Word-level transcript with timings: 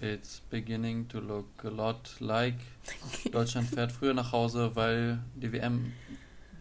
It's 0.00 0.40
beginning 0.50 1.08
to 1.08 1.20
look 1.20 1.46
a 1.64 1.68
lot 1.68 2.16
like 2.20 2.58
Deutschland 3.30 3.68
fährt 3.68 3.92
früher 3.92 4.12
nach 4.12 4.32
Hause, 4.32 4.74
weil 4.74 5.20
die 5.36 5.52
WM 5.52 5.92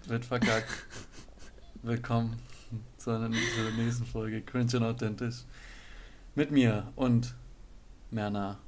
wird 0.06 0.24
verkackt. 0.24 0.70
Willkommen 1.82 2.40
zu, 2.98 3.10
einer, 3.10 3.32
zu 3.32 3.64
der 3.64 3.72
nächsten 3.84 4.06
Folge 4.06 4.42
Cringe 4.42 4.78
und 4.78 4.84
Authentisch. 4.84 5.44
Mit 6.36 6.52
mir 6.52 6.94
und 6.96 7.34
Merna. 8.12 8.60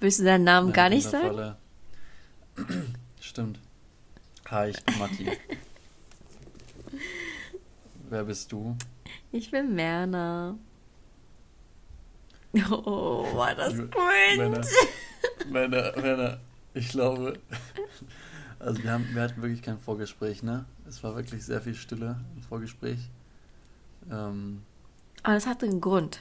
Willst 0.00 0.20
du 0.20 0.24
deinen 0.24 0.44
Namen 0.44 0.66
Eine 0.66 0.74
gar 0.74 0.88
nicht 0.90 1.08
sagen? 1.08 1.56
Stimmt. 3.20 3.58
Hi, 4.50 4.68
ich 4.68 4.84
bin 4.84 4.98
Matti. 4.98 5.32
Wer 8.10 8.24
bist 8.24 8.52
du? 8.52 8.76
Ich 9.32 9.50
bin 9.50 9.74
Merna. 9.74 10.56
Oh, 12.70 13.26
war 13.34 13.54
das 13.54 13.74
cringe. 13.74 14.60
Männer, 15.50 15.92
Männer, 16.00 16.38
ich 16.72 16.88
glaube, 16.90 17.38
also 18.58 18.82
wir, 18.82 18.92
haben, 18.92 19.06
wir 19.12 19.22
hatten 19.22 19.42
wirklich 19.42 19.62
kein 19.62 19.78
Vorgespräch, 19.78 20.42
ne? 20.42 20.64
Es 20.86 21.02
war 21.02 21.14
wirklich 21.16 21.44
sehr 21.44 21.60
viel 21.60 21.74
Stille 21.74 22.20
im 22.36 22.42
Vorgespräch. 22.42 22.98
Ähm, 24.10 24.62
Aber 25.22 25.34
das 25.34 25.46
hatte 25.46 25.66
einen 25.66 25.80
Grund. 25.80 26.20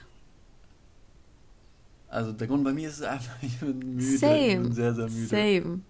also 2.09 2.31
der 2.31 2.47
Grund 2.47 2.63
bei 2.63 2.73
mir 2.73 2.89
ist 2.89 3.03
einfach, 3.03 3.35
ich 3.41 3.59
bin 3.59 3.79
müde. 3.79 4.03
Ich 4.13 4.19
Same. 4.19 4.61
bin 4.61 4.73
sehr, 4.73 4.93
sehr 4.93 5.09
müde. 5.09 5.27
Same. 5.27 5.81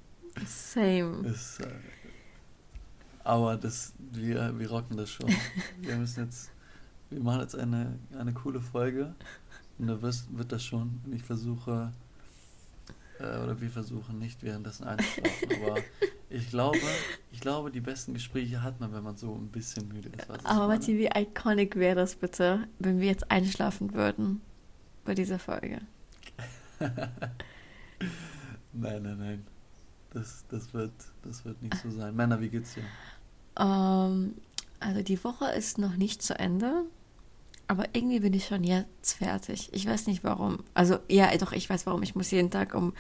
Same. 0.46 1.28
Ist, 1.28 1.60
äh, 1.60 1.68
aber 3.24 3.56
das, 3.56 3.94
wir, 4.12 4.58
wir 4.58 4.70
rocken 4.70 4.98
das 4.98 5.10
schon. 5.12 5.30
Wir 5.80 5.96
müssen 5.96 6.26
jetzt, 6.26 6.52
wir 7.10 7.22
machen 7.22 7.42
jetzt 7.42 7.56
eine, 7.56 7.98
eine 8.18 8.34
coole 8.34 8.60
Folge 8.60 9.14
und 9.80 9.88
da 9.88 10.02
wirst, 10.02 10.36
wird 10.36 10.52
das 10.52 10.64
schon. 10.64 11.02
Und 11.06 11.14
ich 11.14 11.24
versuche, 11.24 11.92
äh, 13.20 13.40
oder 13.40 13.60
wir 13.60 13.70
versuchen 13.70 14.20
nicht 14.20 14.44
währenddessen 14.44 14.86
einzuschlafen, 14.86 15.64
aber 15.64 15.80
ich 16.30 16.50
glaube, 16.50 16.80
ich 17.32 17.40
glaube, 17.40 17.72
die 17.72 17.82
besten 17.82 18.14
Gespräche 18.14 18.62
hat 18.62 18.80
man, 18.80 18.94
wenn 18.94 19.04
man 19.04 19.18
so 19.18 19.34
ein 19.36 19.50
bisschen 19.50 19.88
müde 19.88 20.10
ist. 20.10 20.30
Was 20.30 20.44
Aber? 20.46 20.68
Matti, 20.68 20.98
wie 20.98 21.10
iconic 21.16 21.76
wäre 21.76 21.96
das 21.96 22.16
bitte, 22.16 22.68
wenn 22.80 23.00
wir 23.00 23.08
jetzt 23.08 23.30
einschlafen 23.30 23.94
würden 23.94 24.42
bei 25.06 25.14
dieser 25.14 25.40
Folge? 25.40 25.82
Nein, 28.74 29.04
nein, 29.04 29.18
nein. 29.20 29.48
Das, 30.10 30.46
das, 30.50 30.74
wird, 30.74 30.92
das 31.24 31.46
wird 31.46 31.62
nicht 31.62 31.78
so 31.78 31.92
sein. 31.92 32.16
Männer, 32.16 32.42
wie 32.42 32.50
geht's 32.50 32.74
dir? 32.74 32.84
Ähm, 33.60 34.36
also 34.80 35.02
die 35.02 35.24
Woche 35.24 35.46
ist 35.52 35.78
noch 35.78 35.96
nicht 35.96 36.22
zu 36.22 36.38
Ende, 36.38 36.86
aber 37.68 37.86
irgendwie 37.94 38.20
bin 38.20 38.34
ich 38.34 38.46
schon 38.48 38.64
jetzt 38.64 39.14
fertig. 39.14 39.70
Ich 39.72 39.86
weiß 39.86 40.08
nicht 40.08 40.24
warum. 40.24 40.60
Also 40.74 41.00
ja, 41.10 41.36
doch, 41.38 41.52
ich 41.54 41.70
weiß 41.70 41.86
warum. 41.86 42.04
Ich 42.04 42.16
muss 42.16 42.32
jeden 42.32 42.52
Tag 42.52 42.74
um 42.76 42.94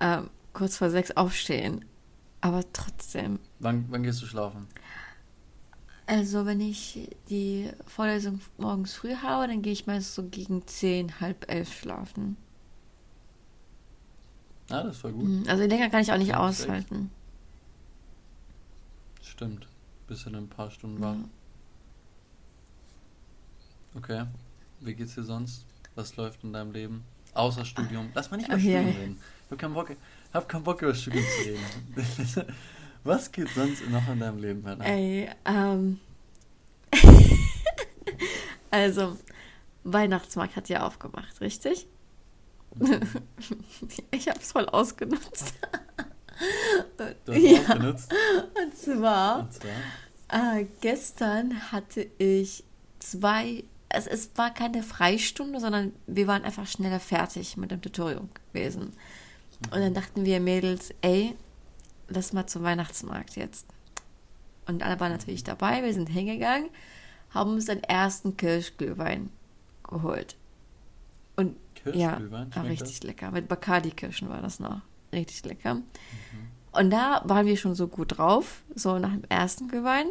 ähm, 0.00 0.30
kurz 0.52 0.76
vor 0.76 0.90
sechs 0.90 1.10
aufstehen. 1.12 1.84
Aber 2.40 2.62
trotzdem. 2.72 3.38
Wann, 3.58 3.86
wann 3.90 4.02
gehst 4.02 4.22
du 4.22 4.26
schlafen? 4.26 4.66
Also 6.06 6.46
wenn 6.46 6.60
ich 6.60 7.08
die 7.28 7.68
Vorlesung 7.86 8.40
morgens 8.58 8.94
früh 8.94 9.14
habe, 9.16 9.48
dann 9.48 9.62
gehe 9.62 9.72
ich 9.72 9.86
meist 9.88 10.14
so 10.14 10.22
gegen 10.24 10.64
zehn, 10.66 11.20
halb 11.20 11.50
elf 11.50 11.72
schlafen. 11.80 12.36
Ah, 14.70 14.82
das 14.84 15.02
war 15.02 15.10
gut. 15.12 15.24
Mhm, 15.24 15.44
Also 15.48 15.64
Länger 15.64 15.90
kann 15.90 16.02
ich 16.02 16.12
auch 16.12 16.18
nicht 16.18 16.34
aushalten. 16.34 17.10
Stimmt. 19.22 19.66
Bist 20.06 20.24
du 20.24 20.30
in 20.30 20.36
ein 20.36 20.48
paar 20.48 20.70
Stunden 20.70 21.00
wach. 21.02 21.14
Ja. 21.14 21.24
Okay. 23.96 24.24
Wie 24.80 24.94
geht's 24.94 25.14
dir 25.14 25.24
sonst? 25.24 25.64
Was 25.94 26.16
läuft 26.16 26.44
in 26.44 26.52
deinem 26.52 26.72
Leben? 26.72 27.04
Außer 27.34 27.64
Studium. 27.64 28.10
Lass 28.14 28.30
mal 28.30 28.36
nicht 28.36 28.48
über 28.48 28.58
ja, 28.58 28.80
Studium 28.80 29.00
reden. 29.02 29.20
Ich 29.46 29.50
hab 29.52 29.58
keinen 29.58 29.74
Bock, 29.74 29.90
hab 30.32 30.48
keinen 30.48 30.64
Bock 30.64 30.82
über 30.82 30.94
Studium 30.94 31.24
zu 31.24 31.48
reden. 31.48 32.54
Was 33.04 33.30
geht 33.30 33.48
sonst 33.50 33.88
noch 33.88 34.08
in 34.08 34.18
deinem 34.20 34.38
Leben, 34.38 34.62
Männer? 34.62 34.84
Ey, 34.84 35.30
ähm. 35.44 36.00
also, 38.70 39.16
Weihnachtsmarkt 39.84 40.56
hat 40.56 40.68
ja 40.68 40.84
aufgemacht, 40.86 41.40
richtig? 41.40 41.86
Ich 44.10 44.28
habe 44.28 44.38
es 44.40 44.52
voll 44.52 44.66
ausgenutzt. 44.66 45.54
Du 46.96 47.32
hast 47.32 47.42
ja, 47.42 47.60
auch 47.60 47.78
benutzt. 47.78 48.14
und 48.62 48.76
zwar, 48.76 49.38
Und 49.40 49.52
zwar. 49.52 50.58
äh, 50.58 50.66
gestern 50.80 51.72
hatte 51.72 52.06
ich 52.18 52.64
zwei, 52.98 53.64
also 53.88 54.10
es 54.10 54.30
war 54.36 54.52
keine 54.52 54.82
Freistunde, 54.82 55.60
sondern 55.60 55.92
wir 56.06 56.26
waren 56.26 56.44
einfach 56.44 56.66
schneller 56.66 57.00
fertig 57.00 57.56
mit 57.56 57.70
dem 57.70 57.80
Tutorium 57.80 58.28
gewesen. 58.52 58.92
Und 59.70 59.80
dann 59.80 59.94
dachten 59.94 60.24
wir 60.24 60.40
Mädels, 60.40 60.92
ey, 61.00 61.34
lass 62.08 62.32
mal 62.32 62.46
zum 62.46 62.62
Weihnachtsmarkt 62.62 63.36
jetzt. 63.36 63.66
Und 64.66 64.82
alle 64.82 64.98
waren 65.00 65.12
natürlich 65.12 65.44
dabei, 65.44 65.82
wir 65.82 65.94
sind 65.94 66.08
hingegangen, 66.08 66.68
haben 67.30 67.52
uns 67.52 67.66
den 67.66 67.82
ersten 67.82 68.36
Kirschglühwein 68.36 69.30
geholt. 69.88 70.36
Und 71.36 71.56
ja, 71.94 72.20
war 72.30 72.64
richtig 72.64 73.04
lecker. 73.04 73.30
Mit 73.30 73.46
Bacardi-Kirschen 73.48 74.28
war 74.28 74.42
das 74.42 74.58
noch. 74.58 74.80
Richtig 75.12 75.44
lecker. 75.44 75.82
Und 76.72 76.90
da 76.90 77.22
waren 77.24 77.46
wir 77.46 77.56
schon 77.56 77.74
so 77.74 77.86
gut 77.86 78.18
drauf, 78.18 78.62
so 78.74 78.98
nach 78.98 79.12
dem 79.12 79.24
ersten 79.28 79.68
Glühwein. 79.68 80.08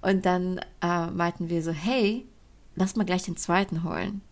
Und 0.00 0.24
dann 0.26 0.60
äh, 0.80 1.06
meinten 1.08 1.48
wir 1.48 1.62
so, 1.62 1.72
hey, 1.72 2.26
lass 2.76 2.96
mal 2.96 3.04
gleich 3.04 3.22
den 3.22 3.36
zweiten 3.36 3.84
holen. 3.84 4.22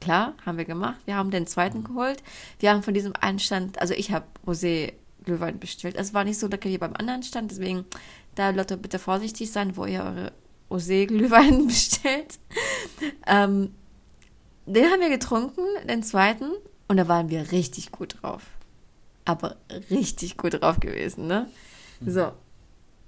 Klar, 0.00 0.34
haben 0.44 0.58
wir 0.58 0.64
gemacht. 0.64 1.00
Wir 1.06 1.16
haben 1.16 1.30
den 1.30 1.46
zweiten 1.46 1.84
geholt. 1.84 2.22
Wir 2.58 2.70
haben 2.70 2.82
von 2.82 2.94
diesem 2.94 3.14
einen 3.14 3.38
Stand, 3.38 3.80
also 3.80 3.94
ich 3.94 4.12
habe 4.12 4.26
Rosé 4.46 4.92
Glühwein 5.24 5.58
bestellt. 5.58 5.96
Es 5.96 6.12
war 6.12 6.24
nicht 6.24 6.38
so 6.38 6.46
lecker 6.46 6.68
wie 6.68 6.78
beim 6.78 6.94
anderen 6.94 7.22
Stand, 7.22 7.50
deswegen 7.50 7.86
da 8.34 8.50
Leute 8.50 8.76
bitte 8.76 8.98
vorsichtig 8.98 9.50
sein, 9.50 9.76
wo 9.76 9.86
ihr 9.86 10.02
eure 10.02 10.32
Rosé 10.70 11.06
Glühwein 11.06 11.66
bestellt. 11.66 12.38
Ähm, 13.26 13.74
den 14.66 14.84
haben 14.86 15.00
wir 15.00 15.10
getrunken, 15.10 15.62
den 15.88 16.02
zweiten, 16.02 16.50
und 16.88 16.96
da 16.96 17.08
waren 17.08 17.30
wir 17.30 17.52
richtig 17.52 17.90
gut 17.90 18.16
drauf. 18.20 18.42
Aber 19.24 19.56
richtig 19.90 20.36
gut 20.36 20.60
drauf 20.60 20.80
gewesen, 20.80 21.26
ne? 21.26 21.48
So. 22.04 22.32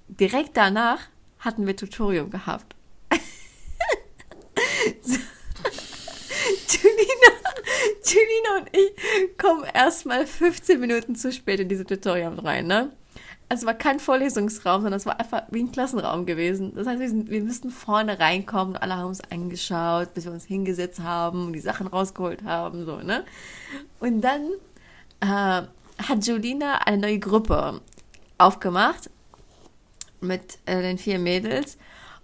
Direkt 0.08 0.56
danach 0.56 1.00
hatten 1.40 1.66
wir 1.66 1.76
Tutorium 1.76 2.30
gehabt. 2.30 2.75
Julina, 6.68 7.32
Julina 8.04 8.58
und 8.58 8.68
ich 8.72 9.38
kommen 9.38 9.64
erstmal 9.72 10.26
15 10.26 10.80
Minuten 10.80 11.16
zu 11.16 11.32
spät 11.32 11.60
in 11.60 11.68
diese 11.68 11.84
Tutorium 11.84 12.38
rein, 12.38 12.66
ne? 12.66 12.92
Es 13.48 13.64
war 13.64 13.74
kein 13.74 14.00
Vorlesungsraum, 14.00 14.82
sondern 14.82 14.98
es 14.98 15.06
war 15.06 15.20
einfach 15.20 15.44
wie 15.50 15.60
ein 15.60 15.70
Klassenraum 15.70 16.26
gewesen. 16.26 16.72
Das 16.74 16.88
heißt, 16.88 16.98
wir, 16.98 17.08
sind, 17.08 17.30
wir 17.30 17.42
müssten 17.42 17.70
vorne 17.70 18.18
reinkommen 18.18 18.74
und 18.74 18.82
alle 18.82 18.96
haben 18.96 19.06
uns 19.06 19.20
angeschaut, 19.30 20.14
bis 20.14 20.24
wir 20.24 20.32
uns 20.32 20.44
hingesetzt 20.44 20.98
haben 21.00 21.46
und 21.46 21.52
die 21.52 21.60
Sachen 21.60 21.86
rausgeholt 21.86 22.42
haben, 22.42 22.84
so, 22.84 22.96
ne? 22.98 23.24
Und 24.00 24.20
dann 24.22 24.50
äh, 25.20 25.66
hat 26.02 26.26
Julina 26.26 26.78
eine 26.78 26.98
neue 26.98 27.20
Gruppe 27.20 27.80
aufgemacht 28.36 29.10
mit 30.20 30.58
äh, 30.66 30.82
den 30.82 30.98
vier 30.98 31.20
Mädels 31.20 31.78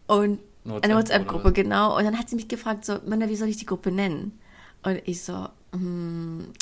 und 0.06 0.40
eine 0.64 0.96
WhatsApp-Gruppe, 0.96 1.52
genau. 1.52 1.96
Und 1.96 2.04
dann 2.04 2.18
hat 2.18 2.28
sie 2.28 2.36
mich 2.36 2.48
gefragt, 2.48 2.84
so, 2.84 2.98
Männer, 3.04 3.28
wie 3.28 3.36
soll 3.36 3.48
ich 3.48 3.56
die 3.56 3.66
Gruppe 3.66 3.90
nennen? 3.90 4.38
Und 4.82 5.00
ich 5.06 5.22
so, 5.22 5.48
hm, 5.72 6.52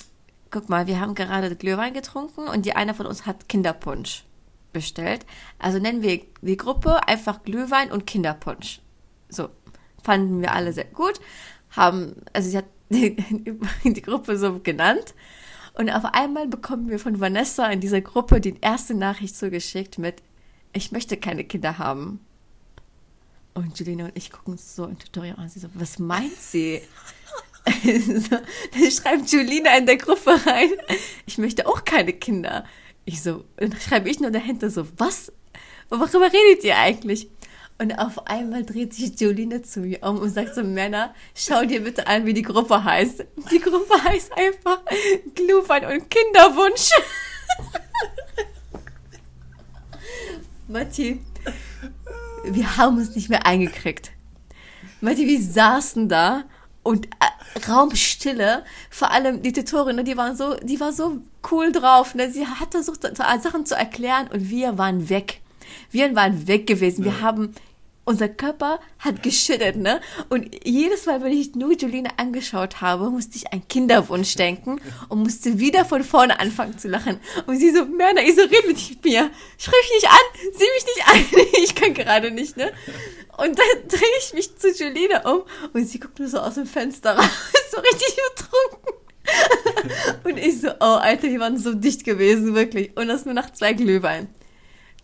guck 0.51 0.69
mal, 0.69 0.87
wir 0.87 1.01
haben 1.01 1.15
gerade 1.15 1.55
Glühwein 1.57 1.95
getrunken 1.95 2.49
und 2.49 2.67
die 2.67 2.75
eine 2.75 2.95
von 2.95 3.07
uns 3.07 3.27
hat 3.27 3.49
Kinderpunsch 3.49 4.25
bestellt. 4.73 5.27
Also 5.59 5.79
nennen 5.79 6.03
wir 6.03 6.21
die 6.43 6.57
Gruppe 6.57 7.07
einfach 7.09 7.43
Glühwein 7.43 7.91
und 7.91 8.07
Kinderpunsch. 8.07 8.81
So, 9.29 9.49
fanden 10.03 10.41
wir 10.41 10.53
alle 10.53 10.73
sehr 10.73 10.85
gut. 10.85 11.21
Haben, 11.71 12.17
also 12.33 12.51
sie 12.51 12.59
hat 12.59 12.67
die, 12.91 13.17
die 13.85 14.03
Gruppe 14.03 14.37
so 14.37 14.61
genannt. 14.61 15.15
Und 15.75 15.91
auf 15.91 16.05
einmal 16.05 16.49
bekommen 16.49 16.89
wir 16.89 16.99
von 16.99 17.21
Vanessa 17.21 17.69
in 17.69 17.81
dieser 17.81 18.01
Gruppe 18.01 18.41
die 18.41 18.57
erste 18.61 18.95
Nachricht 18.95 19.37
zugeschickt 19.37 19.99
mit, 19.99 20.23
ich 20.73 20.93
möchte 20.93 21.17
keine 21.17 21.45
Kinder 21.45 21.79
haben. 21.79 22.21
Und 23.55 23.79
Julina 23.79 24.07
und 24.07 24.13
ich 24.17 24.31
gucken 24.31 24.55
uns 24.55 24.77
so 24.77 24.85
im 24.85 24.99
Tutorial 24.99 25.37
an. 25.37 25.49
Sie 25.49 25.61
so, 25.61 25.69
was 25.75 25.99
meint 25.99 26.37
sie? 26.37 26.83
so, 27.85 28.37
dann 28.37 28.91
schreibt 28.91 29.31
Julina 29.31 29.77
in 29.77 29.87
der 29.87 29.97
Gruppe 29.97 30.39
rein, 30.47 30.71
ich 31.27 31.39
möchte 31.39 31.67
auch 31.67 31.85
keine 31.85 32.13
Kinder. 32.13 32.65
Ich 33.05 33.23
so, 33.23 33.45
dann 33.57 33.79
schreibe 33.81 34.09
ich 34.09 34.21
nur 34.21 34.31
dahinter 34.31 34.71
so, 34.71 34.87
was? 34.97 35.33
Worüber 35.89 36.33
redet 36.33 36.65
ihr 36.65 36.79
eigentlich? 36.79 37.29
Und 37.81 37.95
auf 37.95 38.27
einmal 38.27 38.63
dreht 38.63 38.93
sich 38.93 39.19
Julina 39.19 39.63
zu 39.63 39.81
mir 39.81 40.03
um 40.03 40.19
und 40.19 40.29
sagt 40.29 40.55
so, 40.55 40.63
Männer, 40.63 41.15
schau 41.35 41.65
dir 41.65 41.83
bitte 41.83 42.07
an, 42.07 42.27
wie 42.27 42.35
die 42.35 42.43
Gruppe 42.43 42.85
heißt. 42.85 43.25
Die 43.51 43.59
Gruppe 43.59 44.05
heißt 44.05 44.33
einfach 44.37 44.83
Glühwein 45.35 45.87
und 45.87 46.11
Kinderwunsch. 46.11 46.91
Matti, 50.69 51.21
wir 52.45 52.77
haben 52.77 52.99
uns 52.99 53.15
nicht 53.15 53.29
mehr 53.29 53.47
eingekriegt. 53.47 54.13
Matti, 55.01 55.27
wir 55.27 55.41
saßen 55.41 56.09
da 56.09 56.45
und 56.83 57.07
äh, 57.07 57.69
Raumstille. 57.69 58.65
Vor 58.91 59.11
allem 59.11 59.43
die 59.43 59.53
Tutorin, 59.53 59.97
ne, 59.97 60.05
die 60.05 60.17
war 60.17 60.35
so, 60.37 60.55
die 60.57 60.81
war 60.81 60.93
so 60.93 61.19
cool 61.51 61.73
drauf. 61.73 62.15
Ne? 62.15 62.31
Sie 62.31 62.47
hat 62.47 62.73
versucht, 62.73 63.03
Sachen 63.17 63.67
zu 63.67 63.75
erklären 63.75 64.29
und 64.33 64.51
wir 64.51 64.79
waren 64.79 65.09
weg. 65.09 65.41
Wir 65.91 66.15
waren 66.15 66.47
weg 66.47 66.67
gewesen. 66.67 67.05
Wir 67.05 67.21
haben 67.21 67.55
unser 68.11 68.29
Körper 68.29 68.81
hat 68.99 69.23
geschüttet, 69.23 69.77
ne? 69.77 70.01
Und 70.31 70.51
jedes 70.65 71.07
Mal, 71.07 71.23
wenn 71.23 71.31
ich 71.31 71.55
nur 71.55 71.75
Julina 71.75 72.11
angeschaut 72.17 72.81
habe, 72.81 73.09
musste 73.09 73.37
ich 73.37 73.53
an 73.53 73.63
Kinderwunsch 73.69 74.35
denken 74.35 74.81
und 75.09 75.23
musste 75.23 75.61
wieder 75.61 75.85
von 75.85 76.03
vorne 76.03 76.41
anfangen 76.41 76.77
zu 76.77 76.89
lachen. 76.89 77.21
Und 77.47 77.59
sie 77.59 77.71
so, 77.71 77.85
Merna, 77.85 78.23
ich 78.23 78.35
so, 78.35 78.43
red 78.43 78.67
mit 78.67 79.05
mir. 79.05 79.31
Schrei 79.59 79.77
mich 79.81 80.03
nicht 80.03 80.11
an, 80.11 80.53
sieh 80.53 80.67
mich 80.75 80.87
nicht 80.87 81.07
an. 81.07 81.47
Ich 81.63 81.75
kann 81.75 81.95
gerade 81.95 82.33
nicht, 82.33 82.57
ne? 82.57 82.73
Und 83.37 83.57
dann 83.57 83.67
drehe 83.89 84.19
ich 84.19 84.35
mich 84.35 84.57
zu 84.57 84.73
Julina 84.73 85.31
um 85.31 85.43
und 85.73 85.87
sie 85.87 86.01
guckt 86.01 86.19
nur 86.19 86.29
so 86.29 86.39
aus 86.39 86.55
dem 86.55 86.67
Fenster 86.67 87.13
raus, 87.17 87.31
so 87.71 87.79
richtig 87.79 88.17
betrunken. 88.35 88.95
Und 90.25 90.37
ich 90.37 90.61
so, 90.61 90.71
oh 90.81 90.99
Alter, 90.99 91.29
die 91.29 91.39
waren 91.39 91.59
so 91.59 91.75
dicht 91.75 92.05
gewesen, 92.05 92.57
wirklich. 92.57 92.97
Und 92.97 93.07
das 93.07 93.25
nur 93.25 93.35
nach 93.35 93.53
zwei 93.53 93.73
Glühwein. 93.73 94.27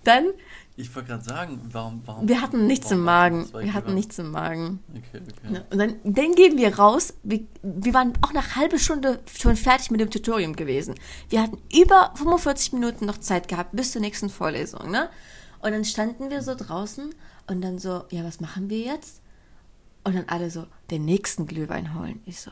Dann 0.02 0.32
ich 0.78 0.94
wollte 0.94 1.08
gerade 1.08 1.24
sagen, 1.24 1.60
warum, 1.72 2.02
warum. 2.04 2.28
Wir 2.28 2.42
hatten 2.42 2.66
nichts 2.66 2.90
im 2.90 3.02
Magen. 3.02 3.48
Wir 3.52 3.72
hatten 3.72 3.94
nichts 3.94 4.18
im 4.18 4.30
Magen. 4.30 4.80
Okay, 4.90 5.22
okay. 5.22 5.54
Ja, 5.54 5.64
und 5.70 5.78
dann, 5.78 5.96
dann 6.04 6.34
gehen 6.34 6.58
wir 6.58 6.78
raus. 6.78 7.14
Wir, 7.22 7.46
wir 7.62 7.94
waren 7.94 8.12
auch 8.20 8.34
nach 8.34 8.56
halbe 8.56 8.78
Stunde 8.78 9.20
schon 9.38 9.56
fertig 9.56 9.90
mit 9.90 10.00
dem 10.00 10.10
Tutorium 10.10 10.54
gewesen. 10.54 10.94
Wir 11.30 11.42
hatten 11.42 11.62
über 11.74 12.12
45 12.16 12.74
Minuten 12.74 13.06
noch 13.06 13.18
Zeit 13.18 13.48
gehabt 13.48 13.70
bis 13.72 13.92
zur 13.92 14.02
nächsten 14.02 14.28
Vorlesung, 14.28 14.90
ne? 14.90 15.08
Und 15.60 15.72
dann 15.72 15.86
standen 15.86 16.28
wir 16.28 16.42
so 16.42 16.54
draußen 16.54 17.14
und 17.46 17.62
dann 17.62 17.78
so, 17.78 18.04
ja, 18.10 18.22
was 18.22 18.40
machen 18.40 18.68
wir 18.68 18.80
jetzt? 18.80 19.22
Und 20.04 20.14
dann 20.14 20.28
alle 20.28 20.50
so, 20.50 20.66
den 20.90 21.06
nächsten 21.06 21.46
Glühwein 21.46 21.98
holen. 21.98 22.20
Ich 22.26 22.40
so, 22.40 22.50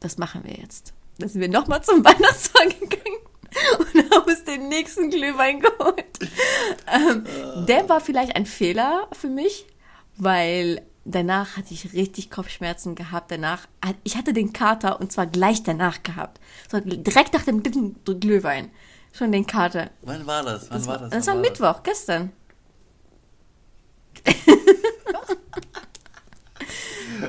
das 0.00 0.18
machen 0.18 0.42
wir 0.42 0.54
jetzt. 0.54 0.92
Dann 1.18 1.28
sind 1.28 1.40
wir 1.40 1.48
nochmal 1.48 1.84
zum 1.84 2.04
Weihnachtsmarkt 2.04 2.80
gegangen 2.80 3.29
und 3.78 4.10
haben 4.10 4.26
uns 4.26 4.44
den 4.44 4.68
nächsten 4.68 5.10
Glühwein 5.10 5.60
geholt. 5.60 6.18
Ähm, 6.92 7.24
der 7.66 7.88
war 7.88 8.00
vielleicht 8.00 8.36
ein 8.36 8.46
Fehler 8.46 9.08
für 9.12 9.28
mich, 9.28 9.66
weil 10.16 10.82
danach 11.04 11.56
hatte 11.56 11.74
ich 11.74 11.92
richtig 11.92 12.30
Kopfschmerzen 12.30 12.94
gehabt. 12.94 13.30
Danach, 13.30 13.66
ich 14.04 14.16
hatte 14.16 14.32
den 14.32 14.52
Kater 14.52 15.00
und 15.00 15.12
zwar 15.12 15.26
gleich 15.26 15.62
danach 15.62 16.02
gehabt. 16.02 16.40
So, 16.70 16.80
direkt 16.80 17.34
nach 17.34 17.44
dem 17.44 17.62
dritten 17.62 18.20
Glühwein. 18.20 18.70
Schon 19.12 19.32
den 19.32 19.46
Kater. 19.46 19.90
Wann 20.02 20.26
war 20.26 20.42
das? 20.44 20.70
Wann 20.70 20.78
das 20.78 20.86
war 20.86 20.98
das? 20.98 21.10
Das 21.10 21.26
war, 21.26 21.34
war 21.34 21.40
Mittwoch, 21.40 21.82
gestern. 21.82 22.32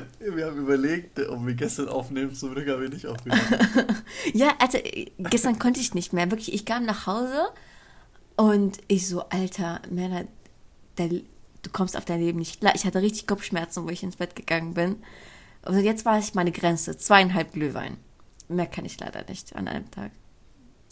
Wir 0.18 0.46
haben 0.46 0.58
überlegt, 0.58 1.18
ob 1.20 1.46
wir 1.46 1.54
gestern 1.54 1.88
aufnehmen, 1.88 2.34
zum 2.34 2.54
Glück 2.54 2.68
haben 2.68 2.82
wir 2.82 2.88
nicht 2.88 3.06
aufgenommen. 3.06 3.42
ja, 4.34 4.52
also 4.58 4.78
gestern 5.18 5.58
konnte 5.58 5.80
ich 5.80 5.94
nicht 5.94 6.12
mehr. 6.12 6.30
Wirklich, 6.30 6.52
ich 6.52 6.64
kam 6.64 6.84
nach 6.84 7.06
Hause 7.06 7.48
und 8.36 8.78
ich 8.88 9.08
so, 9.08 9.28
Alter, 9.28 9.80
Männer, 9.90 10.24
du 10.96 11.70
kommst 11.72 11.96
auf 11.96 12.04
dein 12.04 12.20
Leben 12.20 12.38
nicht 12.38 12.60
klar. 12.60 12.74
Ich 12.74 12.84
hatte 12.84 13.02
richtig 13.02 13.26
Kopfschmerzen, 13.26 13.84
wo 13.84 13.88
ich 13.88 14.02
ins 14.02 14.16
Bett 14.16 14.36
gegangen 14.36 14.74
bin. 14.74 14.96
Also 15.62 15.80
jetzt 15.80 16.04
war 16.04 16.18
ich 16.18 16.34
meine 16.34 16.52
Grenze. 16.52 16.96
Zweieinhalb 16.96 17.52
Glühwein. 17.52 17.96
Mehr 18.48 18.66
kann 18.66 18.84
ich 18.84 18.98
leider 18.98 19.24
nicht 19.28 19.54
an 19.54 19.68
einem 19.68 19.90
Tag. 19.90 20.10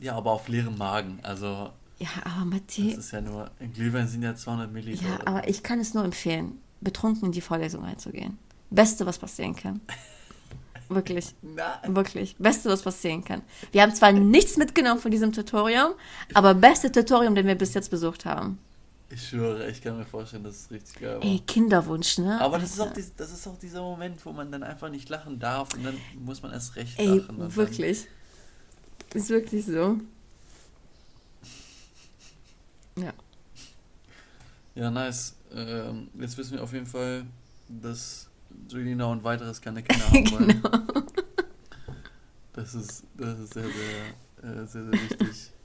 Ja, 0.00 0.16
aber 0.16 0.32
auf 0.32 0.48
leerem 0.48 0.78
Magen. 0.78 1.18
Also. 1.22 1.70
Ja, 1.98 2.08
aber 2.24 2.44
Matthias. 2.44 2.96
Das 2.96 3.04
ist 3.06 3.12
ja 3.12 3.20
nur. 3.20 3.50
Glühwein 3.74 4.08
sind 4.08 4.22
ja 4.22 4.34
200 4.34 4.72
Milliliter. 4.72 5.04
Ja, 5.04 5.26
aber 5.26 5.48
ich 5.48 5.62
kann 5.62 5.80
es 5.80 5.92
nur 5.92 6.04
empfehlen, 6.04 6.58
betrunken 6.80 7.26
in 7.26 7.32
die 7.32 7.40
Vorlesung 7.40 7.84
einzugehen. 7.84 8.38
Beste, 8.70 9.06
was 9.06 9.18
passieren 9.18 9.54
kann. 9.54 9.80
Wirklich. 10.88 11.34
Nein. 11.42 11.94
Wirklich. 11.94 12.34
Beste, 12.36 12.68
was 12.68 12.82
passieren 12.82 13.24
kann. 13.24 13.42
Wir 13.70 13.82
haben 13.82 13.94
zwar 13.94 14.10
nichts 14.12 14.56
mitgenommen 14.56 15.00
von 15.00 15.10
diesem 15.12 15.32
Tutorium, 15.32 15.92
aber 16.34 16.52
beste 16.54 16.90
Tutorium, 16.90 17.36
den 17.36 17.46
wir 17.46 17.54
bis 17.54 17.74
jetzt 17.74 17.90
besucht 17.90 18.24
haben. 18.24 18.58
Ich 19.12 19.28
schwöre, 19.28 19.68
ich 19.68 19.80
kann 19.82 19.98
mir 19.98 20.04
vorstellen, 20.04 20.44
dass 20.44 20.54
es 20.56 20.70
richtig 20.70 21.00
geil 21.00 21.16
war. 21.16 21.24
Ey, 21.24 21.40
Kinderwunsch, 21.46 22.18
ne? 22.18 22.40
Aber 22.40 22.58
das 22.58 22.70
ist, 22.72 22.80
auch 22.80 22.92
das 22.92 23.32
ist 23.32 23.46
auch 23.46 23.58
dieser 23.58 23.82
Moment, 23.82 24.24
wo 24.24 24.32
man 24.32 24.52
dann 24.52 24.62
einfach 24.62 24.88
nicht 24.88 25.08
lachen 25.08 25.38
darf 25.40 25.74
und 25.74 25.84
dann 25.84 25.96
muss 26.16 26.42
man 26.42 26.52
erst 26.52 26.76
recht 26.76 26.98
Ey, 26.98 27.18
lachen. 27.18 27.56
wirklich. 27.56 28.06
Ist 29.12 29.28
wirklich 29.30 29.66
so. 29.66 29.98
Ja. 32.96 33.12
Ja, 34.76 34.90
nice. 34.90 35.34
Ähm, 35.52 36.08
jetzt 36.14 36.38
wissen 36.38 36.52
wir 36.52 36.62
auf 36.62 36.72
jeden 36.72 36.86
Fall, 36.86 37.26
dass 37.68 38.29
Julina 38.68 39.06
und 39.06 39.24
weiteres 39.24 39.60
keine 39.60 39.82
Kinder 39.82 40.06
haben 40.10 40.30
wollen. 40.30 40.48
genau. 40.62 41.02
Das 42.52 42.74
ist, 42.74 43.04
das 43.16 43.38
ist 43.38 43.54
sehr, 43.54 43.64
sehr, 43.64 44.50
äh, 44.50 44.66
sehr, 44.66 44.84
sehr 44.84 44.92
wichtig. 44.92 45.50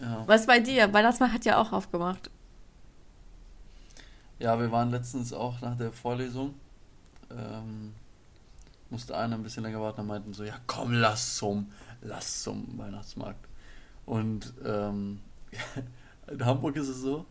Ja. 0.00 0.22
Was 0.26 0.46
bei 0.46 0.60
dir? 0.60 0.92
Weihnachtsmann 0.92 1.32
hat 1.32 1.44
ja 1.44 1.60
auch 1.60 1.72
aufgemacht. 1.72 2.30
Ja, 4.38 4.56
wir 4.60 4.70
waren 4.70 4.92
letztens 4.92 5.32
auch 5.32 5.60
nach 5.60 5.76
der 5.76 5.90
Vorlesung. 5.90 6.54
Ähm, 7.30 7.94
musste 8.90 9.16
einer 9.16 9.34
ein 9.34 9.42
bisschen 9.42 9.64
länger 9.64 9.80
warten 9.80 10.02
und 10.02 10.06
meinten 10.06 10.32
so, 10.32 10.44
ja 10.44 10.54
komm, 10.66 10.92
lass 10.92 11.36
zum, 11.36 11.72
lass 12.00 12.42
zum 12.42 12.78
Weihnachtsmarkt. 12.78 13.44
Und 14.06 14.54
ähm, 14.64 15.20
in 16.28 16.44
Hamburg 16.44 16.76
ist 16.76 16.88
es 16.88 16.98
so, 17.00 17.26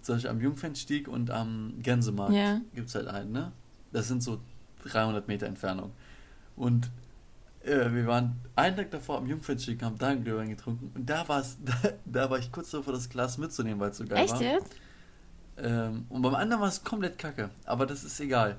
zum 0.00 0.16
Beispiel 0.16 0.30
am 0.30 0.40
Jungfernstieg 0.40 1.08
und 1.08 1.30
am 1.30 1.74
Gänsemarkt 1.82 2.32
ja. 2.32 2.60
gibt 2.74 2.88
es 2.88 2.94
halt 2.94 3.08
einen, 3.08 3.32
ne? 3.32 3.52
Das 3.92 4.08
sind 4.08 4.22
so 4.22 4.40
300 4.84 5.28
Meter 5.28 5.46
Entfernung. 5.46 5.92
Und 6.56 6.90
äh, 7.62 7.92
wir 7.92 8.06
waren 8.06 8.36
einen 8.56 8.76
Tag 8.76 8.90
davor 8.90 9.18
am 9.18 9.26
Jungfernstieg, 9.26 9.82
haben 9.82 9.98
da 9.98 10.08
einen 10.08 10.24
Glühwein 10.24 10.48
getrunken 10.48 10.90
und 10.94 11.08
da, 11.08 11.28
war's, 11.28 11.58
da, 11.64 11.74
da 12.04 12.30
war 12.30 12.38
ich 12.38 12.50
kurz 12.50 12.70
davor, 12.70 12.92
das 12.92 13.08
Glas 13.08 13.38
mitzunehmen, 13.38 13.78
weil 13.80 13.90
es 13.90 13.98
so 13.98 14.04
geil 14.04 14.24
Echt 14.24 14.34
war. 14.34 14.40
Echt 14.40 14.52
jetzt? 14.52 14.76
Ähm, 15.58 16.06
und 16.08 16.22
beim 16.22 16.34
anderen 16.34 16.62
war 16.62 16.68
es 16.68 16.82
komplett 16.82 17.18
kacke, 17.18 17.50
aber 17.66 17.86
das 17.86 18.04
ist 18.04 18.18
egal. 18.20 18.56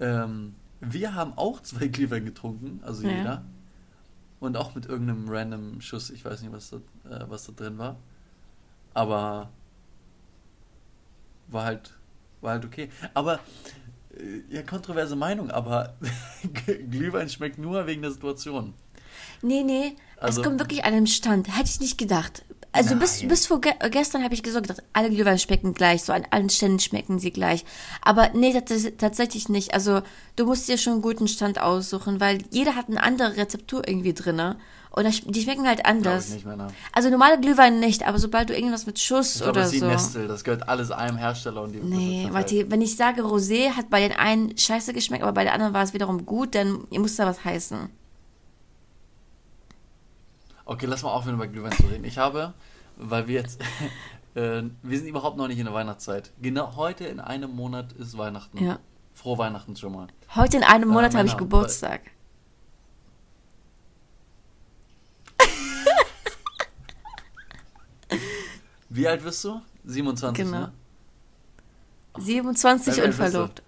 Ähm, 0.00 0.54
wir 0.80 1.14
haben 1.14 1.32
auch 1.36 1.60
zwei 1.60 1.86
Glühwein 1.88 2.24
getrunken, 2.24 2.80
also 2.84 3.06
ja. 3.06 3.16
jeder. 3.16 3.44
Und 4.40 4.58
auch 4.58 4.74
mit 4.74 4.86
irgendeinem 4.86 5.28
random 5.28 5.80
Schuss, 5.80 6.10
ich 6.10 6.24
weiß 6.24 6.42
nicht, 6.42 6.52
was 6.52 6.70
da, 6.70 6.76
äh, 7.08 7.24
was 7.28 7.46
da 7.46 7.52
drin 7.52 7.78
war. 7.78 7.96
Aber 8.92 9.50
war 11.54 11.64
halt, 11.64 11.94
war 12.40 12.52
halt 12.52 12.64
okay. 12.64 12.90
Aber, 13.14 13.40
äh, 14.16 14.54
ja, 14.54 14.62
kontroverse 14.62 15.16
Meinung, 15.16 15.50
aber 15.50 15.94
Glühwein 16.90 17.28
schmeckt 17.28 17.58
nur 17.58 17.86
wegen 17.86 18.02
der 18.02 18.10
Situation. 18.10 18.74
Nee, 19.42 19.62
nee, 19.62 19.96
also, 20.18 20.40
es 20.40 20.46
kommt 20.46 20.58
wirklich 20.58 20.84
an 20.84 20.92
einem 20.92 21.06
Stand. 21.06 21.48
Hätte 21.56 21.70
ich 21.70 21.80
nicht 21.80 21.98
gedacht. 21.98 22.44
Also 22.72 22.96
bis, 22.96 23.26
bis 23.28 23.46
vor 23.46 23.60
ge 23.60 23.72
gestern 23.90 24.24
habe 24.24 24.34
ich 24.34 24.42
so 24.44 24.60
gedacht, 24.60 24.82
alle 24.92 25.08
Glühwein 25.08 25.38
schmecken 25.38 25.74
gleich, 25.74 26.02
so 26.02 26.12
an 26.12 26.26
allen 26.30 26.50
Ständen 26.50 26.80
schmecken 26.80 27.20
sie 27.20 27.30
gleich. 27.30 27.64
Aber 28.02 28.30
nee, 28.34 28.52
tatsächlich 28.98 29.48
nicht. 29.48 29.72
Also 29.72 30.02
du 30.34 30.44
musst 30.44 30.68
dir 30.68 30.76
schon 30.76 30.94
einen 30.94 31.02
guten 31.02 31.28
Stand 31.28 31.60
aussuchen, 31.60 32.18
weil 32.18 32.38
jeder 32.50 32.74
hat 32.74 32.88
eine 32.88 33.00
andere 33.00 33.36
Rezeptur 33.36 33.86
irgendwie 33.86 34.12
drinne. 34.12 34.56
Und 34.96 35.34
die 35.34 35.42
schmecken 35.42 35.66
halt 35.66 35.86
anders. 35.86 36.30
Nicht 36.30 36.46
mehr, 36.46 36.54
ne? 36.54 36.68
Also 36.92 37.10
normale 37.10 37.40
Glühwein 37.40 37.80
nicht, 37.80 38.06
aber 38.06 38.20
sobald 38.20 38.48
du 38.48 38.54
irgendwas 38.54 38.86
mit 38.86 39.00
Schuss 39.00 39.36
ich 39.36 39.42
oder 39.42 39.62
das 39.62 39.72
so. 39.72 39.84
Nestle, 39.84 40.28
das 40.28 40.44
gehört 40.44 40.68
alles 40.68 40.92
einem 40.92 41.16
Hersteller 41.16 41.62
und 41.62 41.72
die. 41.72 41.80
Nee, 41.80 42.28
warte, 42.30 42.70
wenn 42.70 42.80
ich 42.80 42.96
sage 42.96 43.22
Rosé 43.22 43.70
hat 43.70 43.90
bei 43.90 43.98
den 43.98 44.16
einen 44.16 44.56
scheiße 44.56 44.92
geschmeckt, 44.92 45.24
aber 45.24 45.32
bei 45.32 45.42
den 45.42 45.52
anderen 45.52 45.74
war 45.74 45.82
es 45.82 45.94
wiederum 45.94 46.24
gut, 46.24 46.54
dann 46.54 46.84
muss 46.92 47.16
da 47.16 47.26
was 47.26 47.44
heißen. 47.44 47.90
Okay, 50.64 50.86
lass 50.86 51.02
mal 51.02 51.10
aufhören, 51.10 51.34
über 51.34 51.48
Glühwein 51.48 51.72
zu 51.72 51.88
reden. 51.88 52.04
Ich 52.04 52.18
habe, 52.18 52.54
weil 52.96 53.26
wir 53.26 53.40
jetzt, 53.40 53.60
äh, 54.36 54.62
wir 54.82 54.98
sind 54.98 55.08
überhaupt 55.08 55.36
noch 55.36 55.48
nicht 55.48 55.58
in 55.58 55.64
der 55.64 55.74
Weihnachtszeit. 55.74 56.30
Genau 56.40 56.76
heute 56.76 57.04
in 57.06 57.18
einem 57.18 57.50
Monat 57.50 57.92
ist 57.94 58.16
Weihnachten. 58.16 58.64
Ja. 58.64 58.78
Frohe 59.12 59.38
Weihnachten 59.38 59.74
schon 59.74 59.92
mal. 59.92 60.06
Heute 60.36 60.58
in 60.58 60.62
einem 60.62 60.88
Monat 60.88 61.14
äh, 61.14 61.18
habe 61.18 61.26
ich 61.26 61.36
Geburtstag. 61.36 62.00
Wie 68.94 69.08
alt 69.08 69.24
wirst 69.24 69.42
du? 69.42 69.60
27, 69.86 70.44
genau. 70.44 70.58
ne? 70.60 70.72
27 72.16 73.02
und 73.02 73.12
verlobt. 73.12 73.60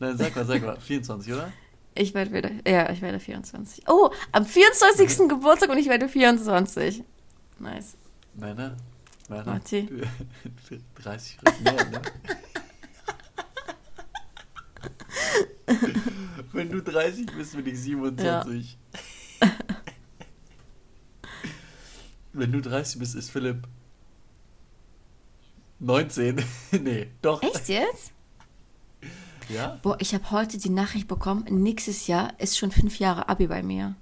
Nein, 0.00 0.18
sag 0.18 0.34
mal, 0.34 0.44
sag 0.44 0.60
mal, 0.62 0.80
24, 0.80 1.32
oder? 1.32 1.52
Ich 1.94 2.14
werde 2.14 2.32
wieder, 2.32 2.50
ja, 2.66 2.90
ich 2.90 3.00
werde 3.00 3.20
24. 3.20 3.84
Oh, 3.88 4.10
am 4.32 4.44
24. 4.44 5.20
Okay. 5.20 5.28
Geburtstag 5.28 5.70
und 5.70 5.78
ich 5.78 5.88
werde 5.88 6.08
24. 6.08 7.04
Nice. 7.60 7.96
Meine, 8.34 8.76
meine, 9.28 9.44
Marti. 9.44 9.88
30 10.96 11.38
mehr, 11.62 11.74
ne? 11.74 12.02
Wenn 16.52 16.70
du 16.70 16.82
30 16.82 17.26
bist, 17.36 17.54
bin 17.54 17.66
ich 17.68 17.78
27. 17.78 18.78
Ja. 19.40 19.48
Wenn 22.32 22.50
du 22.50 22.60
30 22.60 22.98
bist, 22.98 23.14
ist 23.14 23.30
Philipp 23.30 23.68
19. 25.80 26.42
nee, 26.82 27.08
doch. 27.22 27.42
Echt 27.42 27.68
jetzt? 27.68 28.12
Ja? 29.48 29.78
Boah, 29.82 29.96
ich 30.00 30.12
habe 30.14 30.30
heute 30.30 30.58
die 30.58 30.68
Nachricht 30.70 31.08
bekommen, 31.08 31.44
nächstes 31.48 32.06
Jahr 32.06 32.38
ist 32.38 32.58
schon 32.58 32.70
fünf 32.70 32.98
Jahre 32.98 33.28
Abi 33.28 33.46
bei 33.46 33.62
mir. 33.62 33.94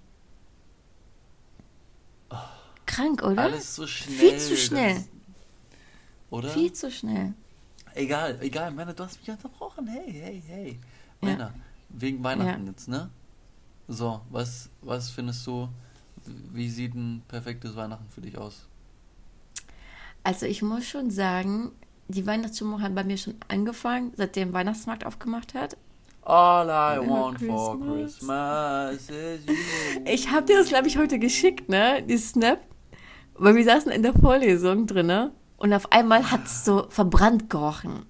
Krank, 2.87 3.23
oder? 3.23 3.43
Alles 3.43 3.75
so 3.77 3.87
schnell. 3.87 4.17
Viel 4.17 4.39
zu 4.39 4.51
das 4.51 4.61
schnell. 4.61 4.97
ist- 4.97 5.09
Oder? 6.31 6.49
Viel 6.51 6.73
zu 6.73 6.91
schnell. 6.91 7.35
Egal, 7.95 8.39
egal, 8.41 8.71
Männer, 8.73 8.93
du 8.95 9.05
hast 9.05 9.19
mich 9.21 9.31
unterbrochen. 9.31 9.87
Hey, 9.87 10.13
hey, 10.13 10.43
hey. 10.47 10.79
Ja. 11.23 11.29
Männer, 11.29 11.55
wegen 11.89 12.23
Weihnachten 12.23 12.67
jetzt, 12.67 12.89
ne? 12.89 13.11
So, 13.89 14.21
was, 14.31 14.69
was 14.83 15.11
findest 15.11 15.47
du, 15.47 15.69
wie 16.53 16.69
sieht 16.69 16.95
ein 16.95 17.23
perfektes 17.29 17.75
Weihnachten 17.77 18.09
für 18.11 18.21
dich 18.21 18.37
aus? 18.37 18.67
Also 20.27 20.45
ich 20.45 20.61
muss 20.61 20.85
schon 20.85 21.09
sagen, 21.13 21.71
die 22.09 22.27
Weihnachtsstimmung 22.27 22.83
hat 22.83 22.93
bei 22.97 23.05
mir 23.05 23.17
schon 23.17 23.35
angefangen, 23.47 24.13
seitdem 24.17 24.53
Weihnachtsmarkt 24.53 25.07
aufgemacht 25.07 25.55
hat. 25.55 25.77
All 26.23 26.67
I 26.67 26.99
Merry 26.99 27.09
want 27.09 27.41
for 27.41 27.79
Christmas. 27.81 29.09
Is 29.09 29.47
you. 29.47 29.55
Ich 30.05 30.29
habe 30.33 30.45
dir 30.47 30.59
das, 30.59 30.67
glaube 30.67 30.89
ich, 30.89 30.99
heute 30.99 31.21
geschickt, 31.21 31.69
ne? 31.69 32.03
Die 32.03 32.19
Snap. 32.19 32.59
Weil 33.35 33.55
wir 33.55 33.63
saßen 33.65 33.93
in 33.93 34.03
der 34.03 34.15
Vorlesung 34.15 34.89
drinne 34.89 35.31
und 35.59 35.73
auf 35.73 35.93
einmal 35.93 36.29
hat 36.33 36.47
es 36.47 36.65
so 36.65 36.87
verbrannt 36.89 37.49
gerochen. 37.49 38.05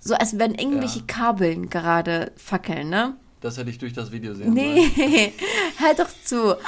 So 0.00 0.14
als 0.14 0.40
wenn 0.40 0.56
irgendwelche 0.56 0.98
Ja. 0.98 1.04
Kabeln 1.06 1.70
gerade 1.70 2.32
fackeln, 2.34 2.88
ne? 2.90 3.14
Das 3.40 3.56
hätte 3.56 3.70
ich 3.70 3.78
durch 3.78 3.92
das 3.92 4.10
Video 4.10 4.34
sehen 4.34 4.46
sollen. 4.52 4.54
Nee, 4.54 5.32
halt 5.80 6.00
doch 6.00 6.10
zu. 6.24 6.56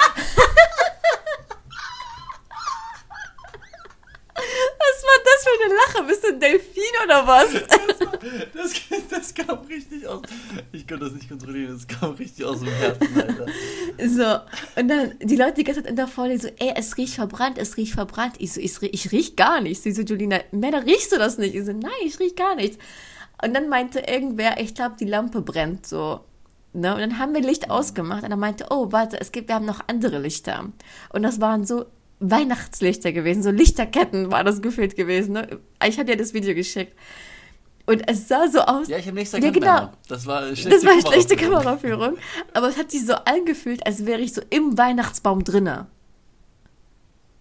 Was 4.37 5.03
war 5.03 5.19
das 5.23 5.34
für 5.45 5.65
eine 5.65 5.73
Lache? 5.73 6.07
Bist 6.07 6.23
du 6.23 6.27
ein 6.33 6.39
Delfin 6.39 6.83
oder 7.03 7.27
was? 7.27 7.47
Das, 8.53 8.73
das 9.09 9.33
kam 9.35 9.59
richtig 9.67 10.07
aus. 10.07 10.21
Ich 10.71 10.87
konnte 10.87 11.05
das 11.05 11.13
nicht 11.13 11.29
kontrollieren, 11.29 11.73
das 11.73 11.87
kam 11.87 12.11
richtig 12.13 12.43
aus 12.43 12.59
dem 12.59 12.69
Herzen, 12.69 13.07
Alter. 13.15 13.45
So, 14.07 14.81
und 14.81 14.87
dann 14.87 15.13
die 15.19 15.35
Leute 15.35 15.53
die 15.55 15.63
ganze 15.63 15.83
Zeit 15.83 15.91
in 15.91 15.95
der 15.95 16.07
Vorlesung 16.07 16.49
so, 16.49 16.65
ey, 16.65 16.73
es 16.75 16.97
riecht 16.97 17.15
verbrannt, 17.15 17.57
es 17.57 17.77
riecht 17.77 17.93
verbrannt. 17.93 18.35
Ich 18.39 18.53
so, 18.53 18.61
ich, 18.61 18.81
ich 18.81 19.11
riech 19.11 19.35
gar 19.35 19.61
nichts. 19.61 19.83
Sie 19.83 19.91
so, 19.91 20.01
Julina, 20.01 20.39
Männer, 20.51 20.85
riechst 20.85 21.11
du 21.11 21.17
das 21.17 21.37
nicht? 21.37 21.55
Ich 21.55 21.65
so, 21.65 21.73
nein, 21.73 21.91
ich 22.03 22.19
riech 22.19 22.35
gar 22.35 22.55
nichts. 22.55 22.77
Und 23.43 23.53
dann 23.53 23.69
meinte 23.69 23.99
irgendwer, 23.99 24.59
ich 24.59 24.73
glaube, 24.73 24.95
die 24.99 25.05
Lampe 25.05 25.41
brennt 25.41 25.85
so. 25.85 26.21
Ne? 26.73 26.93
Und 26.93 26.99
dann 26.99 27.19
haben 27.19 27.33
wir 27.33 27.41
Licht 27.41 27.69
ausgemacht 27.69 28.23
und 28.23 28.31
er 28.31 28.37
meinte, 28.37 28.67
oh, 28.69 28.91
warte, 28.91 29.19
es 29.19 29.31
gibt, 29.31 29.47
wir 29.47 29.55
haben 29.55 29.65
noch 29.65 29.81
andere 29.87 30.19
Lichter. 30.19 30.71
Und 31.13 31.23
das 31.23 31.39
waren 31.39 31.65
so 31.65 31.85
Weihnachtslichter 32.19 33.11
gewesen, 33.11 33.43
so 33.43 33.51
Lichterketten 33.51 34.31
war 34.31 34.43
das 34.43 34.61
gefühlt 34.61 34.95
gewesen. 34.95 35.33
Ne? 35.33 35.59
Ich 35.85 35.97
habe 35.97 36.05
dir 36.05 36.17
das 36.17 36.33
Video 36.33 36.55
geschickt. 36.55 36.93
Und 37.87 38.07
es 38.09 38.27
sah 38.27 38.47
so 38.47 38.61
aus. 38.61 38.87
Ja, 38.87 38.97
ich 38.97 39.05
habe 39.05 39.15
nichts 39.15 39.31
Ja, 39.33 39.37
erkannt. 39.39 39.53
genau. 39.55 39.73
Männer. 39.75 39.93
Das 40.07 40.25
war 40.25 40.41
schlechte 40.55 40.69
Das 40.69 40.85
war 40.85 40.93
eine 40.93 41.01
schlechte 41.01 41.35
Kameraführung. 41.35 42.17
Aber 42.53 42.67
es 42.69 42.77
hat 42.77 42.89
sich 42.89 43.05
so 43.05 43.13
angefühlt, 43.13 43.85
als 43.85 44.05
wäre 44.07 44.21
ich 44.21 44.33
so 44.33 44.41
im 44.49 44.75
Weihnachtsbaum 44.77 45.43
drinne. 45.43 45.85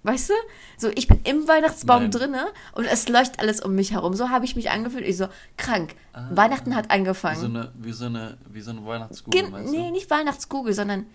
Weißt 0.02 0.28
du? 0.28 0.34
So, 0.76 0.90
ich 0.94 1.08
bin 1.08 1.20
im 1.24 1.48
Weihnachtsbaum 1.48 2.02
Nein. 2.02 2.10
drinne 2.10 2.46
und 2.72 2.84
es 2.84 3.08
leuchtet 3.08 3.38
alles 3.40 3.62
um 3.62 3.74
mich 3.74 3.92
herum. 3.92 4.12
So 4.12 4.28
habe 4.28 4.44
ich 4.44 4.54
mich 4.54 4.70
angefühlt. 4.70 5.06
Ich 5.06 5.16
so, 5.16 5.28
krank. 5.56 5.94
Ah. 6.12 6.28
Weihnachten 6.30 6.76
hat 6.76 6.84
Wie 6.84 6.88
so 6.90 6.94
angefangen. 6.94 7.56
eine, 7.56 7.72
wie 7.78 7.92
so 7.92 8.04
eine, 8.04 8.36
wie 8.52 8.60
so 8.60 8.72
eine 8.72 8.84
Weihnachtskugel, 8.84 9.40
Gen 9.50 9.70
nee, 9.70 9.90
nicht 9.92 10.10
Weihnachtskugel, 10.10 10.74
sondern 10.74 11.06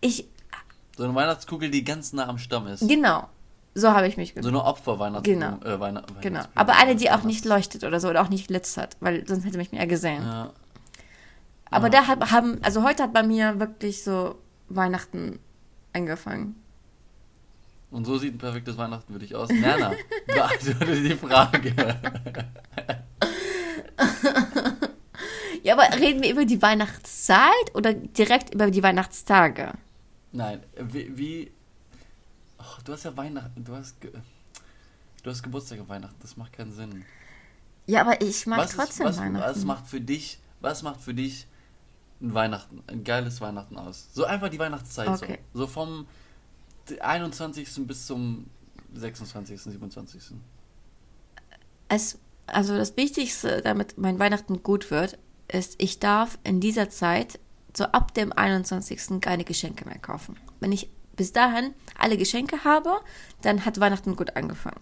ich, 0.00 0.26
So 0.96 1.04
eine 1.04 1.14
Weihnachtskugel, 1.14 1.70
die 1.70 1.84
ganz 1.84 2.12
nah 2.12 2.26
am 2.28 2.38
Stamm 2.38 2.66
ist. 2.66 2.86
genau. 2.88 3.28
So 3.78 3.90
habe 3.92 4.08
ich 4.08 4.16
mich 4.16 4.30
So 4.30 4.36
gefühlt. 4.36 4.54
eine 4.54 4.64
Opferweihnachtskugel. 4.64 5.38
Genau. 5.38 5.62
Äh, 5.62 5.78
Weihnacht, 5.78 6.06
Genau. 6.22 6.40
Aber 6.54 6.76
eine, 6.76 6.96
die 6.96 7.10
auch 7.10 7.24
nicht 7.24 7.44
leuchtet 7.44 7.84
oder 7.84 8.00
so 8.00 8.08
oder 8.08 8.22
auch 8.22 8.30
nicht 8.30 8.48
glitzert, 8.48 8.96
weil 9.00 9.28
sonst 9.28 9.44
hätte 9.44 9.58
mich 9.58 9.70
mehr 9.70 9.86
gesehen. 9.86 10.22
Ja. 10.22 10.50
Aber 11.70 11.88
Ja. 11.88 11.90
da 12.00 12.06
hat, 12.06 12.30
haben, 12.30 12.58
also 12.62 12.82
heute 12.84 13.02
hat 13.02 13.12
bei 13.12 13.22
mir 13.22 13.60
wirklich 13.60 14.02
so 14.02 14.36
Weihnachten 14.70 15.38
angefangen. 15.92 16.56
Und 17.90 18.06
so 18.06 18.16
sieht 18.16 18.34
ein 18.34 18.38
perfektes 18.38 18.78
Weihnachten 18.78 19.12
für 19.12 19.18
dich 19.18 19.34
aus. 19.34 19.50
Nerna, 19.50 19.92
beantworte 20.26 21.02
die 21.02 21.14
Frage. 21.14 21.74
Ja, 25.62 25.76
aber 25.76 25.98
reden 25.98 26.22
wir 26.22 26.30
über 26.30 26.44
die 26.44 26.62
Weihnachtszeit 26.62 27.74
oder 27.74 27.92
direkt 27.92 28.54
über 28.54 28.70
die 28.70 28.82
Weihnachtstage? 28.84 29.72
Nein, 30.36 30.62
wie. 30.76 31.16
wie 31.16 31.50
oh, 32.58 32.80
du 32.84 32.92
hast 32.92 33.04
ja 33.04 33.16
Weihnachten. 33.16 33.64
Du 33.64 33.74
hast. 33.74 34.00
Ge 34.00 34.12
du 35.22 35.30
hast 35.30 35.42
Geburtstag 35.42 35.80
an 35.80 35.88
Weihnachten. 35.88 36.16
Das 36.20 36.36
macht 36.36 36.52
keinen 36.52 36.72
Sinn. 36.72 37.04
Ja, 37.86 38.02
aber 38.02 38.20
ich 38.20 38.46
mag 38.46 38.58
was, 38.58 38.70
ist, 38.70 38.76
trotzdem 38.76 39.06
was, 39.06 39.18
Weihnachten. 39.18 39.56
was 39.56 39.64
macht 39.64 39.86
für 39.86 40.00
dich. 40.00 40.38
Was 40.60 40.82
macht 40.82 41.00
für 41.00 41.14
dich 41.14 41.46
ein 42.20 42.34
Weihnachten, 42.34 42.82
ein 42.86 43.02
geiles 43.04 43.40
Weihnachten 43.40 43.76
aus? 43.76 44.08
So 44.12 44.24
einfach 44.24 44.48
die 44.48 44.58
Weihnachtszeit 44.58 45.08
Okay. 45.08 45.38
so. 45.52 45.60
So 45.60 45.66
vom 45.66 46.06
21. 47.00 47.86
bis 47.86 48.06
zum 48.06 48.46
26., 48.94 49.60
27. 49.60 50.22
es, 51.88 52.18
also 52.46 52.76
das 52.76 52.96
Wichtigste, 52.96 53.60
damit 53.62 53.98
mein 53.98 54.18
Weihnachten 54.18 54.62
gut 54.62 54.90
wird, 54.90 55.18
ist, 55.48 55.74
ich 55.78 55.98
darf 55.98 56.38
in 56.44 56.60
dieser 56.60 56.88
Zeit, 56.88 57.38
so 57.76 57.84
ab 57.84 58.14
dem 58.14 58.32
21. 58.32 59.20
keine 59.20 59.44
Geschenke 59.44 59.86
mehr 59.86 59.98
kaufen. 59.98 60.36
Wenn 60.60 60.72
ich 60.72 60.88
bis 61.16 61.32
dahin 61.32 61.74
alle 61.98 62.16
Geschenke 62.16 62.64
habe, 62.64 62.96
dann 63.42 63.64
hat 63.64 63.80
Weihnachten 63.80 64.16
gut 64.16 64.36
angefangen. 64.36 64.80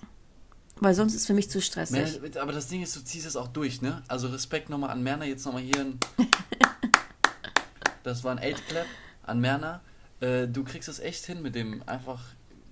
Weil 0.80 0.94
sonst 0.94 1.14
ist 1.14 1.20
es 1.22 1.26
für 1.26 1.34
mich 1.34 1.48
zu 1.50 1.60
stressig. 1.62 2.20
Mer- 2.20 2.42
Aber 2.42 2.52
das 2.52 2.66
Ding 2.68 2.82
ist, 2.82 2.96
du 2.96 3.00
ziehst 3.00 3.26
es 3.26 3.36
auch 3.36 3.48
durch, 3.48 3.80
ne? 3.82 4.02
Also 4.08 4.28
Respekt 4.28 4.68
nochmal 4.70 4.90
an 4.90 5.02
Merner, 5.04 5.24
jetzt 5.24 5.44
nochmal 5.46 5.62
hier 5.62 5.80
ein. 5.80 5.98
das 8.02 8.24
war 8.24 8.36
ein 8.36 8.40
8-Clap 8.40 8.86
an 9.22 9.40
Merner. 9.40 9.80
Äh, 10.20 10.48
du 10.48 10.64
kriegst 10.64 10.88
es 10.88 10.98
echt 10.98 11.24
hin 11.26 11.42
mit 11.42 11.54
dem 11.54 11.82
einfach 11.86 12.20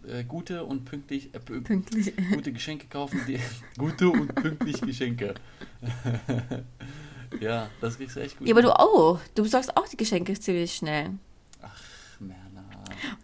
äh, 0.06 0.24
gute 0.24 0.64
und 0.64 0.84
pünktlich, 0.84 1.32
äh, 1.32 1.38
pü- 1.38 1.62
Pünktlich. 1.62 2.12
gute 2.32 2.52
Geschenke 2.52 2.86
kaufen, 2.88 3.20
die, 3.28 3.38
gute 3.78 4.10
und 4.10 4.34
pünktlich 4.34 4.80
Geschenke. 4.80 5.34
ja, 7.40 7.68
das 7.80 7.96
kriegst 7.96 8.16
du 8.16 8.20
echt 8.20 8.38
gut. 8.38 8.46
Ja, 8.46 8.54
aber 8.54 8.62
du 8.62 8.78
auch. 8.78 9.18
Du 9.34 9.42
besorgst 9.42 9.76
auch 9.76 9.88
die 9.88 9.96
Geschenke 9.96 10.38
ziemlich 10.38 10.74
schnell. 10.74 11.10
Merner. 12.20 12.64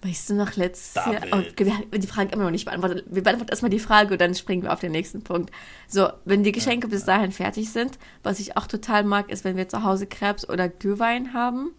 Weißt 0.03 0.31
du 0.31 0.35
noch 0.35 0.57
letztes 0.57 0.95
Jahr? 0.95 1.23
Oh, 1.33 1.43
wir 1.57 1.75
haben 1.75 1.91
die 1.93 2.07
Frage 2.07 2.33
immer 2.33 2.45
noch 2.45 2.51
nicht 2.51 2.65
beantwortet. 2.65 3.05
Wir 3.09 3.23
beantworten 3.23 3.51
erstmal 3.51 3.71
die 3.71 3.79
Frage 3.79 4.15
und 4.15 4.21
dann 4.21 4.35
springen 4.35 4.63
wir 4.63 4.73
auf 4.73 4.81
den 4.81 4.93
nächsten 4.93 5.23
Punkt. 5.23 5.51
So, 5.87 6.09
wenn 6.25 6.43
die 6.43 6.53
Geschenke 6.53 6.89
bis 6.89 7.05
dahin 7.05 7.33
fertig 7.33 7.71
sind, 7.71 7.99
was 8.23 8.41
ich 8.41 8.57
auch 8.57 8.67
total 8.67 9.05
mag, 9.05 9.31
ist, 9.31 9.45
wenn 9.45 9.57
wir 9.57 9.69
zu 9.69 9.85
Hause 9.85 10.07
Krebs 10.07 10.49
oder 10.49 10.69
Glühwein 10.69 11.33
haben. 11.33 11.73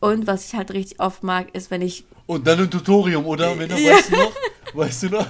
Und 0.00 0.26
was 0.26 0.46
ich 0.46 0.54
halt 0.54 0.72
richtig 0.72 1.00
oft 1.00 1.22
mag, 1.22 1.54
ist, 1.54 1.70
wenn 1.70 1.82
ich, 1.82 2.04
Und 2.26 2.46
dann 2.46 2.60
ein 2.60 2.70
Tutorium, 2.70 3.24
oder? 3.26 3.54
Männer, 3.54 3.76
weißt 3.76 4.12
du 4.12 4.16
noch? 4.16 4.32
Weißt 4.74 5.02
du 5.04 5.08
noch? 5.08 5.26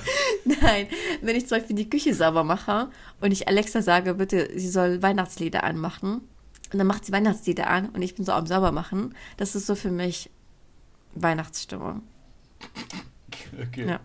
Nein, 0.47 0.89
wenn 1.23 1.37
ich 1.37 1.47
zum 1.47 1.59
Beispiel 1.59 1.77
die 1.77 1.91
Küche 1.91 2.15
sauber 2.15 2.45
mache 2.45 2.91
und 3.21 3.33
ich 3.33 3.49
Alexa 3.49 3.83
sage, 3.83 4.15
bitte, 4.15 4.49
sie 4.59 4.69
soll 4.69 5.03
Weihnachtslieder 5.03 5.65
anmachen. 5.65 6.23
Und 6.73 6.79
dann 6.79 6.87
macht 6.87 7.05
sie 7.05 7.13
Weihnachtslieder 7.13 7.69
an 7.69 7.91
und 7.91 8.03
ich 8.03 8.15
bin 8.15 8.25
so 8.25 8.33
am 8.33 8.47
Saubermachen. 8.47 9.15
Das 9.37 9.55
ist 9.55 9.67
so 9.67 9.75
für 9.75 9.91
mich 9.91 10.31
Weihnachtsstimmung. 11.15 12.03
Okay. 13.61 13.89
Ja. 13.89 14.01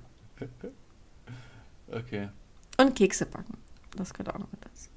Okay. 1.92 2.30
Und 2.78 2.96
Kekse 2.96 3.26
backen. 3.26 3.58
Das 3.96 4.14
gehört 4.14 4.34
auch 4.34 4.40
noch 4.40 4.52
mit 4.52 4.64
dazu. 4.64 4.90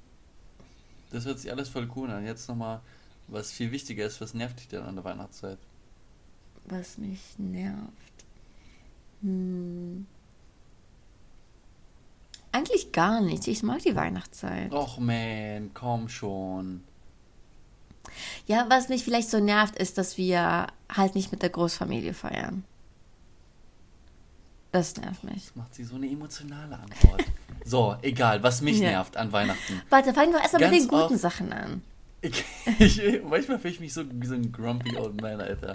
Das 1.10 1.24
hört 1.26 1.38
sich 1.40 1.50
alles 1.50 1.68
voll 1.68 1.90
cool 1.96 2.10
an. 2.10 2.24
Jetzt 2.24 2.48
nochmal, 2.48 2.80
was 3.28 3.50
viel 3.50 3.72
wichtiger 3.72 4.06
ist, 4.06 4.20
was 4.20 4.34
nervt 4.34 4.60
dich 4.60 4.68
denn 4.68 4.82
an 4.82 4.94
der 4.94 5.04
Weihnachtszeit? 5.04 5.58
Was 6.66 6.98
mich 6.98 7.20
nervt. 7.38 8.24
Hm. 9.22 10.06
Eigentlich 12.54 12.92
gar 12.92 13.20
nicht. 13.20 13.48
Ich 13.48 13.64
mag 13.64 13.80
die 13.80 13.96
Weihnachtszeit. 13.96 14.72
Och 14.72 14.98
man, 15.00 15.72
komm 15.74 16.08
schon. 16.08 16.84
Ja, 18.46 18.66
was 18.68 18.88
mich 18.88 19.02
vielleicht 19.02 19.28
so 19.28 19.40
nervt, 19.40 19.74
ist, 19.76 19.98
dass 19.98 20.16
wir 20.18 20.68
halt 20.88 21.16
nicht 21.16 21.32
mit 21.32 21.42
der 21.42 21.48
Großfamilie 21.50 22.14
feiern. 22.14 22.62
Das 24.70 24.96
nervt 24.96 25.24
mich. 25.24 25.46
Das 25.46 25.56
macht 25.56 25.74
sie 25.74 25.82
so 25.82 25.96
eine 25.96 26.08
emotionale 26.08 26.78
Antwort. 26.78 27.24
so, 27.64 27.96
egal, 28.02 28.40
was 28.44 28.60
mich 28.60 28.78
Ja. 28.78 28.90
nervt 28.90 29.16
an 29.16 29.32
Weihnachten. 29.32 29.82
Warte, 29.90 30.14
fangen 30.14 30.32
wir 30.32 30.40
erstmal 30.40 30.70
mit 30.70 30.80
den 30.80 30.86
guten 30.86 31.18
Sachen 31.18 31.52
an. 31.52 31.82
Ich, 32.20 32.44
ich, 32.78 33.20
manchmal 33.24 33.58
fühle 33.58 33.74
ich 33.74 33.80
mich 33.80 33.92
so 33.92 34.04
wie 34.08 34.26
so 34.26 34.34
ein 34.34 34.52
grumpy 34.52 34.96
old 34.96 35.20
man, 35.20 35.40
Alter. 35.40 35.74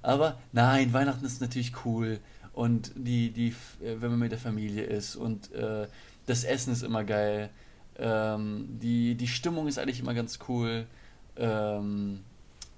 Aber 0.00 0.38
nein, 0.52 0.94
Weihnachten 0.94 1.26
ist 1.26 1.42
natürlich 1.42 1.72
cool. 1.84 2.20
Und 2.56 2.90
die, 2.96 3.30
die, 3.30 3.48
äh, 3.84 4.00
wenn 4.00 4.10
man 4.10 4.18
mit 4.18 4.32
der 4.32 4.38
Familie 4.40 4.82
ist 4.82 5.14
und 5.14 5.52
äh, 5.52 5.86
das 6.26 6.42
Essen 6.42 6.72
ist 6.72 6.82
immer 6.82 7.04
geil. 7.04 7.50
Ähm, 7.98 8.66
die, 8.80 9.14
die 9.14 9.28
Stimmung 9.28 9.68
ist 9.68 9.78
eigentlich 9.78 10.00
immer 10.00 10.14
ganz 10.14 10.38
cool. 10.48 10.86
Ähm, 11.36 12.20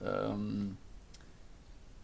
ähm, 0.05 0.77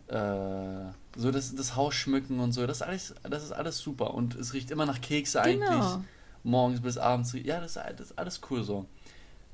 äh, 0.09 0.93
so 1.17 1.31
das, 1.31 1.55
das 1.55 1.77
Haus 1.77 1.95
schmücken 1.95 2.39
und 2.41 2.53
so, 2.53 2.67
das 2.67 2.79
ist 2.79 2.83
alles, 2.83 3.15
das 3.25 3.43
ist 3.45 3.53
alles 3.53 3.79
super. 3.79 4.15
Und 4.15 4.35
es 4.37 4.53
riecht 4.55 4.71
immer 4.71 4.87
nach 4.87 5.01
Kekse 5.01 5.41
eigentlich. 5.43 5.69
Genau. 5.69 6.03
Morgens 6.45 6.81
bis 6.81 6.97
abends. 6.99 7.33
Ja, 7.43 7.61
das, 7.61 7.77
ist- 7.77 7.85
das 7.99 8.11
ist 8.11 8.19
alles 8.19 8.41
cool 8.51 8.63
so. 8.63 8.87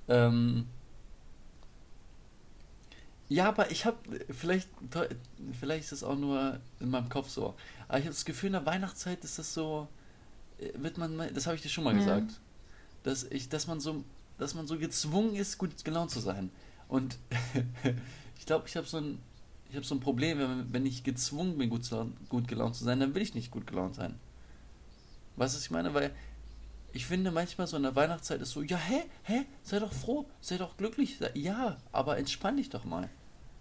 Ähm, 0.09 0.67
Ja, 3.31 3.47
aber 3.47 3.71
ich 3.71 3.87
habe, 3.87 3.97
vielleicht, 4.29 4.69
vielleicht 5.59 5.85
ist 5.85 5.93
es 5.93 6.03
auch 6.03 6.17
nur 6.17 6.59
in 6.81 6.91
meinem 6.91 7.09
Kopf 7.09 7.29
so, 7.29 7.55
aber 7.87 7.99
ich 7.99 8.05
habe 8.05 8.13
das 8.13 8.25
Gefühl, 8.25 8.49
in 8.49 8.55
der 8.55 8.67
Weihnachtszeit 8.67 9.23
ist 9.23 9.39
das 9.39 9.55
so, 9.55 9.87
äh, 10.59 10.73
wird 10.75 10.99
man, 10.99 11.17
das 11.33 11.47
habe 11.47 11.55
ich 11.55 11.63
dir 11.63 11.69
schon 11.69 11.85
mal 11.85 11.95
ja. 11.95 12.01
gesagt, 12.01 12.41
dass 13.05 13.23
ich, 13.23 13.49
dass 13.49 13.69
man 13.69 13.79
so, 13.79 14.03
dass 14.37 14.55
man 14.55 14.67
so 14.67 14.77
gezwungen 14.77 15.37
ist, 15.37 15.59
gut 15.59 15.85
gelaunt 15.85 16.11
zu 16.11 16.19
sein. 16.19 16.51
Und 16.89 17.19
ich 18.37 18.47
glaube, 18.47 18.67
ich 18.67 18.77
habe 18.77 18.89
so 18.89 18.97
ein, 18.97 19.21
ich 19.69 19.77
habe 19.77 19.87
so 19.87 19.95
ein 19.95 20.01
Problem, 20.01 20.41
wenn, 20.41 20.73
wenn 20.73 20.85
ich 20.85 21.05
gezwungen 21.05 21.57
bin, 21.57 21.71
gut, 21.71 21.89
gut 22.29 22.49
gelaunt 22.49 22.75
zu 22.75 22.83
sein, 22.83 22.99
dann 22.99 23.15
will 23.15 23.23
ich 23.23 23.37
nicht 23.37 23.53
gut 23.53 23.65
gelaunt 23.65 23.95
sein. 23.95 24.19
Weißt 25.37 25.55
du, 25.55 25.59
was 25.59 25.65
ich 25.65 25.71
meine? 25.71 25.95
Weil 25.95 26.11
ich 26.93 27.07
finde 27.07 27.31
manchmal 27.31 27.69
so 27.69 27.77
in 27.77 27.85
der 27.85 27.95
Weihnachtszeit 27.95 28.41
ist 28.41 28.51
so, 28.51 28.63
ja, 28.63 28.77
hä, 28.77 29.05
hä, 29.23 29.45
sei 29.63 29.79
doch 29.79 29.93
froh, 29.93 30.27
sei 30.41 30.59
doch 30.59 30.77
glücklich. 30.77 31.21
Ja, 31.35 31.77
aber 31.93 32.19
entspann 32.19 32.57
dich 32.57 32.71
doch 32.71 32.85
mal. 32.85 33.09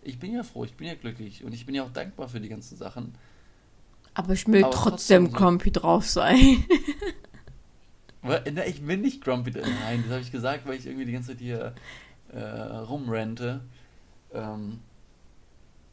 Ich 0.01 0.19
bin 0.19 0.33
ja 0.33 0.43
froh, 0.43 0.63
ich 0.63 0.75
bin 0.75 0.87
ja 0.87 0.95
glücklich 0.95 1.43
und 1.43 1.53
ich 1.53 1.65
bin 1.65 1.75
ja 1.75 1.83
auch 1.83 1.91
dankbar 1.91 2.29
für 2.29 2.39
die 2.39 2.49
ganzen 2.49 2.77
Sachen. 2.77 3.15
Aber 4.13 4.33
ich 4.33 4.47
will 4.47 4.63
aber 4.63 4.71
trotzdem, 4.71 5.25
trotzdem 5.25 5.31
grumpy 5.31 5.71
drauf 5.71 6.07
sein. 6.07 6.63
Ich 8.67 8.81
bin 8.81 9.01
nicht 9.01 9.23
grumpy. 9.23 9.51
Nein, 9.51 10.03
das 10.03 10.11
habe 10.11 10.21
ich 10.21 10.31
gesagt, 10.31 10.67
weil 10.67 10.77
ich 10.77 10.85
irgendwie 10.85 11.05
die 11.05 11.13
ganze 11.13 11.29
Zeit 11.29 11.39
hier 11.39 11.73
äh, 12.33 12.39
rumrente. 12.39 13.61
Ähm, 14.33 14.79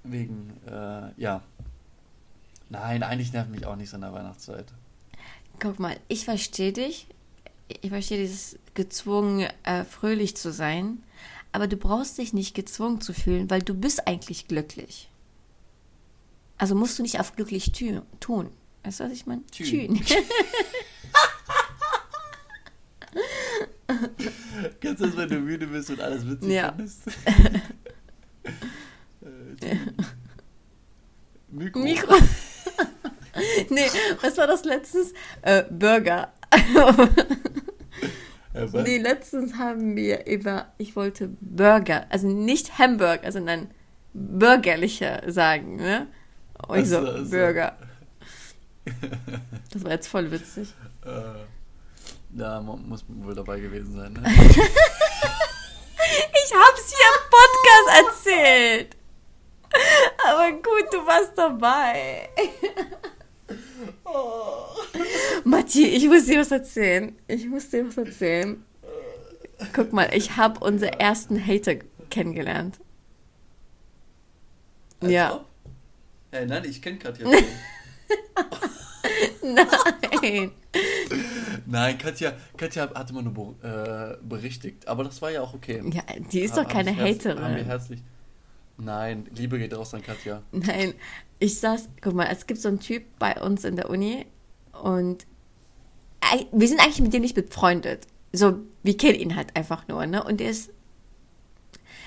wegen, 0.03 0.53
äh, 0.67 1.21
ja. 1.21 1.43
Nein, 2.69 3.03
eigentlich 3.03 3.33
nervt 3.33 3.51
mich 3.51 3.65
auch 3.65 3.77
nicht 3.77 3.91
so 3.91 3.97
in 3.97 4.03
der 4.03 4.13
Weihnachtszeit. 4.13 4.67
Guck 5.61 5.79
mal, 5.79 5.97
ich 6.09 6.25
verstehe 6.25 6.73
dich. 6.73 7.07
Ich 7.81 7.91
verstehe 7.91 8.19
dieses 8.19 8.59
gezwungen, 8.75 9.49
äh, 9.63 9.85
fröhlich 9.85 10.37
zu 10.37 10.53
sein. 10.53 11.03
Aber 11.53 11.67
du 11.67 11.77
brauchst 11.77 12.19
dich 12.19 12.33
nicht 12.33 12.55
gezwungen 12.55 13.01
zu 13.01 13.13
fühlen, 13.13 13.51
weil 13.51 13.63
du 13.63 13.75
bist 13.75 14.07
eigentlich 14.07 14.49
glücklich. 14.49 15.11
Also 16.59 16.75
musst 16.75 16.99
du 16.99 17.03
nicht 17.03 17.21
auf 17.21 17.37
glücklich 17.37 17.73
tun. 17.73 18.03
Weißt 18.85 19.01
du, 19.01 19.05
was 19.05 19.13
ich 19.13 19.27
meine? 19.27 19.45
Tün. 19.47 20.01
Kennst 24.81 25.01
du 25.01 25.07
das, 25.07 25.17
wenn 25.17 25.29
du 25.29 25.39
müde 25.41 25.67
bist 25.67 25.91
und 25.91 26.01
alles 26.01 26.27
witzig 26.27 26.51
ja. 26.51 26.73
findest? 26.73 27.07
äh, 29.61 29.77
Mikro. 31.51 31.81
Mikro. 31.81 32.15
nee, 33.71 33.87
was 34.21 34.37
war 34.37 34.47
das 34.47 34.65
letztens? 34.65 35.13
Äh, 35.43 35.65
Burger. 35.71 36.33
Ja, 38.57 38.67
nee, 38.83 38.99
letztens 38.99 39.57
haben 39.57 39.97
wir 39.97 40.27
über, 40.27 40.67
ich 40.79 40.95
wollte 40.97 41.29
Burger, 41.41 42.07
also 42.11 42.29
nicht 42.29 42.79
Hamburger, 42.79 43.33
sondern 43.33 43.71
bürgerlicher 44.13 45.23
sagen, 45.27 45.77
ne? 45.77 46.09
Und 46.67 46.81
ich 46.81 46.89
so, 46.89 46.99
also, 46.99 47.13
also. 47.13 47.31
Burger. 47.31 47.77
Das 49.73 49.83
war 49.85 49.91
jetzt 49.91 50.07
voll 50.07 50.31
witzig. 50.31 50.73
Äh, 51.05 51.41
ja, 52.39 52.61
man 52.61 52.89
muss 52.89 53.05
wohl 53.09 53.35
dabei 53.35 53.59
gewesen 53.61 53.97
sein, 53.97 54.13
ne? 54.13 54.23
ich 54.29 54.33
hab's 56.55 56.95
hier 56.95 57.11
im 57.13 57.21
Podcast 57.31 57.89
erzählt. 58.05 58.97
Aber 60.25 60.53
gut, 60.53 60.87
du 60.93 61.05
warst 61.07 61.37
dabei. 61.37 62.29
Oh. 64.05 64.67
Matti, 65.45 65.87
ich 65.87 66.07
muss 66.07 66.27
dir 66.27 66.41
was 66.41 66.51
erzählen. 66.51 67.17
Ich 67.29 67.47
muss 67.47 67.71
dir 67.71 67.87
was 67.87 67.97
erzählen. 67.97 68.65
Guck 69.73 69.93
mal, 69.93 70.11
ich 70.13 70.37
habe 70.37 70.65
unseren 70.65 70.95
ersten 70.95 71.45
Hater 71.45 71.77
kennengelernt. 72.11 72.79
Als 75.01 75.13
ja. 75.13 75.35
Ob? 75.35 75.47
Äh, 76.33 76.47
nein, 76.47 76.65
ich 76.69 76.83
kenne 76.83 76.99
Katja. 76.99 77.27
nein. 79.43 80.53
Nein, 81.67 81.99
Katja, 81.99 82.33
Katja 82.57 82.91
hat 82.95 83.11
immer 83.11 83.23
nur 83.23 83.57
äh, 83.63 84.17
berichtigt, 84.23 84.87
aber 84.87 85.05
das 85.05 85.21
war 85.23 85.31
ja 85.31 85.43
auch 85.43 85.55
okay. 85.55 85.83
Ja, 85.93 86.03
die 86.33 86.41
ist 86.41 86.57
ha, 86.57 86.63
doch 86.63 86.71
keine 86.71 86.97
Haterin. 86.97 87.43
Haben 87.43 87.57
wir 87.57 87.65
herzlich, 87.65 88.03
Nein, 88.79 89.27
Liebe 89.35 89.59
geht 89.59 89.75
raus 89.75 89.95
an 89.95 90.03
Katja. 90.03 90.43
Nein, 90.53 90.95
ich 91.39 91.59
saß, 91.59 91.89
guck 92.01 92.15
mal, 92.15 92.29
es 92.31 92.47
gibt 92.47 92.61
so 92.61 92.69
einen 92.69 92.81
Typ 92.81 93.05
bei 93.19 93.41
uns 93.41 93.65
in 93.65 93.77
der 93.77 93.91
Uni 93.91 94.27
und 94.83 95.27
wir 96.53 96.69
sind 96.69 96.81
eigentlich 96.81 97.01
mit 97.01 97.13
dem 97.13 97.23
nicht 97.23 97.35
befreundet. 97.35 98.07
So, 98.33 98.59
wir 98.83 98.97
kennen 98.97 99.19
ihn 99.19 99.37
halt 99.37 99.55
einfach 99.57 99.87
nur, 99.89 100.05
ne? 100.07 100.23
Und 100.25 100.41
er 100.41 100.51
ist, 100.51 100.71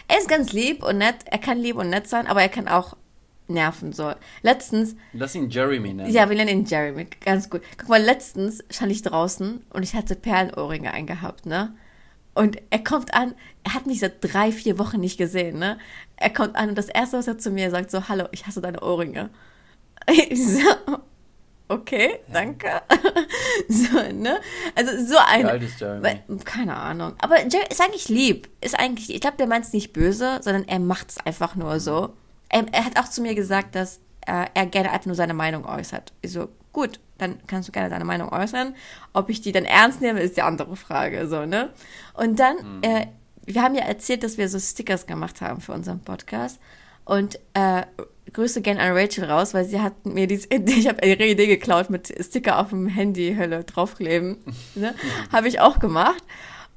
er 0.07 0.19
ist 0.19 0.27
ganz 0.27 0.51
lieb 0.51 0.83
und 0.83 0.97
nett. 0.97 1.15
Er 1.25 1.37
kann 1.37 1.57
lieb 1.57 1.77
und 1.77 1.89
nett 1.89 2.07
sein, 2.07 2.27
aber 2.27 2.41
er 2.41 2.49
kann 2.49 2.67
auch 2.67 2.97
nerven, 3.47 3.93
so. 3.93 4.13
Letztens. 4.41 4.95
Lass 5.13 5.35
ihn 5.35 5.49
Jeremy 5.49 5.93
nennen. 5.93 6.11
Ja, 6.11 6.29
wir 6.29 6.35
nennen 6.35 6.49
ihn 6.61 6.65
Jeremy, 6.65 7.07
ganz 7.23 7.49
gut. 7.49 7.61
Guck 7.77 7.89
mal, 7.89 8.01
letztens 8.01 8.63
stand 8.69 8.91
ich 8.91 9.01
draußen 9.01 9.63
und 9.69 9.83
ich 9.83 9.95
hatte 9.95 10.15
Perlenohrringe 10.15 10.91
eingehabt, 10.91 11.45
ne? 11.45 11.75
Und 12.35 12.61
er 12.69 12.83
kommt 12.83 13.13
an, 13.13 13.33
er 13.63 13.73
hat 13.73 13.85
mich 13.85 13.99
seit 13.99 14.23
drei, 14.23 14.51
vier 14.51 14.77
Wochen 14.77 14.99
nicht 14.99 15.17
gesehen, 15.17 15.59
ne? 15.59 15.77
Er 16.19 16.29
kommt 16.29 16.55
an 16.55 16.69
und 16.69 16.77
das 16.77 16.89
Erste, 16.89 17.17
was 17.17 17.27
er 17.27 17.37
zu 17.37 17.49
mir 17.49 17.71
sagt, 17.71 17.91
so, 17.91 18.07
hallo, 18.09 18.25
ich 18.31 18.45
hasse 18.45 18.61
deine 18.61 18.81
Ohrringe. 18.81 19.29
Ich 20.11 20.43
so, 20.43 20.97
okay, 21.67 22.19
danke. 22.33 22.81
so, 23.69 24.01
ne? 24.11 24.39
Also 24.73 25.05
so 25.05 25.17
ein... 25.19 25.45
Keine 26.45 26.75
Ahnung. 26.75 27.13
Aber 27.19 27.37
Jerry 27.37 27.65
ist 27.69 27.81
eigentlich 27.81 28.09
lieb. 28.09 28.49
Ist 28.59 28.79
eigentlich, 28.79 29.13
ich 29.13 29.21
glaube, 29.21 29.37
der 29.37 29.45
meint 29.45 29.65
es 29.65 29.73
nicht 29.73 29.93
böse, 29.93 30.39
sondern 30.41 30.67
er 30.67 30.79
macht 30.79 31.11
es 31.11 31.17
einfach 31.25 31.55
nur 31.55 31.79
so. 31.79 32.13
Er, 32.47 32.65
er, 32.71 32.85
hat 32.85 32.97
auch 32.97 33.09
zu 33.09 33.21
mir 33.21 33.35
gesagt, 33.35 33.75
dass 33.75 33.99
äh, 34.25 34.47
er 34.53 34.65
gerne 34.65 34.91
einfach 34.91 35.05
nur 35.05 35.15
seine 35.15 35.35
Meinung 35.35 35.65
äußert. 35.65 36.11
Ich 36.21 36.31
so, 36.31 36.49
gut, 36.73 36.99
dann 37.19 37.37
kannst 37.45 37.67
du 37.67 37.71
gerne 37.71 37.89
deine 37.89 38.05
Meinung 38.05 38.31
äußern. 38.31 38.75
Ob 39.13 39.29
ich 39.29 39.41
die 39.41 39.51
dann 39.51 39.65
ernst 39.65 40.01
nehme, 40.01 40.21
ist 40.21 40.37
die 40.37 40.41
andere 40.41 40.75
Frage, 40.75 41.27
so, 41.27 41.45
ne? 41.45 41.69
Und 42.15 42.39
dann, 42.39 42.55
mhm. 42.77 42.83
äh, 42.83 43.07
wir 43.53 43.63
haben 43.63 43.75
ja 43.75 43.83
erzählt, 43.83 44.23
dass 44.23 44.37
wir 44.37 44.47
so 44.47 44.59
Stickers 44.59 45.07
gemacht 45.07 45.41
haben 45.41 45.59
für 45.59 45.73
unseren 45.73 45.99
Podcast. 46.01 46.59
Und 47.03 47.39
äh, 47.55 47.83
Grüße 48.31 48.61
gerne 48.61 48.81
an 48.81 48.95
Rachel 48.95 49.25
raus, 49.25 49.55
weil 49.55 49.65
sie 49.65 49.81
hat 49.81 50.05
mir 50.05 50.27
diese 50.27 50.47
Idee, 50.49 50.73
ich 50.77 50.87
habe 50.87 51.05
ihre 51.05 51.25
Idee 51.25 51.47
geklaut 51.47 51.89
mit 51.89 52.13
Sticker 52.23 52.59
auf 52.59 52.69
dem 52.69 52.87
Handy 52.87 53.35
Hölle 53.35 53.63
draufkleben. 53.63 54.37
Ne? 54.75 54.93
habe 55.31 55.47
ich 55.47 55.59
auch 55.59 55.79
gemacht. 55.79 56.23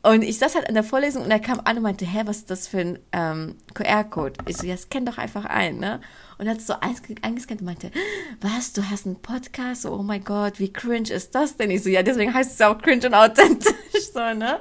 Und 0.05 0.23
ich 0.23 0.39
saß 0.39 0.57
halt 0.57 0.69
in 0.69 0.75
der 0.75 0.83
Vorlesung 0.83 1.23
und 1.23 1.31
er 1.31 1.39
kam 1.39 1.61
an 1.63 1.77
und 1.77 1.85
meinte, 1.85 2.05
hä, 2.05 2.23
was 2.25 2.39
ist 2.39 2.51
das 2.51 2.67
für 2.67 2.81
ein 2.81 2.99
ähm, 3.13 3.55
QR-Code? 3.75 4.41
Ich 4.49 4.57
so, 4.57 4.67
ja, 4.67 4.77
scan 4.77 5.05
doch 5.05 5.17
einfach 5.17 5.45
ein, 5.45 5.79
ne? 5.79 6.01
Und 6.39 6.49
hat 6.49 6.61
so 6.61 6.75
eingescannt 6.81 7.61
und 7.61 7.67
meinte, 7.67 7.93
was, 8.41 8.73
du 8.73 8.83
hast 8.91 9.07
einen 9.07 9.23
Podcast? 9.23 9.87
Oh 9.87 10.03
mein 10.03 10.25
Gott, 10.25 10.59
wie 10.59 10.73
cringe 10.73 11.11
ist 11.11 11.37
das 11.37 11.57
denn? 11.57 11.71
Ich 11.71 11.85
so, 11.85 11.89
ja, 11.89 12.03
deswegen 12.03 12.35
heißt 12.35 12.55
es 12.55 12.61
auch 12.63 12.79
cringe 12.79 13.07
und 13.07 13.15
authentisch, 13.15 13.73
so, 14.13 14.35
ne? 14.35 14.61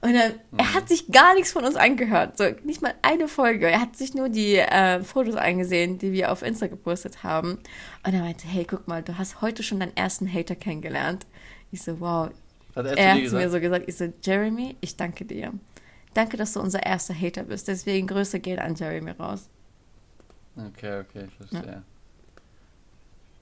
Und 0.00 0.14
dann, 0.14 0.32
mhm. 0.52 0.58
er 0.58 0.74
hat 0.74 0.88
sich 0.88 1.08
gar 1.10 1.34
nichts 1.34 1.52
von 1.52 1.64
uns 1.64 1.74
angehört. 1.74 2.38
So, 2.38 2.44
nicht 2.62 2.82
mal 2.82 2.94
eine 3.02 3.26
Folge. 3.26 3.68
Er 3.68 3.80
hat 3.80 3.96
sich 3.96 4.14
nur 4.14 4.28
die 4.28 4.56
äh, 4.56 5.02
Fotos 5.02 5.34
eingesehen, 5.34 5.98
die 5.98 6.12
wir 6.12 6.30
auf 6.30 6.42
Insta 6.42 6.68
gepostet 6.68 7.24
haben. 7.24 7.58
Und 8.06 8.14
er 8.14 8.20
meinte, 8.20 8.46
hey, 8.46 8.64
guck 8.64 8.86
mal, 8.86 9.02
du 9.02 9.18
hast 9.18 9.40
heute 9.40 9.62
schon 9.62 9.80
deinen 9.80 9.96
ersten 9.96 10.32
Hater 10.32 10.54
kennengelernt. 10.54 11.26
Ich 11.72 11.82
so, 11.82 11.98
wow. 11.98 12.30
Hat 12.76 12.86
er 12.86 12.96
er 12.96 13.14
hat 13.14 13.22
es 13.22 13.32
mir 13.32 13.50
so 13.50 13.60
gesagt. 13.60 13.88
Ich 13.88 13.96
so, 13.96 14.12
Jeremy, 14.22 14.76
ich 14.80 14.96
danke 14.96 15.24
dir. 15.24 15.52
Danke, 16.14 16.36
dass 16.36 16.52
du 16.52 16.60
unser 16.60 16.84
erster 16.84 17.14
Hater 17.14 17.42
bist. 17.42 17.66
Deswegen 17.66 18.06
Grüße 18.06 18.38
gehen 18.38 18.60
an 18.60 18.76
Jeremy 18.76 19.10
raus. 19.12 19.48
Okay, 20.56 21.00
okay, 21.00 21.26
ich 21.26 21.34
verstehe. 21.34 21.82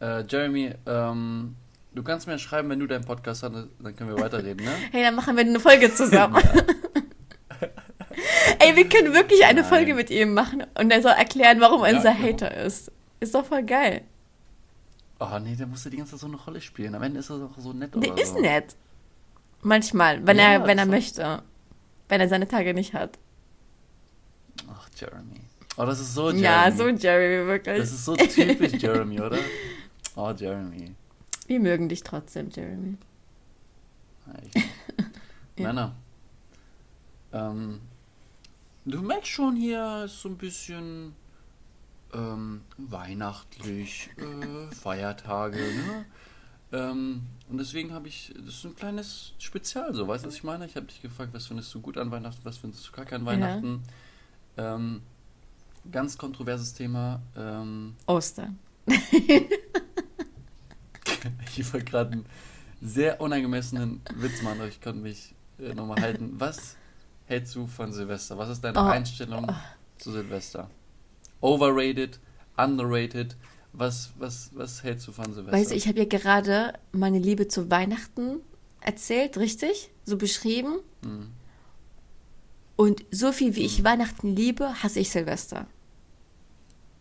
Ja. 0.00 0.18
Äh, 0.20 0.24
Jeremy, 0.26 0.74
ähm, 0.86 1.56
Du 1.96 2.02
kannst 2.02 2.26
mir 2.26 2.38
schreiben, 2.38 2.68
wenn 2.68 2.78
du 2.78 2.87
deinen 2.87 3.06
Podcast 3.06 3.42
hast, 3.42 3.54
dann 3.54 3.96
können 3.96 4.14
wir 4.14 4.22
weiterreden, 4.22 4.66
ne? 4.66 4.70
Hey, 4.92 5.02
dann 5.02 5.14
machen 5.14 5.35
wir 5.35 5.44
eine 5.44 5.59
Folge 5.59 5.94
zusammen. 5.94 6.37
Ey, 8.59 8.76
wir 8.76 8.87
können 8.87 9.14
wirklich 9.14 9.46
eine 9.46 9.62
Nein. 9.62 9.70
Folge 9.70 9.94
mit 9.94 10.11
ihm 10.11 10.35
machen 10.35 10.66
und 10.78 10.90
er 10.90 11.00
soll 11.00 11.12
erklären, 11.12 11.59
warum 11.59 11.85
er 11.85 11.92
ja, 11.92 11.96
unser 11.96 12.12
genau. 12.12 12.28
Hater 12.28 12.54
ist. 12.54 12.92
Ist 13.18 13.35
doch 13.35 13.46
voll 13.46 13.62
geil. 13.62 14.02
Oh 15.20 15.38
nee, 15.42 15.56
der 15.56 15.66
muss 15.66 15.85
ja 15.85 15.90
die 15.90 15.96
ganze 15.96 16.12
Zeit 16.12 16.20
so 16.20 16.26
eine 16.26 16.37
Rolle 16.37 16.61
spielen. 16.61 16.94
Am 16.94 17.02
Ende 17.02 17.20
ist 17.20 17.30
er 17.30 17.38
doch 17.38 17.56
so 17.56 17.72
nett 17.72 17.94
der 17.94 18.12
oder 18.12 18.22
ist 18.22 18.35
so. 18.35 18.40
nett. 18.40 18.76
Manchmal, 19.62 20.26
wenn 20.26 20.37
ja, 20.37 20.52
er, 20.52 20.66
wenn 20.66 20.76
er 20.76 20.85
möchte. 20.85 21.42
Wenn 22.11 22.20
er 22.20 22.28
seine 22.28 22.46
Tage 22.46 22.74
nicht 22.74 22.92
hat. 22.92 23.18
Ach, 24.70 24.87
Jeremy. 24.94 25.40
Oh, 25.78 25.87
das 25.87 25.98
ist 26.00 26.12
so 26.12 26.26
Jeremy. 26.26 26.42
Ja, 26.42 26.70
so 26.70 26.88
Jeremy, 26.88 27.46
wirklich. 27.48 27.78
Das 27.78 27.90
ist 27.90 28.04
so 28.04 28.14
typisch 28.16 28.72
Jeremy, 28.82 29.18
oder? 29.18 29.38
Oh, 30.14 30.30
Jeremy. 30.37 30.94
Wir 31.46 31.61
mögen 31.61 31.88
dich 31.88 32.02
trotzdem, 32.02 32.50
Jeremy. 32.50 32.96
ja. 35.56 35.94
Ähm, 37.32 37.80
du 38.85 39.02
merkst 39.02 39.30
schon, 39.30 39.56
hier 39.56 40.04
ist 40.04 40.20
so 40.20 40.28
ein 40.28 40.37
bisschen 40.37 41.14
ähm, 42.12 42.62
weihnachtlich, 42.76 44.11
äh, 44.16 44.74
Feiertage, 44.74 45.59
ne? 45.59 46.04
Ähm, 46.72 47.22
und 47.48 47.59
deswegen 47.59 47.92
habe 47.92 48.09
ich, 48.09 48.35
das 48.37 48.56
ist 48.56 48.64
ein 48.64 48.74
kleines 48.74 49.35
Spezial, 49.38 49.94
so, 49.94 50.09
weißt 50.09 50.24
du, 50.24 50.28
was 50.28 50.35
ich 50.35 50.44
meine? 50.44 50.66
Ich 50.66 50.74
habe 50.74 50.87
dich 50.87 51.00
gefragt, 51.00 51.32
was 51.32 51.46
findest 51.46 51.72
du 51.72 51.80
gut 51.80 51.96
an 51.96 52.11
Weihnachten, 52.11 52.44
was 52.44 52.59
findest 52.59 52.87
du 52.88 52.92
kacke 52.92 53.14
an 53.14 53.24
Weihnachten? 53.24 53.82
Ja. 54.56 54.74
Ähm, 54.74 55.02
ganz 55.92 56.18
kontroverses 56.18 56.74
Thema. 56.74 57.22
Ähm, 57.37 57.94
Ostern. 58.06 58.59
ich 61.58 61.72
wollte 61.72 61.86
gerade 61.86 62.12
einen 62.12 62.26
sehr 62.80 63.20
unangemessenen 63.20 64.00
Witz 64.16 64.42
machen, 64.42 64.60
aber 64.60 64.68
ich 64.68 64.80
konnte 64.80 65.00
mich 65.00 65.34
äh, 65.58 65.74
nochmal 65.74 66.00
halten. 66.00 66.34
Was 66.38 66.76
hältst 67.26 67.54
du 67.54 67.66
von 67.66 67.92
Silvester? 67.92 68.38
Was 68.38 68.50
ist 68.50 68.62
deine 68.62 68.78
Oh. 68.78 68.82
Einstellung 68.84 69.50
zu 69.98 70.12
Silvester? 70.12 70.70
Overrated, 71.40 72.18
underrated? 72.56 73.36
Was, 73.72 74.12
was, 74.18 74.50
was 74.54 74.82
hältst 74.82 75.06
du 75.08 75.12
von 75.12 75.32
Silvester? 75.32 75.52
Weißt 75.58 75.70
du, 75.70 75.74
ich 75.74 75.86
habe 75.88 75.98
ja 75.98 76.04
gerade 76.06 76.74
meine 76.92 77.18
Liebe 77.18 77.46
zu 77.48 77.70
Weihnachten 77.70 78.40
erzählt, 78.80 79.36
richtig? 79.36 79.90
So 80.04 80.16
beschrieben. 80.16 80.78
Mhm. 81.04 81.30
Und 82.76 83.04
so 83.10 83.32
viel 83.32 83.54
wie 83.56 83.64
ich 83.64 83.84
Weihnachten 83.84 84.34
liebe, 84.36 84.82
hasse 84.82 85.00
ich 85.00 85.10
Silvester. 85.10 85.66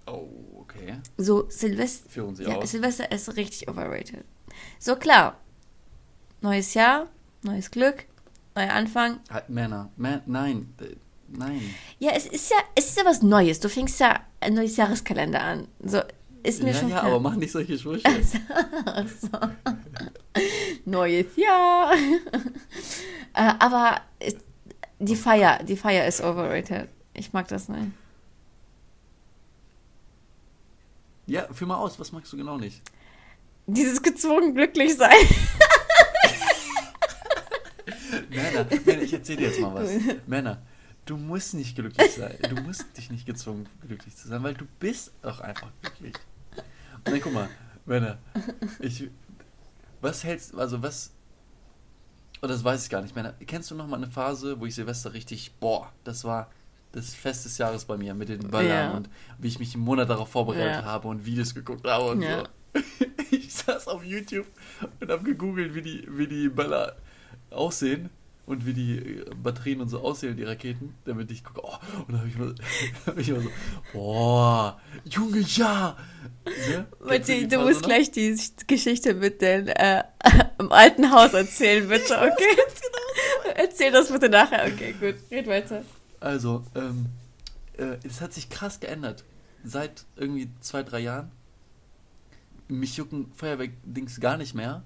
Oh, 0.07 0.27
okay. 0.59 0.97
So, 1.17 1.49
Silvester. 1.49 2.09
Führen 2.09 2.35
Sie 2.35 2.43
Ja, 2.43 2.57
aus. 2.57 2.71
Silvester 2.71 3.11
ist 3.11 3.35
richtig 3.35 3.67
overrated. 3.67 4.23
So, 4.79 4.95
klar. 4.95 5.37
Neues 6.41 6.73
Jahr, 6.73 7.07
neues 7.41 7.71
Glück, 7.71 8.05
neuer 8.55 8.73
Anfang. 8.73 9.19
Halt, 9.31 9.49
Männer. 9.49 9.89
Man, 9.97 10.21
nein, 10.25 10.73
äh, 10.79 10.95
nein. 11.27 11.61
Ja, 11.99 12.11
es 12.11 12.25
ist 12.27 12.51
ja, 12.51 12.57
es 12.75 12.87
ist 12.89 12.97
ja 12.97 13.05
was 13.05 13.21
Neues. 13.23 13.59
Du 13.59 13.69
fängst 13.69 13.99
ja 13.99 14.19
ein 14.41 14.53
neues 14.53 14.77
Jahreskalender 14.77 15.41
an. 15.41 15.67
So, 15.83 16.01
ist 16.43 16.61
mir 16.61 16.71
ja, 16.73 16.79
schon 16.79 16.89
ja, 16.89 16.99
klar. 16.99 17.11
aber 17.11 17.19
mach 17.19 17.35
nicht 17.35 17.51
solche 17.51 17.79
Sprüche. 17.79 18.03
Ach 18.85 19.07
so. 19.07 19.29
Neues 20.85 21.35
Jahr. 21.35 21.93
äh, 23.33 23.53
aber 23.59 24.01
es- 24.19 24.35
die 24.99 25.15
Feier, 25.15 25.63
die 25.63 25.77
Feier 25.77 26.05
ist 26.07 26.21
overrated. 26.21 26.89
Ich 27.13 27.33
mag 27.33 27.47
das 27.47 27.69
nicht. 27.69 27.87
ja, 31.27 31.51
führ 31.51 31.67
mal 31.67 31.77
aus, 31.77 31.99
was 31.99 32.11
magst 32.11 32.31
du 32.33 32.37
genau 32.37 32.57
nicht? 32.57 32.81
Dieses 33.67 34.01
gezwungen 34.01 34.54
glücklich 34.54 34.95
sein. 34.95 35.12
Männer, 38.30 38.65
Männer, 38.86 39.01
ich 39.01 39.13
erzähl 39.13 39.38
dir 39.38 39.47
jetzt 39.47 39.60
mal 39.60 39.73
was. 39.73 39.89
Männer, 40.28 40.62
du 41.06 41.17
musst 41.17 41.54
nicht 41.54 41.75
glücklich 41.75 42.12
sein. 42.13 42.36
Du 42.49 42.56
musst 42.62 42.86
dich 42.97 43.10
nicht 43.10 43.25
gezwungen, 43.25 43.67
glücklich 43.86 44.15
zu 44.15 44.28
sein, 44.28 44.43
weil 44.43 44.54
du 44.54 44.65
bist 44.80 45.12
auch 45.23 45.39
einfach 45.39 45.71
glücklich. 45.82 46.13
Und 46.97 47.08
dann 47.08 47.21
guck 47.21 47.34
mal, 47.34 47.49
Männer, 47.86 48.17
ich. 48.80 49.10
Was 50.01 50.23
hältst 50.23 50.56
also 50.56 50.82
was. 50.84 51.12
Oh, 52.41 52.47
das 52.47 52.63
weiß 52.63 52.84
ich 52.84 52.89
gar 52.89 53.01
nicht, 53.01 53.15
Männer. 53.15 53.34
Kennst 53.47 53.71
du 53.71 53.75
noch 53.75 53.88
mal 53.88 53.97
eine 53.97 54.08
Phase, 54.08 54.60
wo 54.60 54.65
ich 54.65 54.75
Silvester 54.75 55.13
richtig, 55.13 55.54
boah, 55.60 55.91
das 56.04 56.23
war 56.23 56.51
das 56.91 57.13
Fest 57.13 57.45
des 57.45 57.58
Jahres 57.58 57.86
bei 57.86 57.97
mir 57.97 58.13
mit 58.13 58.30
den 58.30 58.39
Böllern 58.49 58.67
Ja. 58.91 58.91
und 58.91 59.10
wie 59.38 59.47
ich 59.47 59.60
mich 59.60 59.73
einen 59.73 59.84
Monat 59.84 60.10
darauf 60.10 60.30
vorbereitet 60.30 60.84
Ja. 60.84 60.86
habe 60.86 61.08
und 61.08 61.25
Videos 61.25 61.54
geguckt 61.56 61.86
habe 61.88 62.06
und 62.12 62.21
Ja. 62.21 62.39
so. 62.41 62.45
Ich 63.31 63.53
saß 63.53 63.88
auf 63.88 64.03
YouTube 64.03 64.45
und 64.99 65.09
habe 65.09 65.23
gegoogelt, 65.23 65.73
wie 65.75 65.81
die, 65.81 66.07
wie 66.09 66.27
die 66.27 66.47
Böller 66.49 66.95
aussehen 67.49 68.09
und 68.45 68.65
wie 68.65 68.73
die 68.73 68.97
äh, 68.97 69.25
Batterien 69.41 69.81
und 69.81 69.89
so 69.89 69.99
aussehen, 69.99 70.38
die 70.38 70.43
Raketen, 70.43 70.93
damit 71.05 71.31
ich 71.31 71.43
gucke, 71.43 71.61
oh, 71.63 71.77
und 72.07 72.11
dann 72.13 72.19
habe 72.19 72.29
ich, 72.29 72.38
mal- 72.38 72.55
hab 73.07 73.17
ich 73.17 73.29
immer 73.29 73.41
so, 73.41 73.49
boah, 73.93 74.79
Junge, 75.05 75.39
ja! 75.39 75.97
Ne? 76.69 76.85
Matti, 77.03 77.47
du 77.47 77.59
musst 77.59 77.81
noch? 77.81 77.89
gleich 77.89 78.11
die 78.11 78.39
Geschichte 78.67 79.15
mit 79.15 79.41
den 79.41 79.67
äh, 79.67 80.03
im 80.59 80.71
alten 80.71 81.11
Haus 81.11 81.33
erzählen, 81.33 81.88
bitte, 81.88 82.15
okay? 82.17 82.61
Erzähl 83.55 83.91
das 83.91 84.11
bitte 84.11 84.29
nachher, 84.29 84.71
okay, 84.71 84.93
gut. 84.99 85.15
Red 85.31 85.47
weiter. 85.47 85.83
Also, 86.19 86.63
ähm, 86.75 87.07
äh, 87.77 87.97
es 88.05 88.21
hat 88.21 88.33
sich 88.33 88.49
krass 88.49 88.79
geändert. 88.79 89.23
Seit 89.63 90.05
irgendwie 90.15 90.49
zwei, 90.61 90.83
drei 90.83 90.99
Jahren. 90.99 91.31
Mich 92.67 92.97
jucken 92.97 93.32
Feuerwerk-Dings 93.36 94.19
gar 94.19 94.38
nicht 94.38 94.56
mehr. 94.56 94.84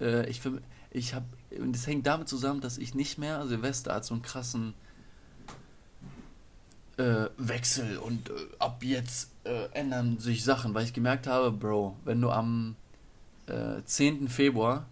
Äh, 0.00 0.28
ich 0.28 0.42
ich 0.90 1.14
habe, 1.14 1.26
und 1.58 1.74
das 1.74 1.86
hängt 1.86 2.06
damit 2.06 2.28
zusammen, 2.28 2.60
dass 2.60 2.78
ich 2.78 2.94
nicht 2.94 3.18
mehr 3.18 3.46
Silvester 3.46 3.92
als 3.92 4.08
so 4.08 4.14
einen 4.14 4.22
krassen 4.22 4.74
äh, 6.96 7.26
Wechsel 7.36 7.98
und 7.98 8.30
äh, 8.30 8.32
ab 8.58 8.82
jetzt 8.82 9.30
äh, 9.44 9.66
ändern 9.72 10.18
sich 10.18 10.44
Sachen, 10.44 10.74
weil 10.74 10.84
ich 10.84 10.92
gemerkt 10.92 11.26
habe, 11.26 11.50
Bro, 11.50 11.96
wenn 12.04 12.20
du 12.20 12.30
am 12.30 12.76
äh, 13.46 13.82
10. 13.84 14.28
Februar 14.28 14.86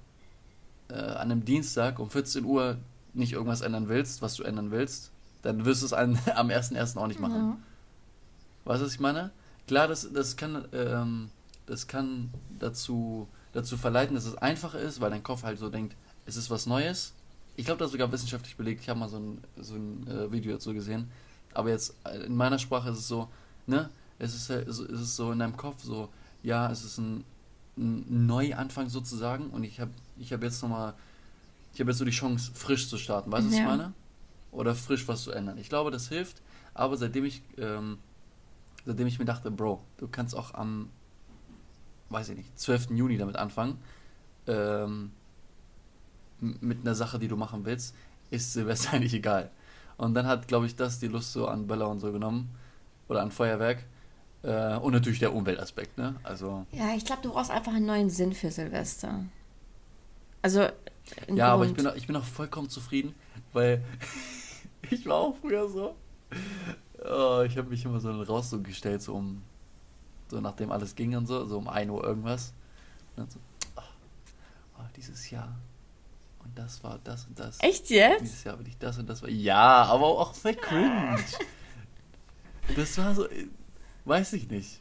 äh, 0.88 0.94
an 0.94 1.30
einem 1.30 1.44
Dienstag 1.44 1.98
um 1.98 2.10
14 2.10 2.44
Uhr 2.44 2.76
nicht 3.14 3.32
irgendwas 3.32 3.62
ändern 3.62 3.88
willst, 3.88 4.22
was 4.22 4.34
du 4.34 4.42
ändern 4.42 4.70
willst, 4.70 5.10
dann 5.42 5.64
wirst 5.64 5.82
du 5.82 5.86
es 5.86 5.92
an, 5.92 6.18
am 6.34 6.48
1.1. 6.48 6.96
auch 6.98 7.06
nicht 7.06 7.20
machen. 7.20 7.34
Ja. 7.34 7.56
Weißt 8.64 8.82
du, 8.82 8.86
was 8.86 8.94
ich 8.94 9.00
meine? 9.00 9.30
Klar, 9.66 9.88
das, 9.88 10.12
das 10.12 10.36
kann, 10.36 10.66
ähm, 10.72 11.30
das 11.66 11.86
kann 11.86 12.30
dazu, 12.58 13.28
dazu 13.52 13.76
verleiten, 13.76 14.14
dass 14.14 14.24
es 14.26 14.36
einfacher 14.36 14.78
ist, 14.80 15.00
weil 15.00 15.10
dein 15.10 15.22
Kopf 15.22 15.42
halt 15.42 15.58
so 15.58 15.70
denkt, 15.70 15.96
es 16.26 16.36
ist 16.36 16.50
was 16.50 16.66
Neues. 16.66 17.14
Ich 17.56 17.64
glaube, 17.66 17.78
das 17.78 17.86
ist 17.88 17.92
sogar 17.92 18.10
wissenschaftlich 18.12 18.56
belegt. 18.56 18.80
Ich 18.82 18.88
habe 18.88 18.98
mal 18.98 19.08
so 19.08 19.18
ein, 19.18 19.38
so 19.56 19.74
ein 19.74 20.06
äh, 20.08 20.32
Video 20.32 20.52
dazu 20.52 20.74
gesehen. 20.74 21.10
Aber 21.52 21.70
jetzt 21.70 21.94
äh, 22.04 22.24
in 22.24 22.34
meiner 22.36 22.58
Sprache 22.58 22.90
ist 22.90 22.98
es 22.98 23.08
so, 23.08 23.28
ne? 23.66 23.90
Es 24.18 24.34
ist, 24.34 24.46
so- 24.46 24.54
es 24.54 24.78
ist 24.78 25.16
so 25.16 25.32
in 25.32 25.38
deinem 25.40 25.56
Kopf 25.56 25.82
so, 25.82 26.08
ja, 26.42 26.70
es 26.70 26.84
ist 26.84 26.98
ein, 26.98 27.24
ein 27.76 28.26
Neuanfang 28.26 28.88
sozusagen. 28.88 29.50
Und 29.50 29.64
ich 29.64 29.80
habe 29.80 29.90
ich 30.18 30.32
hab 30.32 30.42
jetzt 30.42 30.62
nochmal, 30.62 30.94
ich 31.72 31.80
habe 31.80 31.90
jetzt 31.90 31.98
so 31.98 32.04
die 32.04 32.10
Chance, 32.10 32.52
frisch 32.54 32.88
zu 32.88 32.98
starten. 32.98 33.30
Weißt 33.32 33.44
du, 33.44 33.48
was 33.48 33.54
ich 33.54 33.60
Ja. 33.60 33.66
meine? 33.68 33.92
Oder 34.52 34.74
frisch 34.74 35.06
was 35.08 35.22
zu 35.24 35.32
ändern. 35.32 35.58
Ich 35.58 35.68
glaube, 35.68 35.90
das 35.90 36.08
hilft. 36.08 36.42
Aber 36.74 36.96
seitdem 36.96 37.24
ich, 37.24 37.42
ähm, 37.58 37.98
seitdem 38.84 39.06
ich 39.06 39.18
mir 39.18 39.24
dachte, 39.24 39.50
Bro, 39.50 39.82
du 39.98 40.08
kannst 40.08 40.34
auch 40.36 40.54
am, 40.54 40.90
weiß 42.10 42.30
ich 42.30 42.36
nicht, 42.36 42.58
12. 42.58 42.90
Juni 42.90 43.16
damit 43.16 43.36
anfangen, 43.36 43.78
ähm, 44.46 45.12
mit 46.40 46.80
einer 46.82 46.94
Sache, 46.94 47.18
die 47.18 47.28
du 47.28 47.36
machen 47.36 47.64
willst, 47.64 47.94
ist 48.30 48.52
Silvester 48.52 48.92
eigentlich 48.94 49.14
egal. 49.14 49.50
Und 49.96 50.14
dann 50.14 50.26
hat, 50.26 50.48
glaube 50.48 50.66
ich, 50.66 50.76
das 50.76 50.98
die 50.98 51.06
Lust 51.08 51.32
so 51.32 51.46
an 51.48 51.66
Böller 51.66 51.88
und 51.88 52.00
so 52.00 52.12
genommen. 52.12 52.50
Oder 53.08 53.22
an 53.22 53.30
Feuerwerk. 53.30 53.84
Äh, 54.42 54.76
und 54.76 54.92
natürlich 54.92 55.20
der 55.20 55.34
Umweltaspekt, 55.34 55.96
ne? 55.98 56.16
Also, 56.22 56.66
Ja, 56.72 56.94
ich 56.96 57.04
glaube, 57.04 57.22
du 57.22 57.30
brauchst 57.32 57.50
einfach 57.50 57.72
einen 57.72 57.86
neuen 57.86 58.10
Sinn 58.10 58.32
für 58.32 58.50
Silvester. 58.50 59.24
Also, 60.42 60.68
einen 61.28 61.36
ja, 61.36 61.48
aber 61.52 61.64
ich 61.64 61.68
Grund. 61.68 61.76
bin, 61.78 61.86
auch, 61.86 61.94
ich 61.94 62.06
bin 62.06 62.16
auch 62.16 62.24
vollkommen 62.24 62.68
zufrieden, 62.68 63.14
weil 63.52 63.82
ich 64.90 65.06
war 65.06 65.16
auch 65.16 65.36
früher 65.40 65.68
so. 65.68 65.94
Oh, 67.04 67.42
ich 67.46 67.56
habe 67.56 67.68
mich 67.70 67.84
immer 67.84 68.00
so 68.00 68.10
raus 68.22 68.50
so 68.50 68.60
gestellt, 68.60 69.00
so 69.02 69.14
um, 69.14 69.42
so 70.30 70.40
nachdem 70.40 70.72
alles 70.72 70.94
ging 70.94 71.16
und 71.16 71.26
so, 71.26 71.46
so 71.46 71.58
um 71.58 71.68
1 71.68 71.90
Uhr 71.90 72.02
irgendwas. 72.02 72.52
Und 73.16 73.24
dann 73.24 73.30
so, 73.30 73.38
oh, 73.76 73.82
oh, 74.78 74.84
dieses 74.96 75.30
Jahr. 75.30 75.54
Und 76.44 76.58
das 76.58 76.82
war 76.84 76.98
das 77.02 77.26
und 77.26 77.38
das. 77.38 77.58
Echt 77.60 77.90
jetzt? 77.90 78.22
Dieses 78.22 78.44
Jahr 78.44 78.58
will 78.58 78.68
ich 78.68 78.78
das 78.78 78.98
und 78.98 79.08
das. 79.08 79.22
Ja, 79.26 79.84
aber 79.84 80.06
auch 80.06 80.34
voll 80.34 80.54
cringe. 80.54 81.18
Das 82.76 82.96
war 82.98 83.14
so, 83.14 83.26
weiß 84.04 84.32
ich 84.34 84.48
nicht. 84.48 84.80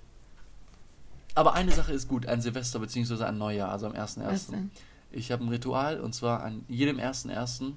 Aber 1.35 1.53
eine 1.53 1.71
Sache 1.71 1.93
ist 1.93 2.07
gut, 2.07 2.27
an 2.27 2.41
Silvester 2.41 2.79
bzw. 2.79 3.23
an 3.23 3.37
Neujahr, 3.37 3.71
also 3.71 3.87
am 3.87 3.93
1.1. 3.93 4.25
Was 4.25 4.47
denn? 4.47 4.71
Ich 5.11 5.31
habe 5.31 5.43
ein 5.43 5.49
Ritual 5.49 5.99
und 5.99 6.13
zwar 6.13 6.43
an 6.43 6.63
jedem 6.67 6.97
1.1., 6.97 7.73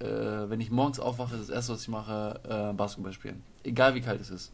äh, 0.00 0.50
wenn 0.50 0.60
ich 0.60 0.70
morgens 0.70 0.98
aufwache, 0.98 1.34
ist 1.36 1.48
das 1.48 1.54
erste, 1.54 1.72
was 1.74 1.82
ich 1.82 1.88
mache, 1.88 2.40
äh, 2.48 2.72
Basketball 2.72 3.12
spielen. 3.12 3.42
Egal 3.62 3.94
wie 3.94 4.00
kalt 4.00 4.20
es 4.20 4.30
ist. 4.30 4.52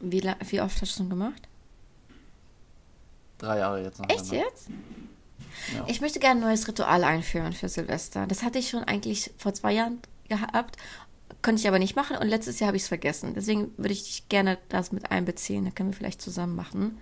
Wie, 0.00 0.22
wie 0.22 0.60
oft 0.60 0.80
hast 0.80 0.92
du 0.92 0.98
schon 0.98 1.10
gemacht? 1.10 1.48
Drei 3.38 3.58
Jahre 3.58 3.82
jetzt 3.82 3.98
noch. 3.98 4.08
Echt 4.08 4.32
jetzt? 4.32 4.68
Ja. 5.74 5.84
Ich 5.88 6.00
möchte 6.00 6.20
gerne 6.20 6.40
ein 6.40 6.46
neues 6.46 6.68
Ritual 6.68 7.04
einführen 7.04 7.52
für 7.52 7.68
Silvester. 7.68 8.26
Das 8.26 8.42
hatte 8.42 8.58
ich 8.58 8.70
schon 8.70 8.84
eigentlich 8.84 9.32
vor 9.38 9.54
zwei 9.54 9.72
Jahren 9.72 10.00
gehabt, 10.28 10.76
konnte 11.42 11.60
ich 11.60 11.68
aber 11.68 11.78
nicht 11.78 11.96
machen 11.96 12.16
und 12.16 12.28
letztes 12.28 12.60
Jahr 12.60 12.68
habe 12.68 12.76
ich 12.76 12.84
es 12.84 12.88
vergessen. 12.88 13.34
Deswegen 13.34 13.72
würde 13.76 13.92
ich 13.92 14.04
dich 14.04 14.28
gerne 14.28 14.58
das 14.68 14.92
mit 14.92 15.10
einbeziehen. 15.10 15.64
Da 15.64 15.70
können 15.70 15.90
wir 15.90 15.96
vielleicht 15.96 16.22
zusammen 16.22 16.56
machen. 16.56 16.98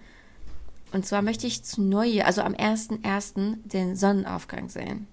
Und 0.92 1.07
zwar 1.07 1.22
möchte 1.22 1.46
ich 1.46 1.64
zu 1.64 1.83
Neujahr, 1.83 2.26
also 2.26 2.42
am 2.42 2.54
1.1. 2.54 3.57
den 3.64 3.96
Sonnenaufgang 3.96 4.68
sehen. 4.68 5.09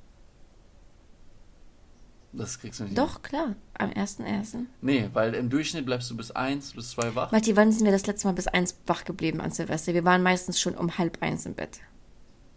Das 2.34 2.60
kriegst 2.60 2.80
du 2.80 2.86
nicht. 2.86 2.98
Doch, 2.98 3.22
klar, 3.22 3.56
am 3.78 3.90
1.1. 3.90 4.52
Hin. 4.52 4.68
Nee, 4.82 5.10
weil 5.14 5.34
im 5.34 5.50
Durchschnitt 5.50 5.86
bleibst 5.86 6.10
du 6.10 6.16
bis 6.16 6.32
1, 6.32 6.74
bis 6.74 6.92
2 6.92 7.14
wach. 7.16 7.32
Matti, 7.32 7.56
wann 7.58 7.72
sind 7.72 7.84
wir 7.86 7.92
das 7.92 8.08
letzte 8.08 8.28
Mal 8.28 8.34
bis 8.34 8.48
eins 8.48 8.76
wach 8.88 9.04
geblieben 9.04 9.42
an 9.42 9.52
Silvester? 9.52 9.94
Wir 9.94 10.06
waren 10.06 10.24
meistens 10.24 10.60
schon 10.60 10.76
um 10.76 10.98
halb 10.98 11.18
eins 11.22 11.46
im 11.46 11.56
Bett. 11.56 11.80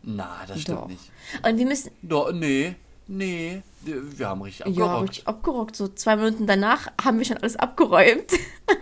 Na, 0.03 0.43
das 0.47 0.61
stimmt 0.61 0.79
Doch. 0.79 0.87
nicht. 0.89 1.11
Und 1.43 1.59
wir 1.59 1.67
müssen, 1.67 1.91
Doch, 2.03 2.31
nee, 2.33 2.77
nee. 3.09 3.63
Wir 3.83 4.29
haben 4.29 4.43
richtig 4.43 4.67
ja, 4.67 4.85
abgerockt. 4.85 5.09
richtig 5.11 5.29
abgerockt. 5.29 5.77
So 5.77 5.89
zwei 5.89 6.17
Minuten 6.17 6.47
danach 6.47 6.89
haben 7.03 7.19
wir 7.19 7.25
schon 7.25 7.39
alles 7.39 7.57
abgeräumt. 7.57 8.31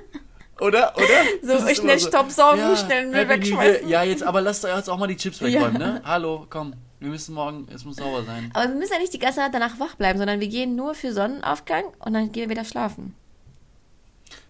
Oder? 0.60 0.92
Oder? 0.96 1.06
So, 1.42 1.48
Das 1.48 1.64
ist 1.70 1.78
schnell 1.78 1.98
immer 1.98 2.08
Staubsaugen, 2.08 2.76
schnell 2.76 3.06
Müll 3.08 3.28
wegschmeißen. 3.28 3.88
Ja, 3.88 4.02
jetzt, 4.04 4.22
aber 4.22 4.40
lass 4.42 4.60
doch 4.60 4.68
jetzt 4.76 4.88
auch 4.90 4.98
mal 4.98 5.06
die 5.08 5.16
Chips 5.16 5.40
Ja. 5.40 5.46
wegräumen, 5.46 5.78
ne? 5.78 6.02
Hallo, 6.04 6.46
komm. 6.50 6.74
Wir 7.02 7.10
müssen 7.10 7.34
morgen, 7.34 7.66
es 7.74 7.84
muss 7.84 7.96
sauber 7.96 8.22
sein. 8.22 8.50
Aber 8.54 8.68
wir 8.68 8.76
müssen 8.76 8.92
ja 8.92 8.98
nicht 9.00 9.12
die 9.12 9.18
ganze 9.18 9.40
Zeit 9.40 9.52
danach 9.52 9.80
wach 9.80 9.96
bleiben, 9.96 10.18
sondern 10.20 10.38
wir 10.38 10.46
gehen 10.48 10.76
nur 10.76 10.94
für 10.94 11.12
Sonnenaufgang 11.12 11.82
und 11.98 12.12
dann 12.12 12.30
gehen 12.30 12.42
wir 12.48 12.50
wieder 12.50 12.64
schlafen. 12.64 13.14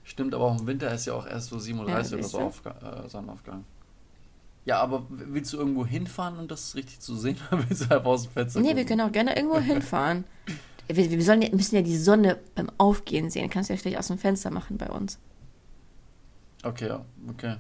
Stimmt, 0.04 0.34
aber 0.34 0.44
auch 0.44 0.60
im 0.60 0.66
Winter 0.66 0.92
ist 0.92 1.06
ja 1.06 1.14
auch 1.14 1.26
erst 1.26 1.48
so 1.48 1.58
37 1.58 2.12
Ja, 2.12 2.18
oder 2.18 2.28
so. 2.28 2.38
Aufga 2.40 3.04
äh, 3.04 3.08
Sonnenaufgang. 3.08 3.64
Ja, 4.66 4.80
aber 4.82 5.06
willst 5.08 5.52
du 5.54 5.56
irgendwo 5.56 5.86
hinfahren, 5.86 6.38
um 6.38 6.46
das 6.46 6.74
richtig 6.74 7.00
zu 7.00 7.16
sehen? 7.16 7.36
Oder 7.50 7.68
willst 7.68 7.82
du 7.82 7.94
einfach 7.96 8.10
aus 8.10 8.24
dem 8.24 8.32
Fenster 8.32 8.60
Nee, 8.60 8.68
wir 8.68 8.74
gucken? 8.74 8.86
können 8.86 9.00
auch 9.00 9.12
gerne 9.12 9.34
irgendwo 9.34 9.58
hinfahren. 9.58 10.24
Wir, 10.88 11.10
wir 11.10 11.22
sollen, 11.24 11.40
müssen 11.52 11.76
ja 11.76 11.80
die 11.82 11.96
Sonne 11.96 12.38
beim 12.54 12.68
Aufgehen 12.76 13.30
sehen. 13.30 13.48
Kannst 13.48 13.70
du 13.70 13.74
ja 13.74 13.78
schlecht 13.80 13.96
aus 13.98 14.08
dem 14.08 14.18
Fenster 14.18 14.50
machen 14.50 14.76
bei 14.76 14.90
uns. 14.90 15.18
Okay, 16.64 16.88
ja, 16.88 17.04
okay. 17.30 17.56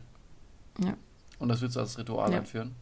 Ja. 0.84 0.94
Und 1.38 1.48
das 1.48 1.62
willst 1.62 1.76
du 1.76 1.80
als 1.80 1.96
Ritual 1.98 2.30
Ja. 2.30 2.38
einführen? 2.40 2.74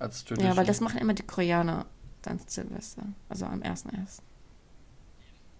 Als 0.00 0.24
Tradition? 0.24 0.50
Ja, 0.50 0.56
weil 0.56 0.66
das 0.66 0.80
machen 0.80 0.98
immer 0.98 1.14
die 1.14 1.22
Koreaner 1.22 1.86
dann 2.22 2.40
Silvester. 2.46 3.02
Also 3.28 3.46
am 3.46 3.60
1.1. 3.60 4.20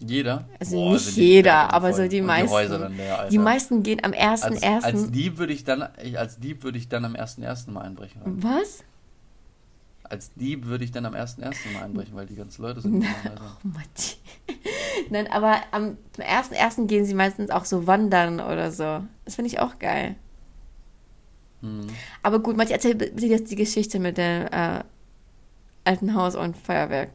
Jeder? 0.01 0.49
Also 0.59 0.93
nicht 0.93 1.05
sind 1.05 1.17
die 1.17 1.29
jeder, 1.29 1.73
aber 1.73 1.93
so 1.93 2.09
die 2.09 2.23
meisten. 2.23 2.89
Die 2.89 2.97
leer. 2.97 3.29
Die 3.31 3.39
meisten 3.39 3.83
gehen 3.83 4.03
am 4.03 4.13
1.1. 4.13 4.65
als, 4.65 4.85
als 4.85 5.11
Dieb 5.11 5.39
würde 5.39 5.53
ich 5.53 5.65
dann, 5.65 5.83
als 6.17 6.39
Dieb 6.39 6.65
würde 6.65 6.79
ich 6.79 6.89
dann 6.89 7.05
am 7.05 7.15
1.1. 7.15 7.71
mal 7.71 7.83
einbrechen. 7.83 8.23
Was? 8.25 8.83
Als 10.03 10.33
Dieb 10.35 10.67
würde 10.67 10.85
ich 10.85 10.91
dann 10.91 11.05
am 11.05 11.15
1.1. 11.15 11.55
mal 11.75 11.85
einbrechen, 11.85 12.17
weil 12.17 12.27
die 12.27 12.35
ganzen 12.35 12.63
Leute 12.63 12.81
sind. 12.81 13.05
Häusern. 13.25 13.39
Oh, 13.39 13.69
Matti. 13.69 14.17
Nein, 15.11 15.31
aber 15.31 15.57
am 15.71 15.99
1.1. 16.17 16.87
gehen 16.87 17.05
sie 17.05 17.15
meistens 17.15 17.51
auch 17.51 17.65
so 17.67 17.87
wandern 17.87 18.41
oder 18.41 18.73
so. 18.73 19.05
Das 19.25 19.35
finde 19.35 19.49
ich 19.49 19.61
auch 19.61 19.79
geil. 19.79 20.17
Hm. 21.61 21.87
Aber 22.23 22.39
gut, 22.39 22.57
Matti, 22.57 22.73
erzähl 22.73 22.95
bitte 22.95 23.27
jetzt 23.27 23.51
die 23.51 23.57
Geschichte 23.57 23.99
mit 23.99 24.17
dem 24.19 24.47
äh, 24.51 24.83
alten 25.85 26.15
Haus 26.15 26.35
und 26.35 26.57
Feuerwerk. 26.57 27.11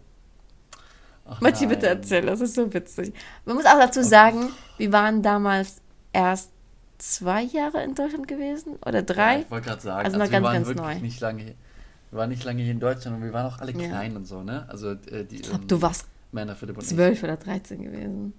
Ach 1.27 1.41
Matti, 1.41 1.65
bitte 1.65 1.87
erzähl, 1.87 2.21
das 2.25 2.41
ist 2.41 2.53
so 2.53 2.71
witzig. 2.73 3.13
Man 3.45 3.55
muss 3.55 3.65
auch 3.65 3.79
dazu 3.79 4.03
sagen, 4.03 4.51
wir 4.77 4.91
waren 4.91 5.23
damals 5.23 5.81
erst 6.13 6.51
zwei 6.99 7.41
Jahre 7.41 7.83
in 7.83 7.95
Deutschland 7.95 8.27
gewesen 8.27 8.77
oder 8.85 9.01
drei. 9.01 9.33
Ja, 9.35 9.39
ich 9.41 9.51
wollte 9.51 9.67
gerade 9.69 9.81
sagen, 9.81 10.05
Also 10.05 10.19
also, 10.19 10.19
noch 10.19 10.25
wir 10.25 10.31
ganz, 10.31 10.45
waren 10.45 10.53
ganz 10.53 10.67
wirklich 10.67 10.97
neu. 10.97 11.01
nicht 11.01 11.19
lange 11.19 11.43
hier. 11.43 11.55
Wir 12.11 12.19
waren 12.19 12.29
nicht 12.29 12.43
lange 12.43 12.61
hier 12.61 12.71
in 12.71 12.79
Deutschland 12.79 13.17
und 13.17 13.23
wir 13.23 13.33
waren 13.33 13.47
auch 13.51 13.57
alle 13.59 13.71
Ja. 13.73 13.87
klein 13.87 14.15
und 14.15 14.25
so, 14.25 14.43
ne? 14.43 14.65
Also 14.69 14.91
äh, 14.91 15.25
die 15.25 15.37
ich 15.37 15.41
glaube, 15.41 15.61
ähm, 15.63 15.67
du 15.67 15.81
warst 15.81 16.07
Männer, 16.31 16.55
Philipp 16.55 16.77
und 16.77 16.83
zwölf 16.85 17.23
oder 17.23 17.37
dreizehn 17.37 17.81
gewesen. 17.81 18.33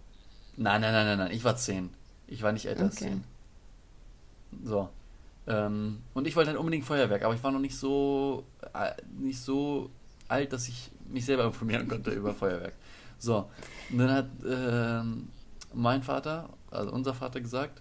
Nein, 0.57 0.81
nein, 0.81 0.93
nein, 0.93 1.07
nein, 1.07 1.19
nein, 1.19 1.31
ich 1.33 1.45
war 1.45 1.57
zehn. 1.57 1.91
Ich 2.29 2.43
war 2.43 2.53
nicht 2.53 2.67
älter 2.67 2.85
als 2.85 2.97
Okay. 2.97 3.11
zehn. 3.11 3.25
So. 4.65 4.89
Ähm, 5.47 5.99
und 6.15 6.27
ich 6.27 6.35
wollte 6.35 6.51
dann 6.51 6.59
unbedingt 6.59 6.85
Feuerwerk, 6.85 7.23
aber 7.23 7.35
ich 7.35 7.43
war 7.43 7.53
noch 7.53 7.61
nicht 7.61 7.77
so 7.77 8.45
äh, 8.75 8.93
nicht 9.19 9.41
so 9.41 9.91
alt, 10.29 10.53
dass 10.53 10.69
ich 10.69 10.91
mich 11.09 11.25
selber 11.25 11.45
informieren 11.45 11.87
konnte 11.89 12.11
über 12.11 12.35
Feuerwerk. 12.35 12.75
So. 13.19 13.49
Und 13.91 13.99
dann 13.99 14.11
hat 14.11 14.29
ähm, 14.47 15.29
mein 15.73 16.03
Vater, 16.03 16.51
also 16.71 16.93
unser 16.93 17.15
Vater 17.15 17.41
gesagt, 17.41 17.81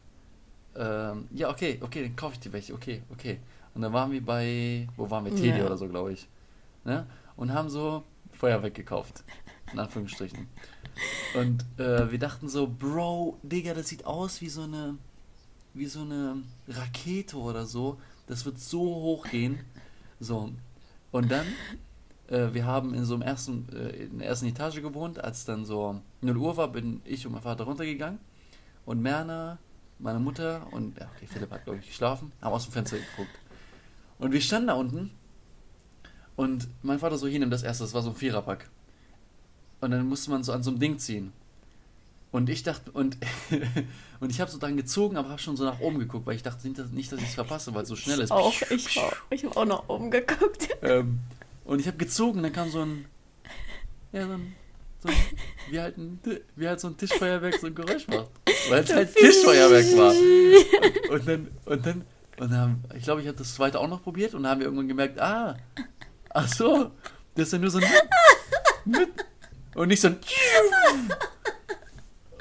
ähm, 0.75 1.27
ja, 1.31 1.49
okay, 1.49 1.79
okay, 1.81 2.03
dann 2.03 2.15
kaufe 2.15 2.33
ich 2.33 2.39
dir 2.39 2.53
welche, 2.53 2.73
okay, 2.73 3.01
okay. 3.11 3.39
Und 3.73 3.81
dann 3.81 3.93
waren 3.93 4.11
wir 4.11 4.23
bei, 4.23 4.87
wo 4.95 5.09
waren 5.09 5.25
wir, 5.25 5.35
Teddy 5.35 5.59
Ja. 5.59 5.65
oder 5.65 5.77
so, 5.77 5.87
glaube 5.87 6.13
ich. 6.13 6.27
Ne? 6.83 7.05
Und 7.35 7.53
haben 7.53 7.69
so 7.69 8.03
Feuerwerk 8.31 8.73
gekauft. 8.75 9.23
In 9.73 9.79
Anführungsstrichen. 9.79 10.47
Und 11.37 11.65
äh, 11.79 12.09
wir 12.11 12.19
dachten 12.19 12.47
so, 12.47 12.67
Bro, 12.67 13.39
Digga, 13.43 13.73
das 13.73 13.87
sieht 13.87 14.05
aus 14.05 14.39
wie 14.41 14.47
so 14.49 14.61
eine, 14.61 14.97
wie 15.73 15.87
so 15.87 16.01
eine 16.01 16.43
Rakete 16.67 17.37
oder 17.37 17.65
so. 17.65 17.99
Das 18.27 18.45
wird 18.45 18.59
so 18.59 18.79
hoch 18.79 19.27
gehen. 19.27 19.59
So. 20.19 20.51
Und 21.11 21.31
dann, 21.31 21.45
äh, 22.27 22.53
wir 22.53 22.65
haben 22.65 22.93
in 22.93 23.05
so 23.05 23.13
einem 23.13 23.23
ersten, 23.23 23.67
äh, 23.73 23.89
in 24.05 24.19
der 24.19 24.27
ersten 24.27 24.47
Etage 24.47 24.81
gewohnt. 24.81 25.23
Als 25.23 25.45
dann 25.45 25.65
so 25.65 26.01
0 26.21 26.37
Uhr 26.37 26.57
war, 26.57 26.69
bin 26.69 27.01
ich 27.05 27.25
und 27.25 27.33
mein 27.33 27.41
Vater 27.41 27.65
runtergegangen. 27.65 28.19
Und 28.85 29.01
Merna, 29.01 29.57
meine 29.99 30.19
Mutter 30.19 30.67
und, 30.71 30.97
ja, 30.97 31.09
okay, 31.15 31.27
Philipp 31.27 31.51
hat, 31.51 31.63
glaube 31.63 31.79
ich, 31.79 31.87
geschlafen, 31.87 32.31
haben 32.41 32.53
aus 32.53 32.65
dem 32.65 32.73
Fenster 32.73 32.97
geguckt. 32.97 33.39
Und 34.19 34.31
wir 34.31 34.41
standen 34.41 34.67
da 34.67 34.73
unten 34.73 35.11
und 36.35 36.67
mein 36.83 36.99
Vater 36.99 37.17
so, 37.17 37.27
hier, 37.27 37.39
nimm 37.39 37.49
das 37.49 37.63
erste, 37.63 37.83
das 37.83 37.93
war 37.93 38.01
so 38.01 38.09
ein 38.09 38.15
Viererpack. 38.15 38.69
Und 39.81 39.91
dann 39.91 40.07
musste 40.07 40.31
man 40.31 40.43
so 40.43 40.51
an 40.51 40.63
so 40.63 40.71
einem 40.71 40.79
Ding 40.79 40.97
ziehen. 40.99 41.33
Und 42.35 42.49
ich 42.49 42.63
dachte, 42.63 42.91
und, 42.91 43.15
und 44.19 44.29
ich 44.29 44.41
habe 44.41 44.51
so 44.51 44.57
dran 44.57 44.75
gezogen, 44.75 45.15
aber 45.15 45.29
habe 45.29 45.41
schon 45.41 45.55
so 45.55 45.63
nach 45.63 45.79
oben 45.79 45.99
geguckt, 45.99 46.25
weil 46.25 46.35
ich 46.35 46.43
dachte 46.43 46.67
nicht, 46.67 46.77
dass, 46.77 46.91
ich 46.91 47.09
es 47.09 47.33
verpasse, 47.33 47.73
weil 47.73 47.83
es 47.83 47.87
so 47.87 47.95
schnell 47.95 48.19
ist. 48.19 48.29
Auch, 48.29 48.53
ich 48.69 48.99
auch. 48.99 49.13
Ich 49.29 49.45
habe 49.45 49.55
auch 49.55 49.63
nach 49.63 49.87
oben 49.87 50.11
geguckt. 50.11 50.67
Ähm, 50.81 51.19
und 51.63 51.79
ich 51.79 51.87
habe 51.87 51.95
gezogen, 51.95 52.43
dann 52.43 52.51
kam 52.51 52.69
so 52.69 52.81
ein, 52.81 53.05
ja, 54.11 54.27
so 54.27 54.33
ein, 54.33 54.55
so 54.99 55.07
ein 55.07 55.15
wie, 55.69 55.79
halt 55.79 55.97
ein, 55.97 56.19
wie 56.57 56.67
halt 56.67 56.81
so 56.81 56.89
ein 56.89 56.97
Tischfeuerwerk 56.97 57.55
so 57.55 57.67
ein 57.67 57.73
Geräusch 57.73 58.05
macht. 58.07 58.29
Weil 58.69 58.83
es 58.83 58.93
halt 58.93 59.15
Tischfeuerwerk 59.15 59.97
war. 59.97 60.13
Und 61.11 61.27
dann, 61.27 61.47
und 61.63 61.85
dann, 61.85 62.05
und 62.37 62.51
dann, 62.51 62.83
ich 62.95 63.03
glaube, 63.03 63.21
ich 63.21 63.27
habe 63.27 63.37
das 63.37 63.55
zweite 63.55 63.79
auch 63.79 63.87
noch 63.87 64.03
probiert 64.03 64.33
und 64.33 64.43
dann 64.43 64.51
haben 64.51 64.59
wir 64.59 64.65
irgendwann 64.65 64.89
gemerkt, 64.89 65.21
ah, 65.21 65.55
ach 66.31 66.53
so, 66.53 66.91
das 67.33 67.47
ist 67.47 67.53
ja 67.53 67.59
nur 67.59 67.71
so 67.71 67.79
ein 67.79 67.85
und 69.75 69.87
nicht 69.87 70.01
so 70.01 70.09
ein 70.09 70.19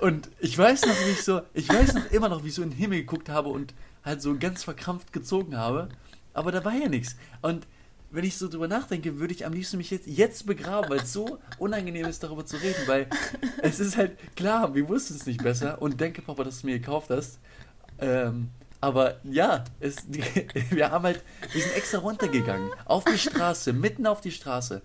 und 0.00 0.30
ich 0.40 0.56
weiß 0.56 0.82
noch, 0.82 0.96
wie 1.06 1.10
ich 1.10 1.22
so, 1.22 1.42
ich 1.52 1.68
weiß 1.68 1.94
noch 1.94 2.10
immer 2.10 2.28
noch, 2.28 2.44
wie 2.44 2.48
ich 2.48 2.54
so 2.54 2.62
in 2.62 2.70
den 2.70 2.78
Himmel 2.78 3.00
geguckt 3.00 3.28
habe 3.28 3.48
und 3.48 3.74
halt 4.04 4.22
so 4.22 4.36
ganz 4.38 4.64
verkrampft 4.64 5.12
gezogen 5.12 5.56
habe, 5.56 5.88
aber 6.32 6.52
da 6.52 6.64
war 6.64 6.74
ja 6.74 6.88
nichts. 6.88 7.16
Und 7.42 7.66
wenn 8.10 8.24
ich 8.24 8.36
so 8.36 8.48
drüber 8.48 8.68
nachdenke, 8.68 9.18
würde 9.18 9.34
ich 9.34 9.44
am 9.44 9.52
liebsten 9.52 9.76
mich 9.76 9.90
jetzt, 9.90 10.06
jetzt 10.06 10.46
begraben, 10.46 10.88
weil 10.88 11.00
es 11.00 11.12
so 11.12 11.38
unangenehm 11.58 12.06
ist, 12.06 12.22
darüber 12.22 12.46
zu 12.46 12.56
reden, 12.56 12.86
weil 12.86 13.08
es 13.62 13.80
ist 13.80 13.96
halt 13.96 14.12
klar, 14.36 14.74
wir 14.74 14.88
wussten 14.88 15.16
es 15.16 15.26
nicht 15.26 15.42
besser 15.42 15.82
und 15.82 16.00
denke, 16.00 16.22
Papa, 16.22 16.44
dass 16.44 16.60
du 16.60 16.68
mir 16.68 16.78
gekauft 16.78 17.10
hast. 17.10 17.38
Ähm, 17.98 18.50
aber 18.80 19.16
ja, 19.24 19.64
es, 19.80 19.96
wir 20.70 20.90
haben 20.90 21.04
halt, 21.04 21.24
wir 21.52 21.62
sind 21.62 21.74
extra 21.74 21.98
runtergegangen, 21.98 22.70
auf 22.84 23.04
die 23.04 23.18
Straße, 23.18 23.72
mitten 23.72 24.06
auf 24.06 24.20
die 24.20 24.30
Straße. 24.30 24.82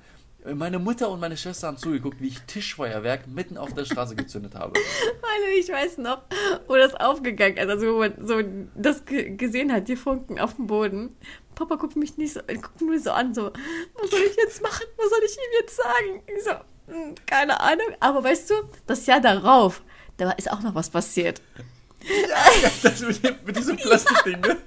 Meine 0.56 0.80
Mutter 0.80 1.10
und 1.10 1.20
meine 1.20 1.38
Schwester 1.38 1.68
haben 1.68 1.78
zugeguckt, 1.78 2.22
wie 2.22 2.28
ich 2.30 2.40
Tischfeuerwerk 2.42 3.28
mitten 3.28 3.58
auf 3.58 3.74
der 3.74 3.86
Straße 3.86 4.16
gezündet 4.16 4.56
habe. 4.56 4.74
Hallo, 5.22 5.46
ich 5.60 5.70
weiß 5.70 5.98
noch, 6.00 6.22
wo 6.68 6.76
das 6.76 6.96
aufgegangen 6.96 7.58
ist, 7.58 7.70
also 7.70 7.94
wo 7.96 8.00
man 8.00 8.14
so 8.26 8.42
das 8.76 9.06
ge- 9.06 9.36
gesehen 9.36 9.72
hat, 9.72 9.88
die 9.88 9.96
Funken 9.96 10.40
auf 10.40 10.56
dem 10.56 10.68
Boden. 10.68 11.16
Papa 11.56 11.76
guckt 11.76 11.96
mich 11.96 12.18
nicht 12.18 12.34
so, 12.34 12.40
guckt 12.48 12.82
mich 12.82 13.04
so 13.04 13.12
an, 13.12 13.34
so, 13.34 13.52
was 14.00 14.10
soll 14.10 14.22
ich 14.22 14.36
jetzt 14.38 14.62
machen? 14.62 14.86
Was 14.98 15.10
soll 15.10 15.20
ich 15.26 15.36
ihm 15.36 15.60
jetzt 15.60 15.76
sagen? 15.76 16.24
Ich 16.38 16.44
so, 16.44 16.52
hm, 16.94 17.16
keine 17.26 17.60
Ahnung. 17.60 17.88
Aber 18.00 18.24
weißt 18.24 18.50
du, 18.50 18.56
das 18.88 19.06
Jahr 19.06 19.20
darauf, 19.22 19.82
da 20.18 20.32
ist 20.32 20.50
auch 20.52 20.62
noch 20.62 20.74
was 20.76 20.90
passiert. 20.90 21.42
Ja, 22.02 22.70
das 22.82 23.02
mit, 23.02 23.46
mit 23.46 23.58
diesem 23.58 23.76
Plastikding, 23.78 24.40
ne? 24.40 24.58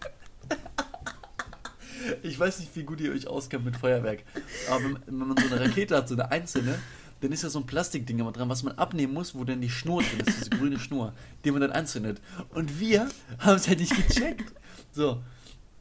Ich 2.23 2.38
weiß 2.38 2.61
nicht, 2.61 2.75
wie 2.75 2.85
gut 2.85 3.01
ihr 3.01 3.12
euch 3.12 3.27
auskennt 3.27 3.65
mit 3.65 3.77
Feuerwerk. 3.77 4.23
Aber 4.71 4.85
wenn, 4.85 4.99
wenn 5.07 5.29
man 5.29 5.37
so 5.37 5.47
eine 5.47 5.61
Rakete 5.61 5.97
hat, 5.97 6.09
so 6.09 6.15
eine 6.15 6.31
einzelne, 6.31 6.79
dann 7.23 7.33
ist 7.33 7.43
ja 7.43 7.49
so 7.49 7.61
ein 7.61 7.67
Plastikding 7.67 8.19
immer 8.19 8.33
dran, 8.33 8.49
was 8.49 8.62
man 8.62 8.77
abnehmen 8.79 9.15
muss, 9.15 9.35
wo 9.35 9.45
dann 9.45 9.61
die 9.61 9.71
Schnur 9.71 10.03
drin 10.03 10.21
ist, 10.27 10.41
diese 10.41 10.51
grüne 10.51 10.79
Schnur, 10.79 11.15
die 11.45 11.53
man 11.53 11.61
dann 11.61 11.71
anzündet. 11.71 12.21
Und 12.51 12.81
wir 12.81 13.09
haben 13.38 13.57
es 13.57 13.69
halt 13.69 13.79
nicht 13.79 13.95
gecheckt. 13.95 14.53
So. 14.91 15.23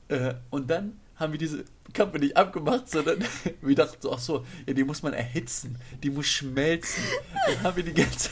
Äh, 0.07 0.35
und 0.51 0.69
dann 0.69 0.99
haben 1.15 1.31
wir 1.31 1.39
diese 1.39 1.65
Kappe 1.93 2.19
nicht 2.19 2.37
abgemacht, 2.37 2.89
sondern 2.89 3.23
wir 3.61 3.75
dachten 3.75 3.97
so, 3.99 4.13
ach 4.13 4.19
so, 4.19 4.45
ja, 4.67 4.73
die 4.73 4.83
muss 4.83 5.01
man 5.01 5.13
erhitzen, 5.13 5.77
die 6.03 6.09
muss 6.09 6.27
schmelzen. 6.27 7.03
Dann 7.47 7.63
haben 7.63 7.75
wir 7.75 7.83
die 7.83 7.93
ganze 7.93 8.29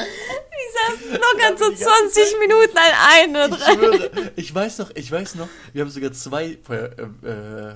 Ich 0.00 0.72
saß 0.74 0.93
locker 1.12 1.58
so 1.58 1.70
die 1.70 1.76
ganze 1.76 2.12
20 2.12 2.40
Minuten 2.40 2.76
an 2.76 2.92
eine 3.12 3.54
Ich 3.54 3.62
dran. 3.62 3.74
schwöre, 3.74 4.32
ich 4.36 4.54
weiß 4.54 4.78
noch, 4.78 4.90
ich 4.94 5.10
weiß 5.10 5.34
noch, 5.36 5.48
wir 5.72 5.82
haben 5.82 5.90
sogar 5.90 6.12
zwei 6.12 6.58
Feuer, 6.62 6.90
äh, 7.22 7.28
äh, 7.28 7.74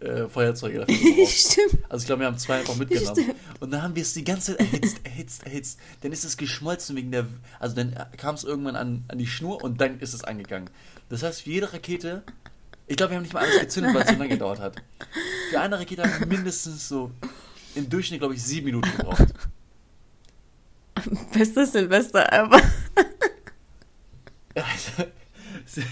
äh, 0.00 0.28
Feuerzeuge 0.28 0.78
dafür. 0.86 1.26
Stimmt. 1.26 1.84
Also 1.88 2.02
ich 2.02 2.06
glaube, 2.06 2.20
wir 2.20 2.26
haben 2.26 2.38
zwei 2.38 2.58
einfach 2.60 2.76
mitgenommen. 2.76 3.34
Und 3.60 3.70
dann 3.72 3.82
haben 3.82 3.96
wir 3.96 4.02
es 4.02 4.14
die 4.14 4.22
ganze 4.24 4.56
Zeit 4.56 4.60
erhitzt, 4.60 4.98
erhitzt, 5.04 5.44
erhitzt. 5.46 5.78
Dann 6.02 6.12
ist 6.12 6.24
es 6.24 6.36
geschmolzen 6.36 6.94
wegen 6.96 7.10
der, 7.10 7.26
also 7.58 7.74
dann 7.74 7.96
kam 8.16 8.34
es 8.34 8.44
irgendwann 8.44 8.76
an, 8.76 9.04
an 9.08 9.18
die 9.18 9.26
Schnur 9.26 9.62
und 9.62 9.80
dann 9.80 9.98
ist 10.00 10.14
es 10.14 10.22
angegangen. 10.22 10.70
Das 11.08 11.22
heißt, 11.22 11.42
für 11.42 11.50
jede 11.50 11.72
Rakete, 11.72 12.22
ich 12.86 12.96
glaube, 12.96 13.10
wir 13.10 13.16
haben 13.16 13.22
nicht 13.22 13.34
mal 13.34 13.42
alles 13.42 13.60
gezündet, 13.60 13.94
weil 13.94 14.02
es 14.02 14.08
so 14.08 14.14
lange 14.14 14.28
gedauert 14.28 14.60
hat. 14.60 14.76
Für 15.50 15.60
eine 15.60 15.78
Rakete 15.78 16.02
haben 16.02 16.20
wir 16.20 16.26
mindestens 16.26 16.88
so 16.88 17.10
im 17.74 17.88
Durchschnitt, 17.90 18.20
glaube 18.20 18.34
ich, 18.34 18.42
sieben 18.42 18.66
Minuten 18.66 18.90
gebraucht. 18.96 19.28
Bestes 21.32 21.72
Silvester 21.72 22.32
ever. 22.32 22.60
Also, 24.54 25.04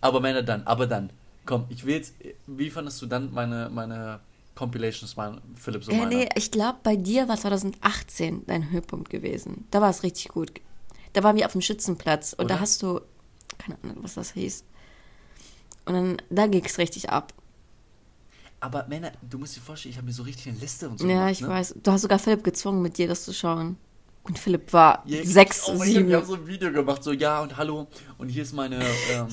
aber 0.00 0.20
Männer 0.20 0.42
dann, 0.42 0.66
aber 0.66 0.86
dann. 0.86 1.10
Komm, 1.44 1.66
ich 1.68 1.84
will 1.84 1.96
jetzt, 1.96 2.14
wie 2.46 2.70
fandest 2.70 3.02
du 3.02 3.06
dann 3.06 3.32
meine, 3.32 3.68
meine 3.68 4.20
Compilations, 4.54 5.16
mein 5.16 5.40
Philipp 5.54 5.84
so 5.84 5.92
meiner? 5.92 6.06
nee, 6.06 6.28
ich 6.36 6.50
glaube, 6.50 6.78
bei 6.82 6.96
dir 6.96 7.28
war 7.28 7.36
2018 7.36 8.46
dein 8.46 8.70
Höhepunkt 8.70 9.10
gewesen. 9.10 9.66
Da 9.70 9.80
war 9.80 9.90
es 9.90 10.02
richtig 10.02 10.28
gut. 10.28 10.52
Da 11.12 11.22
waren 11.22 11.36
wir 11.36 11.46
auf 11.46 11.52
dem 11.52 11.60
Schützenplatz 11.60 12.32
und 12.32 12.44
Oder? 12.46 12.54
da 12.54 12.60
hast 12.60 12.82
du, 12.82 13.00
keine 13.58 13.76
Ahnung, 13.82 13.98
was 14.02 14.14
das 14.14 14.32
hieß. 14.32 14.64
Und 15.84 15.94
dann, 15.94 16.16
da 16.30 16.46
ging 16.46 16.64
es 16.64 16.78
richtig 16.78 17.10
ab. 17.10 17.34
Aber 18.62 18.86
Männer, 18.86 19.10
du 19.28 19.38
musst 19.38 19.56
dir 19.56 19.60
vorstellen, 19.60 19.90
ich 19.90 19.96
habe 19.96 20.06
mir 20.06 20.12
so 20.12 20.22
richtig 20.22 20.46
eine 20.46 20.56
Liste 20.58 20.88
und 20.88 21.00
so 21.00 21.06
ja, 21.08 21.14
gemacht, 21.14 21.32
ich 21.32 21.40
ne? 21.40 21.48
weiß. 21.48 21.74
Du 21.82 21.90
hast 21.90 22.02
sogar 22.02 22.20
Philipp 22.20 22.44
gezwungen, 22.44 22.80
mit 22.80 22.96
dir 22.96 23.08
das 23.08 23.24
zu 23.24 23.34
schauen. 23.34 23.76
Und 24.22 24.38
Philipp 24.38 24.72
war 24.72 25.02
Ja, 25.04 25.24
sechs, 25.24 25.68
oh, 25.68 25.76
sieben. 25.82 26.08
Ich 26.08 26.14
habe 26.14 26.24
so 26.24 26.34
ein 26.34 26.46
Video 26.46 26.70
gemacht, 26.70 27.02
so 27.02 27.10
ja 27.10 27.42
und 27.42 27.56
hallo 27.56 27.88
und 28.18 28.28
hier 28.28 28.44
ist 28.44 28.52
meine 28.52 28.76
ähm, 29.10 29.26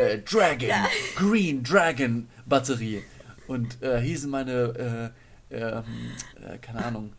äh, 0.00 0.18
Dragon, 0.20 0.70
Green 1.16 1.62
Dragon 1.62 2.26
Batterie 2.46 3.02
und 3.46 3.82
äh, 3.82 4.00
hier 4.00 4.18
sind 4.18 4.30
meine, 4.30 5.12
äh, 5.50 5.54
ähm, 5.54 5.84
äh, 6.40 6.56
keine 6.56 6.82
Ahnung, 6.82 7.12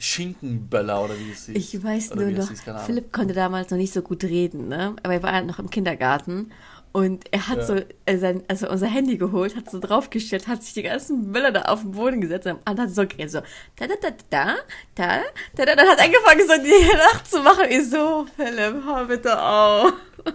Schinkenböller 0.00 1.04
oder 1.04 1.16
wie 1.16 1.30
es 1.30 1.46
hieß. 1.46 1.56
Ich 1.56 1.84
weiß 1.84 2.16
nur 2.16 2.32
noch, 2.32 2.48
hieß. 2.48 2.62
Philipp 2.84 3.12
konnte 3.12 3.32
damals 3.32 3.70
noch 3.70 3.78
nicht 3.78 3.92
so 3.92 4.02
gut 4.02 4.24
reden, 4.24 4.66
ne? 4.66 4.96
Aber 5.04 5.14
er 5.14 5.22
war 5.22 5.32
halt 5.32 5.46
noch 5.46 5.60
im 5.60 5.70
Kindergarten 5.70 6.50
und 6.92 7.24
er 7.32 7.48
hat 7.48 7.58
Ja. 7.58 7.64
so 7.66 7.80
äh, 8.06 8.18
sein, 8.18 8.42
also 8.48 8.68
unser 8.68 8.86
Handy 8.86 9.18
geholt, 9.18 9.54
hat 9.56 9.70
so 9.70 9.78
draufgestellt, 9.78 10.46
hat 10.48 10.62
sich 10.62 10.74
die 10.74 10.82
ganzen 10.82 11.32
Bälle 11.32 11.52
da 11.52 11.62
auf 11.62 11.82
den 11.82 11.92
Boden 11.92 12.20
gesetzt 12.20 12.46
und 12.46 12.58
hat 12.80 12.90
so 12.90 13.06
geredet, 13.06 13.30
so 13.30 13.40
da 13.76 13.86
da 13.86 13.94
da 14.00 14.10
da 14.30 14.56
da 14.94 15.20
da 15.54 15.64
da 15.64 15.76
dann 15.76 15.88
hat 15.88 16.00
angefangen 16.00 16.46
so 16.48 16.54
die 16.62 16.96
Nacht 16.96 17.30
zu 17.30 17.40
machen. 17.42 17.64
Ich 17.70 17.88
so, 17.90 18.26
Philipp, 18.36 18.84
hör 18.84 19.04
bitte 19.06 19.40
auf. 19.42 19.92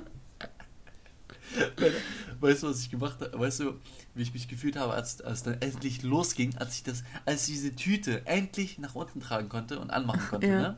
Weißt 2.40 2.64
du, 2.64 2.68
was 2.70 2.82
ich 2.82 2.90
gemacht 2.90 3.18
habe? 3.22 3.40
Weißt 3.40 3.60
du, 3.62 3.74
wie 4.16 4.24
ich 4.24 4.34
mich 4.34 4.48
gefühlt 4.48 4.76
habe, 4.76 4.94
als, 4.94 5.22
als 5.22 5.44
dann 5.44 5.62
endlich 5.62 6.04
losging, 6.04 6.56
als 6.58 6.76
ich 6.76 6.84
das, 6.84 7.04
als 7.26 7.48
ich 7.48 7.54
diese 7.56 7.76
Tüte 7.76 8.26
endlich 8.26 8.80
nach 8.80 8.96
unten 8.96 9.22
tragen 9.22 9.50
konnte 9.50 9.80
und 9.80 9.90
anmachen 9.92 10.22
konnte, 10.30 10.48
Ja. 10.48 10.62
ne? 10.62 10.78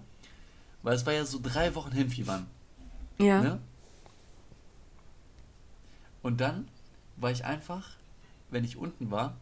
Weil 0.84 0.96
es 0.96 1.06
war 1.06 1.14
ja 1.14 1.26
so 1.26 1.40
drei 1.42 1.74
Wochen 1.74 1.92
Hinfiebern. 1.92 2.46
Ja. 3.18 3.42
Ne? 3.42 3.60
Und 6.26 6.42
dann 6.42 6.68
war 7.18 7.30
ich 7.30 7.46
einfach, 7.46 7.88
wenn 8.50 8.64
ich 8.64 8.78
unten 8.78 9.12
war 9.12 9.38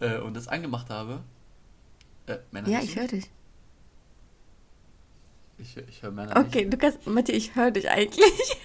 äh, 0.00 0.18
und 0.18 0.34
das 0.34 0.48
angemacht 0.48 0.90
habe, 0.90 1.22
äh, 2.26 2.36
Männer, 2.50 2.68
Ja, 2.68 2.80
ich 2.82 2.94
höre 2.94 3.06
dich. 3.06 3.30
Ich, 5.56 5.78
ich 5.78 6.02
höre 6.02 6.10
Männer 6.10 6.36
Okay, 6.36 6.66
nicht. 6.66 6.74
du 6.74 6.76
kannst, 6.76 7.06
Matti, 7.06 7.32
ich 7.32 7.54
höre 7.54 7.70
dich 7.70 7.88
eigentlich. 7.88 8.20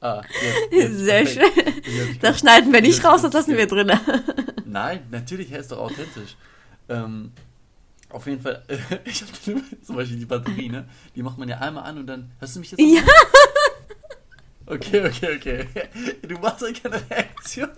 Ah, 0.00 0.22
jetzt, 0.70 0.72
jetzt, 0.72 0.96
Sehr 0.98 1.24
perfekt. 1.24 1.84
schön. 1.84 2.18
Das 2.20 2.38
schneiden 2.38 2.72
wir 2.72 2.80
nicht 2.80 2.98
jetzt 2.98 3.04
raus, 3.04 3.22
das 3.22 3.32
lassen 3.32 3.56
wir 3.56 3.66
drin. 3.66 3.90
Nein, 4.64 5.04
natürlich, 5.10 5.50
er 5.50 5.58
ist 5.58 5.72
doch 5.72 5.78
authentisch. 5.78 6.36
Ähm, 6.88 7.32
auf 8.08 8.24
jeden 8.28 8.40
Fall, 8.40 8.62
ich 9.04 9.22
habe 9.22 9.32
zum 9.82 9.96
Beispiel 9.96 10.18
die 10.18 10.24
Batterie, 10.26 10.68
ne? 10.68 10.88
Die 11.16 11.22
macht 11.24 11.36
man 11.36 11.48
ja 11.48 11.58
einmal 11.58 11.82
an 11.82 11.98
und 11.98 12.06
dann. 12.06 12.30
Hörst 12.38 12.54
du 12.54 12.60
mich 12.60 12.70
jetzt? 12.70 12.80
Ja. 12.80 13.02
Okay, 14.70 15.06
okay, 15.06 15.36
okay. 15.36 15.66
Du 16.26 16.38
machst 16.38 16.60
ja 16.62 16.68
keine 16.72 17.00
Reaktion. 17.10 17.70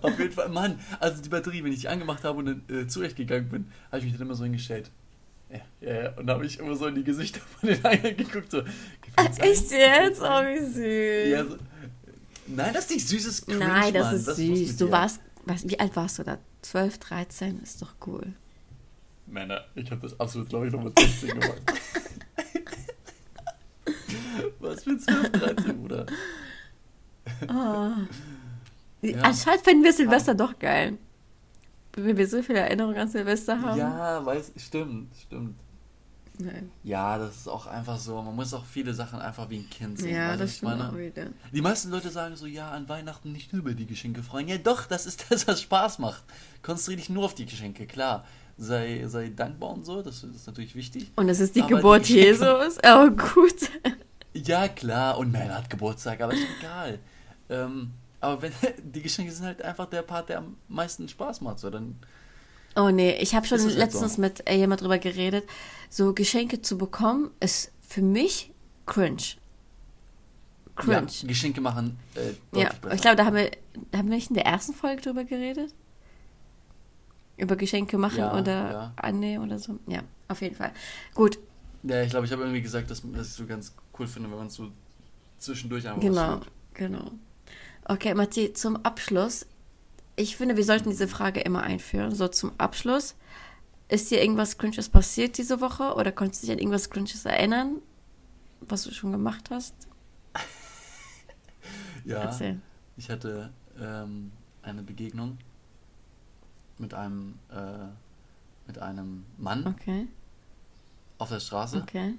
Auf 0.00 0.18
jeden 0.18 0.32
Fall, 0.32 0.48
Mann, 0.48 0.80
also 1.00 1.20
die 1.22 1.28
Batterie, 1.28 1.62
wenn 1.62 1.72
ich 1.72 1.80
die 1.80 1.88
angemacht 1.88 2.24
habe 2.24 2.38
und 2.38 2.46
dann 2.46 2.62
äh, 2.70 2.86
zurechtgegangen 2.86 3.48
bin, 3.48 3.70
habe 3.88 3.98
ich 3.98 4.04
mich 4.04 4.12
dann 4.14 4.22
immer 4.22 4.34
so 4.34 4.44
hingestellt. 4.44 4.90
Ja, 5.50 5.60
ja, 5.80 6.02
ja. 6.04 6.08
Und 6.16 6.26
dann 6.26 6.36
habe 6.36 6.46
ich 6.46 6.58
immer 6.58 6.74
so 6.76 6.86
in 6.86 6.94
die 6.94 7.04
Gesichter 7.04 7.40
von 7.60 7.68
den 7.68 7.84
anderen 7.84 8.16
geguckt, 8.16 8.50
so. 8.50 8.62
einem? 9.16 9.32
Echt 9.38 9.70
jetzt? 9.70 10.22
Oh, 10.22 10.24
wie 10.24 10.64
süß. 10.64 11.28
Ja, 11.30 11.44
so, 11.44 11.56
nein, 12.46 12.72
das 12.72 12.84
ist 12.84 12.90
nicht 12.92 13.08
süßes 13.08 13.46
Cringe, 13.46 13.58
Nein, 13.58 13.92
das 13.92 14.06
Mann. 14.06 14.16
ist 14.16 14.26
los 14.28 14.36
süß. 14.36 14.76
Du 14.78 14.90
warst, 14.90 15.20
was, 15.44 15.68
wie 15.68 15.78
alt 15.78 15.94
warst 15.94 16.18
du 16.20 16.22
da? 16.22 16.38
12, 16.62 16.98
13? 16.98 17.60
Ist 17.62 17.82
doch 17.82 17.94
cool. 18.06 18.32
Männer, 19.26 19.64
ich 19.74 19.90
habe 19.90 20.00
das 20.00 20.18
absolut, 20.18 20.48
glaube 20.48 20.68
ich, 20.68 20.72
noch 20.72 20.82
mit 20.82 20.98
16 20.98 21.28
gemacht. 21.40 21.60
Was 24.60 24.84
für 24.84 24.96
12, 24.96 25.32
13, 25.32 25.78
Bruder? 25.80 26.06
Ah. 27.48 27.92
Ja. 29.02 29.20
Anscheinend 29.22 29.64
finden 29.64 29.84
wir 29.84 29.92
Silvester 29.92 30.34
doch 30.34 30.58
geil. 30.58 30.98
Wenn 31.94 32.16
wir 32.16 32.26
so 32.26 32.42
viele 32.42 32.60
Erinnerungen 32.60 32.96
an 32.98 33.08
Silvester 33.08 33.60
haben. 33.60 33.78
Ja, 33.78 34.24
weiß, 34.24 34.52
stimmt, 34.56 35.14
stimmt. 35.20 35.56
Nein. 36.38 36.70
Ja, 36.82 37.18
das 37.18 37.36
ist 37.36 37.48
auch 37.48 37.66
einfach 37.66 37.98
so. 37.98 38.20
Man 38.22 38.34
muss 38.34 38.54
auch 38.54 38.64
viele 38.64 38.94
Sachen 38.94 39.20
einfach 39.20 39.50
wie 39.50 39.58
ein 39.58 39.68
Kind 39.68 39.98
sehen. 39.98 40.14
Ja, 40.14 40.34
das 40.36 40.56
stimmt 40.56 40.78
meine? 40.78 40.88
auch 40.90 40.96
wieder. 40.96 41.26
Die 41.52 41.60
meisten 41.60 41.90
Leute 41.90 42.08
sagen 42.10 42.36
so, 42.36 42.46
ja, 42.46 42.70
an 42.70 42.88
Weihnachten 42.88 43.32
nicht 43.32 43.52
nur 43.52 43.60
über 43.60 43.74
die 43.74 43.86
Geschenke 43.86 44.22
freuen. 44.22 44.48
Ja, 44.48 44.56
doch, 44.56 44.86
das 44.86 45.04
ist 45.04 45.26
das, 45.30 45.46
was 45.46 45.60
Spaß 45.60 45.98
macht. 45.98 46.24
Konzentriere 46.62 46.96
dich 47.00 47.10
nur 47.10 47.24
auf 47.26 47.34
die 47.34 47.44
Geschenke, 47.46 47.86
klar. 47.86 48.24
Sei, 48.56 49.04
sei 49.08 49.28
dankbar 49.30 49.70
und 49.70 49.84
so, 49.84 50.02
das 50.02 50.22
ist 50.24 50.46
natürlich 50.46 50.74
wichtig. 50.74 51.10
Und 51.16 51.28
es 51.28 51.40
ist 51.40 51.54
die 51.56 51.60
Aber 51.62 51.68
die 51.68 51.74
Geburt 51.76 52.02
Geschenke- 52.02 52.14
Jesus. 52.14 52.78
Aber 52.78 53.10
gut. 53.10 53.70
Ja, 54.34 54.68
klar, 54.68 55.18
und 55.18 55.30
Mel 55.30 55.52
hat 55.52 55.68
Geburtstag, 55.70 56.20
aber 56.20 56.32
ist 56.34 56.46
egal. 56.58 56.98
Ähm, 57.50 57.92
aber 58.20 58.42
wenn 58.42 58.52
die 58.92 59.02
Geschenke 59.02 59.32
sind 59.32 59.44
halt 59.46 59.62
einfach 59.62 59.86
der 59.86 60.02
Part, 60.02 60.28
der 60.30 60.38
am 60.38 60.56
meisten 60.68 61.08
Spaß 61.08 61.40
macht. 61.42 61.58
So, 61.58 61.70
dann, 61.70 61.96
Oh 62.74 62.88
nee, 62.90 63.12
ich 63.20 63.34
habe 63.34 63.46
schon 63.46 63.58
letztens 63.68 64.14
so? 64.14 64.20
mit 64.22 64.48
äh, 64.48 64.54
jemand 64.56 64.80
drüber 64.80 64.98
geredet. 64.98 65.44
So 65.90 66.14
Geschenke 66.14 66.62
zu 66.62 66.78
bekommen 66.78 67.30
ist 67.40 67.70
für 67.86 68.00
mich 68.02 68.50
cringe. 68.86 69.22
Cringe. 70.74 71.06
Ja, 71.20 71.28
Geschenke 71.28 71.60
machen 71.60 71.98
äh, 72.14 72.32
Ja, 72.58 72.70
besser. 72.80 72.94
ich 72.94 73.00
glaube, 73.02 73.16
da 73.16 73.26
haben 73.26 73.36
wir, 73.36 73.50
haben 73.94 74.08
wir 74.08 74.16
nicht 74.16 74.30
in 74.30 74.34
der 74.36 74.46
ersten 74.46 74.72
Folge 74.72 75.02
drüber 75.02 75.24
geredet. 75.24 75.74
Über 77.36 77.56
Geschenke 77.56 77.98
machen 77.98 78.18
Ja, 78.18 78.38
oder 78.38 78.72
ja. 78.72 78.92
annehmen 78.96 79.44
oder 79.44 79.58
so. 79.58 79.78
Ja, 79.86 80.02
auf 80.28 80.40
jeden 80.40 80.54
Fall. 80.54 80.72
Gut, 81.14 81.38
Ja, 81.82 82.02
ich 82.02 82.10
glaube, 82.10 82.26
ich 82.26 82.32
habe 82.32 82.42
irgendwie 82.42 82.62
gesagt, 82.62 82.90
dass, 82.90 83.02
dass 83.02 83.26
ich 83.28 83.32
so 83.34 83.46
ganz 83.46 83.74
cool 83.98 84.06
finde, 84.06 84.30
wenn 84.30 84.38
man 84.38 84.50
so 84.50 84.70
zwischendurch 85.38 85.86
einfach 85.88 86.00
genau, 86.00 86.40
genau. 86.74 87.10
Okay, 87.84 88.14
Matti, 88.14 88.52
zum 88.52 88.76
Abschluss. 88.84 89.46
Ich 90.16 90.36
finde, 90.36 90.56
wir 90.56 90.64
sollten 90.64 90.90
diese 90.90 91.08
Frage 91.08 91.40
immer 91.40 91.62
einführen. 91.62 92.14
So 92.14 92.28
zum 92.28 92.52
Abschluss. 92.58 93.16
Ist 93.88 94.10
dir 94.10 94.22
irgendwas 94.22 94.56
Cringes 94.56 94.88
passiert 94.88 95.36
diese 95.36 95.60
Woche 95.60 95.94
oder 95.94 96.12
konntest 96.12 96.42
du 96.42 96.46
dich 96.46 96.52
an 96.54 96.58
irgendwas 96.60 96.88
Cringes 96.88 97.24
erinnern, 97.26 97.76
was 98.60 98.84
du 98.84 98.92
schon 98.92 99.12
gemacht 99.12 99.50
hast? 99.50 99.74
Ja, 102.04 102.22
Erzähl. 102.22 102.60
ich 102.96 103.08
hatte 103.10 103.52
ähm, 103.80 104.32
eine 104.62 104.82
Begegnung 104.82 105.38
mit 106.78 106.94
einem, 106.94 107.38
äh, 107.48 107.86
mit 108.66 108.78
einem 108.78 109.24
Mann 109.38 109.64
Okay, 109.66 110.08
auf 111.18 111.28
der 111.28 111.38
Straße. 111.40 111.80
okay. 111.80 112.14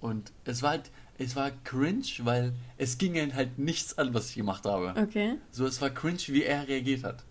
Und 0.00 0.32
es 0.44 0.62
war 0.62 0.70
halt, 0.70 0.90
es 1.18 1.36
war 1.36 1.50
cringe, 1.64 2.04
weil 2.20 2.52
es 2.76 2.98
ging 2.98 3.14
ihn 3.14 3.34
halt 3.34 3.58
nichts 3.58 3.96
an, 3.98 4.12
was 4.14 4.30
ich 4.30 4.36
gemacht 4.36 4.64
habe. 4.64 4.94
Okay. 5.00 5.38
So, 5.50 5.66
es 5.66 5.80
war 5.80 5.90
cringe, 5.90 6.20
wie 6.28 6.44
er 6.44 6.68
reagiert 6.68 7.04
hat. 7.04 7.24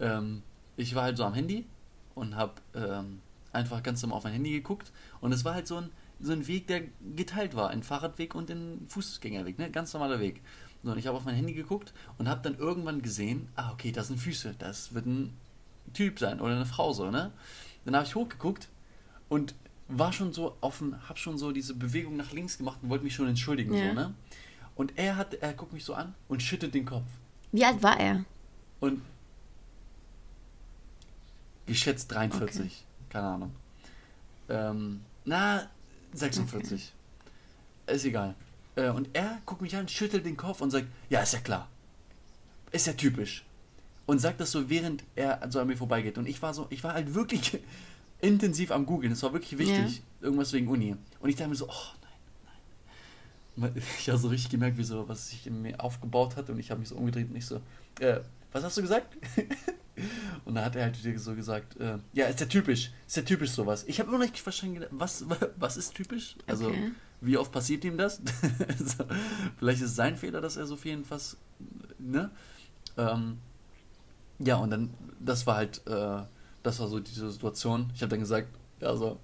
Ähm, 0.00 0.42
ich 0.76 0.94
war 0.94 1.04
halt 1.04 1.16
so 1.16 1.24
am 1.24 1.34
Handy 1.34 1.66
und 2.14 2.36
habe 2.36 2.54
ähm, 2.74 3.20
einfach 3.52 3.82
ganz 3.82 4.02
normal 4.02 4.18
auf 4.18 4.24
mein 4.24 4.34
Handy 4.34 4.50
geguckt. 4.50 4.92
Und 5.20 5.32
es 5.32 5.44
war 5.44 5.54
halt 5.54 5.66
so 5.66 5.76
ein, 5.76 5.90
so 6.20 6.32
ein 6.32 6.46
Weg, 6.46 6.66
der 6.66 6.82
geteilt 7.16 7.56
war. 7.56 7.70
Ein 7.70 7.82
Fahrradweg 7.82 8.34
und 8.34 8.50
ein 8.50 8.86
Fußgängerweg, 8.88 9.58
ne? 9.58 9.70
Ganz 9.70 9.92
normaler 9.92 10.20
Weg. 10.20 10.42
So, 10.82 10.90
und 10.90 10.98
ich 10.98 11.06
habe 11.06 11.16
auf 11.16 11.24
mein 11.24 11.34
Handy 11.34 11.54
geguckt 11.54 11.92
und 12.18 12.28
habe 12.28 12.42
dann 12.42 12.58
irgendwann 12.58 13.02
gesehen, 13.02 13.48
ah, 13.56 13.72
okay, 13.72 13.92
das 13.92 14.08
sind 14.08 14.18
Füße. 14.18 14.56
Das 14.58 14.94
wird 14.94 15.06
ein 15.06 15.36
Typ 15.92 16.18
sein 16.18 16.40
oder 16.40 16.54
eine 16.54 16.66
Frau 16.66 16.92
so, 16.92 17.10
ne? 17.10 17.32
Dann 17.84 17.96
habe 17.96 18.06
ich 18.06 18.14
hochgeguckt 18.14 18.68
und 19.28 19.54
war 19.88 20.12
schon 20.12 20.32
so 20.32 20.56
dem, 20.60 20.96
hab 21.08 21.18
schon 21.18 21.36
so 21.38 21.52
diese 21.52 21.74
Bewegung 21.74 22.16
nach 22.16 22.32
links 22.32 22.58
gemacht 22.58 22.78
und 22.82 22.88
wollte 22.88 23.04
mich 23.04 23.14
schon 23.14 23.28
entschuldigen, 23.28 23.74
Ja. 23.74 23.88
so, 23.88 23.94
ne? 23.94 24.14
Und 24.74 24.96
er 24.98 25.16
hat, 25.16 25.34
er 25.34 25.52
guckt 25.52 25.72
mich 25.74 25.84
so 25.84 25.92
an 25.94 26.14
und 26.28 26.42
schüttet 26.42 26.72
den 26.74 26.86
Kopf. 26.86 27.04
Wie 27.52 27.64
alt 27.64 27.82
war 27.82 28.00
er? 28.00 28.24
Und 28.80 29.02
geschätzt 31.66 32.10
43. 32.12 32.84
Keine 33.10 33.26
Ahnung. 33.26 33.52
Ähm, 34.48 35.00
na, 35.24 35.68
46. 36.14 36.92
Ist 37.86 38.04
egal. 38.04 38.34
Äh, 38.76 38.88
und 38.90 39.08
er 39.12 39.40
guckt 39.44 39.60
mich 39.62 39.76
an, 39.76 39.88
schüttelt 39.88 40.24
den 40.24 40.36
Kopf 40.36 40.60
und 40.60 40.70
sagt, 40.70 40.86
ja, 41.10 41.20
ist 41.20 41.34
ja 41.34 41.40
klar. 41.40 41.68
Ist 42.70 42.86
ja 42.86 42.94
typisch. 42.94 43.44
Und 44.06 44.18
sagt 44.18 44.40
das 44.40 44.50
so, 44.50 44.68
während 44.70 45.04
er 45.14 45.40
so 45.50 45.60
an 45.60 45.66
mir 45.66 45.76
vorbeigeht. 45.76 46.18
Und 46.18 46.26
ich 46.26 46.40
war 46.42 46.54
so, 46.54 46.66
ich 46.70 46.82
war 46.82 46.94
halt 46.94 47.14
wirklich 47.14 47.60
intensiv 48.22 48.70
am 48.70 48.86
googeln. 48.86 49.12
Es 49.12 49.22
war 49.22 49.32
wirklich 49.34 49.58
wichtig. 49.58 50.02
Irgendwas 50.22 50.52
wegen 50.54 50.68
Uni. 50.68 50.96
Und 51.20 51.28
ich 51.28 51.36
dachte 51.36 51.50
mir 51.50 51.56
so, 51.56 51.68
oh 51.68 51.92
nein, 53.56 53.72
nein. 53.74 53.82
Ich 53.98 54.08
habe 54.08 54.18
so 54.18 54.28
richtig 54.28 54.50
gemerkt, 54.50 54.78
wie 54.78 54.84
so, 54.84 55.06
was 55.08 55.28
sich 55.28 55.46
in 55.46 55.60
mir 55.60 55.78
aufgebaut 55.80 56.36
hat. 56.36 56.48
Und 56.48 56.58
ich 56.58 56.70
habe 56.70 56.80
mich 56.80 56.88
so 56.88 56.96
umgedreht 56.96 57.28
und 57.28 57.36
ich 57.36 57.44
so, 57.44 57.60
äh, 58.00 58.20
was 58.52 58.64
hast 58.64 58.76
du 58.78 58.82
gesagt? 58.82 59.16
und 60.44 60.54
dann 60.54 60.64
hat 60.64 60.76
er 60.76 60.84
halt 60.84 60.96
so 61.16 61.34
gesagt, 61.34 61.78
äh, 61.80 61.98
ja, 62.12 62.26
ist 62.26 62.40
ja 62.40 62.46
typisch, 62.46 62.92
ist 63.06 63.16
ja 63.16 63.22
typisch 63.22 63.50
sowas. 63.50 63.84
Ich 63.86 63.98
habe 63.98 64.08
immer 64.08 64.18
noch 64.18 64.26
nicht 64.26 64.38
verstanden, 64.38 64.84
was, 64.90 65.24
was 65.56 65.76
ist 65.76 65.94
typisch? 65.94 66.36
Also, 66.46 66.68
Okay. 66.68 66.92
wie 67.20 67.36
oft 67.36 67.50
passiert 67.50 67.84
ihm 67.84 67.98
das? 67.98 68.20
so, 68.78 69.04
vielleicht 69.58 69.80
ist 69.82 69.90
es 69.90 69.96
sein 69.96 70.16
Fehler, 70.16 70.40
dass 70.40 70.56
er 70.56 70.66
so 70.66 70.76
viel 70.76 71.02
fast, 71.04 71.36
ne? 71.98 72.30
Ähm, 72.96 73.38
ja, 74.38 74.56
und 74.56 74.70
dann, 74.70 74.90
das 75.18 75.46
war 75.46 75.56
halt, 75.56 75.82
äh, 75.86 76.22
das 76.62 76.80
war 76.80 76.88
so 76.88 77.00
diese 77.00 77.30
Situation. 77.30 77.90
Ich 77.94 78.02
habe 78.02 78.10
dann 78.10 78.20
gesagt, 78.20 78.48
ja, 78.80 78.94
so, 78.96 79.18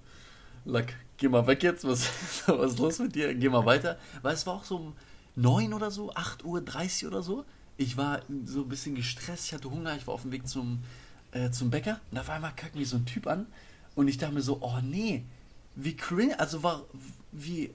Lack, 0.65 0.93
geh 1.17 1.27
mal 1.27 1.45
weg 1.47 1.63
jetzt, 1.63 1.85
was, 1.85 2.09
was 2.47 2.73
ist 2.73 2.79
los 2.79 2.99
mit 2.99 3.15
dir? 3.15 3.33
Geh 3.33 3.49
mal 3.49 3.65
weiter. 3.65 3.97
Weil 4.21 4.33
es 4.33 4.45
war 4.45 4.55
auch 4.55 4.63
so 4.63 4.77
um 4.77 4.93
9 5.35 5.73
oder 5.73 5.91
so, 5.91 6.11
8.30 6.13 7.03
Uhr 7.03 7.11
oder 7.11 7.21
so. 7.21 7.45
Ich 7.77 7.95
war 7.97 8.21
so 8.45 8.61
ein 8.61 8.69
bisschen 8.69 8.95
gestresst, 8.95 9.45
ich 9.47 9.53
hatte 9.53 9.71
Hunger, 9.71 9.95
ich 9.95 10.05
war 10.05 10.13
auf 10.13 10.23
dem 10.23 10.31
Weg 10.31 10.47
zum, 10.47 10.79
äh, 11.31 11.49
zum 11.49 11.69
Bäcker 11.69 11.99
und 12.11 12.19
auf 12.19 12.29
einmal 12.29 12.51
kackt 12.55 12.75
mich 12.75 12.89
so 12.89 12.97
ein 12.97 13.05
Typ 13.05 13.25
an 13.25 13.47
Und 13.95 14.09
ich 14.09 14.17
dachte 14.17 14.33
mir 14.33 14.41
so, 14.41 14.57
oh 14.61 14.79
nee, 14.81 15.23
wie 15.75 15.95
cringe, 15.95 16.37
also 16.39 16.61
war, 16.61 16.83
wie, 17.31 17.71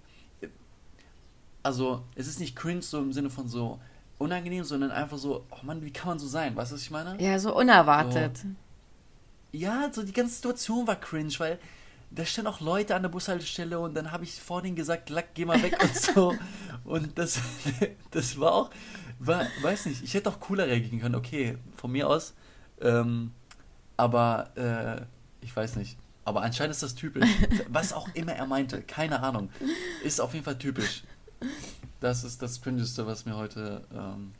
also 1.63 2.05
es 2.15 2.27
ist 2.27 2.39
nicht 2.39 2.55
cringe 2.55 2.83
so 2.83 2.99
im 2.99 3.15
Sinne 3.15 3.31
von 3.31 3.49
so 3.49 3.81
unangenehm, 4.19 4.65
sondern 4.65 4.91
einfach 4.91 5.17
so, 5.17 5.47
oh 5.51 5.65
Mann, 5.65 5.83
wie 5.83 5.91
kann 5.91 6.09
man 6.09 6.19
so 6.19 6.27
sein? 6.27 6.55
Weißt 6.55 6.71
du, 6.71 6.75
was 6.77 6.83
ich 6.83 6.91
meine? 6.91 7.21
Ja, 7.23 7.39
so 7.39 7.57
unerwartet. 7.57 8.39
So. 8.39 8.49
Ja, 9.55 9.89
so 9.93 10.03
die 10.03 10.13
ganze 10.13 10.35
Situation 10.35 10.85
war 10.89 10.97
cringe, 10.97 11.33
weil 11.39 11.61
da 12.11 12.25
standen 12.27 12.51
auch 12.51 12.61
Leute 12.61 12.97
an 12.97 13.03
der 13.03 13.09
Bushaltestelle 13.09 13.79
und 13.79 13.95
dann 13.95 14.11
habe 14.11 14.25
ich 14.25 14.41
vor 14.41 14.63
denen 14.63 14.75
gesagt, 14.75 15.11
Lack, 15.11 15.33
geh 15.35 15.45
mal 15.45 15.63
weg 15.63 15.81
und 15.81 15.97
so. 15.97 16.35
Und 16.85 17.17
das, 17.17 17.41
das 18.11 18.39
war 18.39 18.53
auch, 18.53 18.71
war, 19.19 19.47
weiß 19.63 19.87
nicht, 19.87 20.05
ich 20.05 20.13
hätte 20.13 20.29
auch 20.29 20.39
cooler 20.39 20.67
reagieren 20.67 21.01
können, 21.01 21.15
okay, 21.15 21.57
von 21.75 21.91
mir 21.91 22.07
aus. 22.11 22.35
Ähm, 22.79 23.31
aber 23.97 24.51
äh, 24.55 25.07
ich 25.43 25.57
weiß 25.57 25.77
nicht. 25.77 25.97
Aber 26.27 26.43
anscheinend 26.43 26.73
ist 26.73 26.83
das 26.83 26.95
typisch. 26.95 27.31
Was 27.69 27.95
auch 27.95 28.09
immer 28.13 28.33
er 28.33 28.45
meinte, 28.45 28.83
keine 28.83 29.21
Ahnung. 29.21 29.49
Ist 30.03 30.21
auf 30.21 30.35
jeden 30.35 30.45
Fall 30.45 30.59
typisch. 30.59 31.05
Das 32.01 32.23
ist 32.23 32.43
das 32.43 32.61
Cringeste, 32.61 33.07
was 33.07 33.25
mir 33.25 33.37
heute, 33.37 33.87
ähm, 33.95 34.33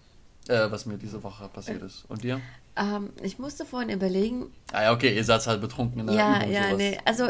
äh, 0.49 0.71
was 0.71 0.87
mir 0.87 0.97
diese 0.99 1.23
Woche 1.23 1.49
passiert 1.49 1.83
ist. 1.83 2.05
Und 2.09 2.23
dir? 2.23 2.41
Ähm, 2.77 3.11
ich 3.23 3.39
musste 3.39 3.65
vorhin 3.65 3.89
überlegen. 3.91 4.47
Ah 4.73 4.83
ja, 4.85 4.93
okay, 4.93 5.15
ihr 5.15 5.25
seid 5.25 5.47
halt 5.47 5.61
betrunken 5.61 6.01
in 6.01 6.07
der 6.09 6.17
Ja, 6.17 6.39
Übung, 6.41 6.53
ja, 6.53 6.63
sowas. 6.65 6.77
nee. 6.79 6.99
Also 7.05 7.29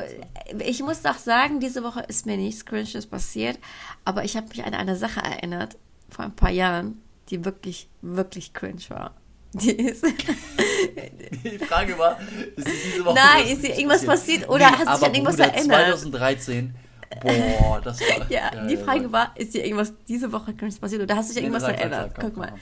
ich 0.60 0.80
muss 0.82 1.04
auch 1.04 1.18
sagen, 1.18 1.60
diese 1.60 1.82
Woche 1.84 2.00
ist 2.08 2.24
mir 2.26 2.36
nichts 2.36 2.64
Cringes 2.64 3.06
passiert, 3.06 3.58
aber 4.04 4.24
ich 4.24 4.36
habe 4.36 4.48
mich 4.48 4.64
an 4.64 4.72
eine 4.74 4.96
Sache 4.96 5.20
erinnert, 5.20 5.76
vor 6.08 6.24
ein 6.24 6.34
paar 6.34 6.50
Jahren, 6.50 7.00
die 7.30 7.44
wirklich, 7.44 7.88
wirklich 8.02 8.52
cringe 8.54 8.80
war. 8.88 9.14
Die 9.54 9.70
ist. 9.70 10.04
Die 11.44 11.58
Frage 11.58 11.96
war, 11.98 12.18
ist 12.56 12.66
diese 12.66 13.04
Woche 13.04 13.14
Nein, 13.14 13.46
ist 13.46 13.62
dir 13.62 13.76
irgendwas 13.76 14.04
passiert 14.04 14.48
oder 14.48 14.66
hast 14.70 14.80
du 14.88 14.94
dich 14.96 15.04
an 15.04 15.14
irgendwas 15.14 15.36
Bruder, 15.36 15.54
erinnert? 15.54 15.98
2013, 15.98 16.74
boah, 17.22 17.80
das 17.84 18.00
war... 18.00 18.26
Ja, 18.30 18.66
die 18.66 18.76
Frage 18.76 19.12
war, 19.12 19.32
ist 19.36 19.54
dir 19.54 19.64
irgendwas 19.64 19.92
diese 20.08 20.32
Woche 20.32 20.54
cringe 20.54 20.74
passiert 20.74 21.02
oder 21.02 21.16
hast 21.16 21.30
du 21.30 21.34
dich 21.34 21.44
an 21.44 21.50
Nee, 21.50 21.56
irgendwas 21.56 21.78
erinnert? 21.78 22.14
Guck 22.18 22.36
mal. 22.36 22.52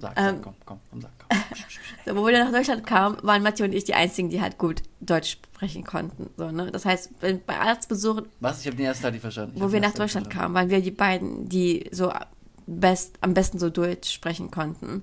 Komm. 0.00 0.10
Sag, 0.14 0.18
Ähm, 0.18 0.24
sag, 0.36 0.42
komm, 0.42 0.54
komm, 0.66 0.80
komm, 0.90 1.00
sag, 1.02 1.10
komm. 1.18 1.38
So, 2.06 2.14
wo 2.16 2.26
wir 2.26 2.32
dann 2.32 2.50
nach 2.50 2.56
Deutschland 2.58 2.86
kamen, 2.86 3.16
waren 3.22 3.42
Matthias 3.42 3.68
und 3.68 3.74
ich 3.74 3.84
die 3.84 3.94
einzigen, 3.94 4.28
die 4.28 4.42
halt 4.42 4.58
gut 4.58 4.82
Deutsch 5.00 5.32
sprechen 5.54 5.84
konnten. 5.84 6.28
So, 6.36 6.50
ne? 6.50 6.70
Das 6.70 6.84
heißt, 6.84 7.10
bei 7.46 7.56
Arztbesuchen, 7.58 8.26
Was? 8.40 8.60
Ich 8.60 8.66
habe 8.66 8.76
den 8.76 8.84
ersten 8.86 9.02
Teil 9.04 9.12
nicht 9.12 9.22
verstanden. 9.22 9.52
Ich 9.56 9.62
wo 9.62 9.72
wir 9.72 9.80
nach 9.80 9.94
Deutschland 9.94 10.28
kamen, 10.28 10.54
waren 10.54 10.68
wir 10.68 10.82
die 10.82 10.90
beiden, 10.90 11.48
die 11.48 11.88
so 11.92 12.12
best, 12.66 13.16
am 13.22 13.32
besten 13.32 13.58
so 13.58 13.70
Deutsch 13.70 14.10
sprechen 14.12 14.50
konnten. 14.50 15.02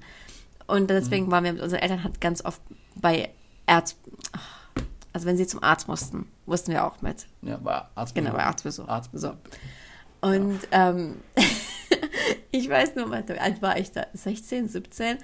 Und 0.68 0.90
deswegen 0.92 1.26
Mhm. 1.26 1.32
waren 1.32 1.44
wir 1.44 1.54
mit 1.54 1.62
unseren 1.64 1.80
Eltern 1.82 2.04
halt 2.04 2.22
ganz 2.22 2.46
oft 2.46 2.62
bei 2.96 3.30
Arzt, 3.66 3.98
also 5.14 5.26
wenn 5.26 5.38
sie 5.38 5.48
zum 5.48 5.64
Arzt 5.64 5.88
mussten, 5.88 6.28
mussten 6.46 6.72
wir 6.72 6.86
auch 6.86 7.02
mit. 7.02 7.26
Ja, 7.42 7.64
war 7.64 7.90
Arzt. 7.96 8.14
Genau, 8.16 8.32
bei 8.32 8.44
Arztbesuch. 8.44 8.88
Arzt. 8.88 9.10
So. 9.14 9.34
Und 10.22 10.60
ähm, 10.72 11.16
ich 12.52 12.70
weiß 12.70 12.96
nur, 12.96 13.08
mal, 13.08 13.28
wie 13.28 13.40
alt 13.40 13.62
war 13.62 13.78
ich 13.78 13.92
da? 13.92 14.08
16, 14.14 14.68
17? 14.68 15.18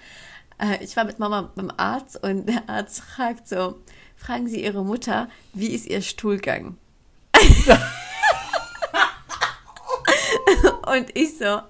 Äh, 0.60 0.84
ich 0.84 0.96
war 0.96 1.04
mit 1.04 1.20
Mama 1.20 1.52
beim 1.56 1.72
Arzt 1.76 2.22
und 2.24 2.48
der 2.48 2.68
Arzt 2.68 3.02
fragt 3.02 3.48
so, 3.48 3.82
fragen 4.16 4.48
Sie 4.48 4.64
Ihre 4.64 4.84
Mutter, 4.84 5.30
wie 5.54 5.68
ist 5.68 5.88
Ihr 5.88 6.02
Stuhlgang? 6.02 6.78
und 10.88 11.16
ich 11.16 11.38
so, 11.38 11.62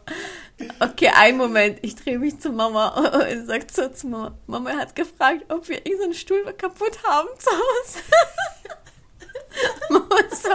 okay, 0.79 1.09
einen 1.09 1.37
Moment, 1.37 1.79
ich 1.81 1.95
drehe 1.95 2.19
mich 2.19 2.39
zu 2.39 2.51
Mama 2.51 2.89
und 2.89 3.45
sag 3.47 3.69
so 3.71 3.89
zu 3.89 4.07
Mama, 4.07 4.37
Mama 4.47 4.71
hat 4.71 4.95
gefragt, 4.95 5.45
ob 5.49 5.67
wir 5.67 5.85
irgendeinen 5.85 6.13
Stuhl 6.13 6.43
kaputt 6.53 7.03
haben 7.03 7.27
zu 7.37 7.51
Hause. 7.51 7.99
So, 10.37 10.49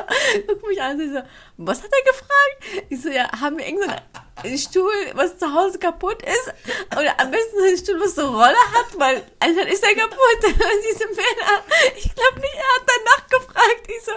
guck 0.46 0.68
mich 0.68 0.80
an, 0.80 0.98
sie 0.98 1.08
so, 1.08 1.20
was 1.56 1.82
hat 1.82 1.90
er 1.90 2.12
gefragt? 2.12 2.86
Ich 2.88 3.02
so, 3.02 3.08
ja, 3.08 3.28
haben 3.40 3.58
wir 3.58 3.66
irgendeinen 3.66 4.58
Stuhl, 4.58 4.92
was 5.14 5.38
zu 5.38 5.52
Hause 5.52 5.78
kaputt 5.78 6.22
ist? 6.22 6.52
Oder 6.96 7.18
am 7.18 7.30
besten 7.30 7.58
so 7.58 7.64
einen 7.64 7.76
Stuhl, 7.78 8.00
was 8.00 8.14
so 8.14 8.26
Rolle 8.26 8.56
hat, 8.74 8.98
weil 8.98 9.22
dann 9.40 9.66
ist 9.68 9.82
er 9.84 9.94
kaputt. 9.94 10.18
Sie 10.42 10.98
so, 10.98 11.06
Männer, 11.08 11.62
ich 11.96 12.14
glaube 12.14 12.40
nicht, 12.40 12.54
er 12.54 12.74
hat 12.74 12.86
danach 12.86 13.26
gefragt. 13.28 13.88
Ich 13.88 14.04
so, 14.04 14.12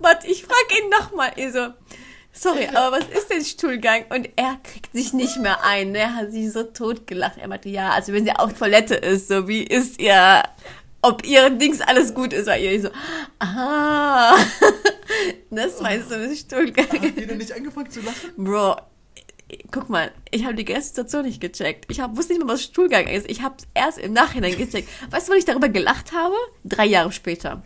warte, 0.00 0.26
ich 0.26 0.44
frage 0.44 0.82
ihn 0.82 0.88
nochmal. 0.88 1.32
Ich 1.36 1.52
so, 1.52 1.68
sorry, 2.32 2.68
aber 2.68 2.98
was 2.98 3.08
ist 3.08 3.30
denn 3.30 3.44
Stuhlgang? 3.44 4.04
Und 4.10 4.28
er 4.36 4.58
kriegt 4.62 4.92
sich 4.94 5.12
nicht 5.12 5.36
mehr 5.38 5.62
ein. 5.64 5.92
ne? 5.92 5.98
Er 5.98 6.14
hat 6.16 6.32
sich 6.32 6.50
so 6.52 6.62
totgelacht. 6.62 7.38
Er 7.38 7.48
meinte, 7.48 7.68
ja, 7.68 7.90
also 7.90 8.12
wenn 8.12 8.24
sie 8.24 8.32
auf 8.32 8.52
Toilette 8.54 8.94
ist, 8.94 9.28
so 9.28 9.48
wie 9.48 9.62
ist 9.64 10.00
ihr, 10.00 10.42
ob 11.02 11.26
ihr 11.26 11.50
Dings 11.50 11.80
alles 11.80 12.14
gut 12.14 12.32
ist. 12.32 12.46
Weil 12.46 12.62
ihr 12.62 12.82
so, 12.82 12.90
ah, 13.38 14.36
das 15.50 15.80
meinst 15.80 16.10
du 16.10 16.18
mit 16.18 16.36
Stuhlgang. 16.36 16.86
Habt 16.90 17.18
ihr 17.18 17.26
denn 17.26 17.38
nicht 17.38 17.52
angefangen 17.52 17.90
zu 17.90 18.00
lachen? 18.00 18.32
Bro, 18.36 18.76
guck 19.70 19.88
mal, 19.88 20.12
ich 20.30 20.44
habe 20.44 20.54
die 20.54 20.64
ganze 20.64 20.88
Situation 20.88 21.24
nicht 21.24 21.40
gecheckt. 21.40 21.86
Ich 21.90 22.00
hab, 22.00 22.16
wusste 22.16 22.32
nicht 22.32 22.44
mal, 22.44 22.52
was 22.52 22.62
Stuhlgang 22.62 23.06
ist. 23.06 23.28
Ich 23.30 23.42
habe 23.42 23.56
erst 23.74 23.98
im 23.98 24.12
Nachhinein 24.12 24.56
gecheckt. 24.56 24.88
Weißt 25.10 25.28
du, 25.28 25.32
wann 25.32 25.38
ich 25.38 25.44
darüber 25.44 25.68
gelacht 25.68 26.12
habe? 26.12 26.34
Drei 26.64 26.86
Jahre 26.86 27.12
später. 27.12 27.62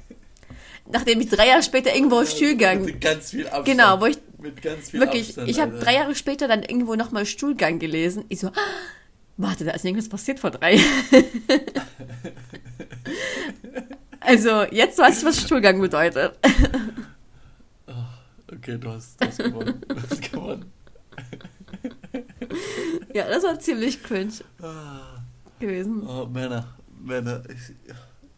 Nachdem 0.91 1.20
ich 1.20 1.30
drei 1.30 1.49
Jahre 1.49 1.62
später 1.62 1.95
irgendwo 1.95 2.24
Stuhlgang... 2.24 2.85
Mit 2.85 3.01
ganz 3.01 3.30
viel 3.30 3.47
Abstand. 3.47 3.66
Genau, 3.66 4.01
wo 4.01 4.07
ich 4.07 4.18
Mit 4.39 4.61
ganz 4.61 4.91
viel 4.91 5.01
Wirklich, 5.01 5.28
Abstand. 5.28 5.49
ich 5.49 5.61
habe 5.61 5.78
drei 5.78 5.95
Jahre 5.95 6.14
später 6.14 6.47
dann 6.47 6.62
irgendwo 6.62 6.95
nochmal 6.95 7.24
Stuhlgang 7.24 7.78
gelesen. 7.78 8.24
Ich 8.28 8.41
so, 8.41 8.51
warte, 9.37 9.64
da 9.64 9.72
ist 9.72 9.85
irgendwas 9.85 10.09
passiert 10.09 10.41
vor 10.41 10.51
drei 10.51 10.74
Jahren. 10.74 11.24
also, 14.21 14.63
jetzt 14.71 14.99
weiß 14.99 15.19
ich, 15.19 15.25
was 15.25 15.41
Stuhlgang 15.43 15.81
bedeutet. 15.81 16.39
Okay, 18.53 18.79
du 18.79 18.91
hast, 18.91 19.21
du 19.21 19.27
hast 19.27 19.39
gewonnen. 19.39 19.81
Du 19.89 19.97
hast 19.97 20.33
gewonnen. 20.33 20.73
ja, 23.13 23.29
das 23.29 23.43
war 23.43 23.59
ziemlich 23.59 24.03
cringe 24.03 24.33
Ah, 24.63 25.19
gewesen. 25.59 26.07
Oh, 26.07 26.27
Männer, 26.27 26.67
Männer. 27.01 27.43
Ich, 27.49 27.75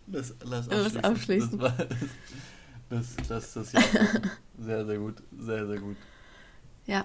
lass, 0.06 0.34
lass 0.42 0.66
Lass 0.68 0.96
abschließen. 0.96 1.04
abschließen. 1.04 1.58
Das, 1.58 1.78
war, 1.78 1.86
das, 2.88 3.16
das, 3.28 3.52
das 3.54 3.72
Jahr 3.72 3.82
sehr, 4.58 4.86
sehr 4.86 4.98
gut. 4.98 5.22
Sehr, 5.38 5.66
sehr 5.66 5.78
gut. 5.78 5.96
Ja. 6.86 7.04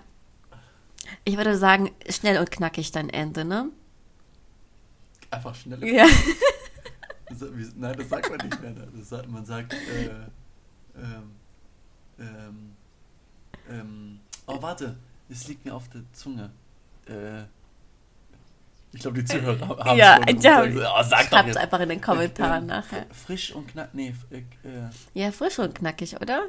Ich 1.25 1.35
würde 1.37 1.57
sagen, 1.57 1.91
schnell 2.09 2.39
und 2.39 2.49
knackig 2.51 2.91
dein 2.91 3.09
Ende, 3.09 3.43
ne? 3.45 3.69
Einfach 5.31 5.55
schnell. 5.55 5.83
Ja. 5.85 6.05
Nein, 7.77 7.95
das 7.97 8.09
sagt 8.09 8.29
man 8.29 8.47
nicht 8.47 8.61
mehr. 8.61 8.71
Das 8.97 9.09
sagt, 9.09 9.29
man 9.29 9.45
sagt, 9.45 9.73
äh, 9.73 9.77
ähm, 10.97 11.31
ähm, 12.19 12.71
ähm, 13.69 14.19
oh, 14.47 14.61
warte, 14.61 14.95
es 15.29 15.47
liegt 15.47 15.65
mir 15.65 15.73
auf 15.75 15.87
der 15.89 16.01
Zunge. 16.13 16.51
Äh, 17.07 17.43
ich 18.93 18.99
glaube, 19.01 19.19
die 19.19 19.25
Zuhörer 19.25 19.85
haben 19.85 19.97
ja, 19.97 20.15
schon. 20.17 20.35
und 20.35 20.43
ja. 20.43 20.55
sagen 20.57 20.73
so, 20.73 20.81
oh, 20.81 21.03
Schreib's 21.03 21.47
jetzt. 21.47 21.57
einfach 21.57 21.79
in 21.79 21.89
den 21.89 22.01
Kommentaren 22.01 22.63
Ähm, 22.63 22.67
nachher. 22.67 23.03
fr- 23.05 23.13
Frisch 23.25 23.51
und 23.53 23.67
knack, 23.69 23.89
nee, 23.93 24.13
äh, 24.31 24.37
äh, 24.37 24.89
Ja, 25.13 25.31
frisch 25.31 25.59
und 25.59 25.73
knackig, 25.75 26.19
oder? 26.19 26.43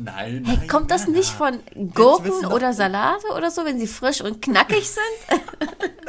nein, 0.00 0.44
Hey, 0.46 0.56
nein. 0.58 0.68
kommt 0.68 0.90
das 0.90 1.06
Männer. 1.06 1.18
nicht 1.18 1.30
von 1.30 1.58
Gurken 1.92 2.46
oder 2.46 2.72
Salate 2.72 3.26
oder 3.36 3.50
so, 3.50 3.64
wenn 3.66 3.78
sie 3.78 3.86
frisch 3.88 4.20
und 4.22 4.40
knackig 4.40 4.88
sind? 4.88 5.40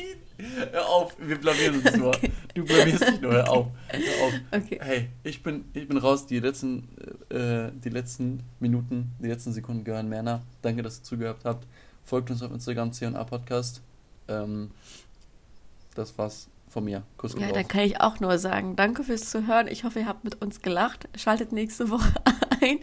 Nein. 0.00 0.68
Hör 0.72 0.88
auf, 0.88 1.16
wir 1.18 1.38
blamieren 1.38 1.76
uns 1.80 1.96
nur. 1.96 2.12
Du 2.54 2.64
blamierst 2.64 3.06
dich 3.06 3.20
nur, 3.20 3.32
hör 3.32 3.50
auf. 3.50 3.66
Hör 3.88 4.26
auf. 4.26 4.32
Okay. 4.52 4.78
Hey, 4.82 5.08
ich 5.22 5.42
bin, 5.42 5.66
ich 5.74 5.86
bin 5.86 5.98
raus. 5.98 6.26
Die 6.26 6.40
letzten, 6.40 6.88
äh, 7.28 7.70
die 7.72 7.90
letzten 7.90 8.42
Minuten, 8.58 9.12
die 9.18 9.28
letzten 9.28 9.52
Sekunden 9.52 9.84
gehören 9.84 10.08
Männer. 10.08 10.42
Danke, 10.62 10.82
dass 10.82 10.98
ihr 10.98 11.02
zugehört 11.04 11.40
habt. 11.44 11.66
Folgt 12.04 12.30
uns 12.30 12.42
auf 12.42 12.50
Instagram, 12.52 12.92
C&A 12.92 13.24
Podcast. 13.24 13.82
Ähm, 14.28 14.70
das 15.94 16.16
war's 16.16 16.48
von 16.68 16.84
mir. 16.84 17.02
Kuss 17.16 17.34
Ja, 17.38 17.52
dann 17.52 17.68
kann 17.68 17.82
ich 17.82 18.00
auch 18.00 18.20
nur 18.20 18.38
sagen, 18.38 18.76
danke 18.76 19.04
fürs 19.04 19.28
Zuhören. 19.28 19.68
Ich 19.68 19.84
hoffe, 19.84 20.00
ihr 20.00 20.06
habt 20.06 20.24
mit 20.24 20.40
uns 20.40 20.62
gelacht. 20.62 21.08
Schaltet 21.16 21.52
nächste 21.52 21.90
Woche 21.90 22.12
ein. 22.60 22.78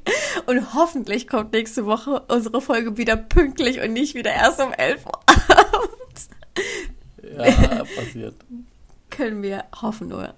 Und 0.46 0.74
hoffentlich 0.74 1.28
kommt 1.28 1.54
nächste 1.54 1.86
Woche 1.86 2.24
unsere 2.28 2.62
Folge 2.62 2.98
wieder 2.98 3.16
pünktlich 3.16 3.82
und 3.82 3.94
nicht 3.94 4.16
wieder 4.16 4.32
erst 4.32 4.62
um 4.62 4.72
11 4.74 5.06
Uhr 5.06 5.20
abends. 5.28 6.30
Ja, 7.36 7.84
passiert. 7.96 8.36
Können 9.10 9.42
wir 9.42 9.64
hoffen 9.82 10.10
nur. 10.10 10.34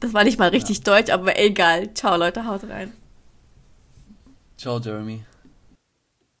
Das 0.00 0.14
war 0.14 0.24
nicht 0.24 0.38
mal 0.38 0.48
richtig 0.48 0.82
deutsch, 0.82 1.10
aber 1.10 1.38
egal. 1.38 1.94
Ciao, 1.94 2.16
Leute, 2.16 2.46
haut 2.46 2.64
rein. 2.64 2.92
Ciao, 4.56 4.78
Jeremy. 4.80 5.24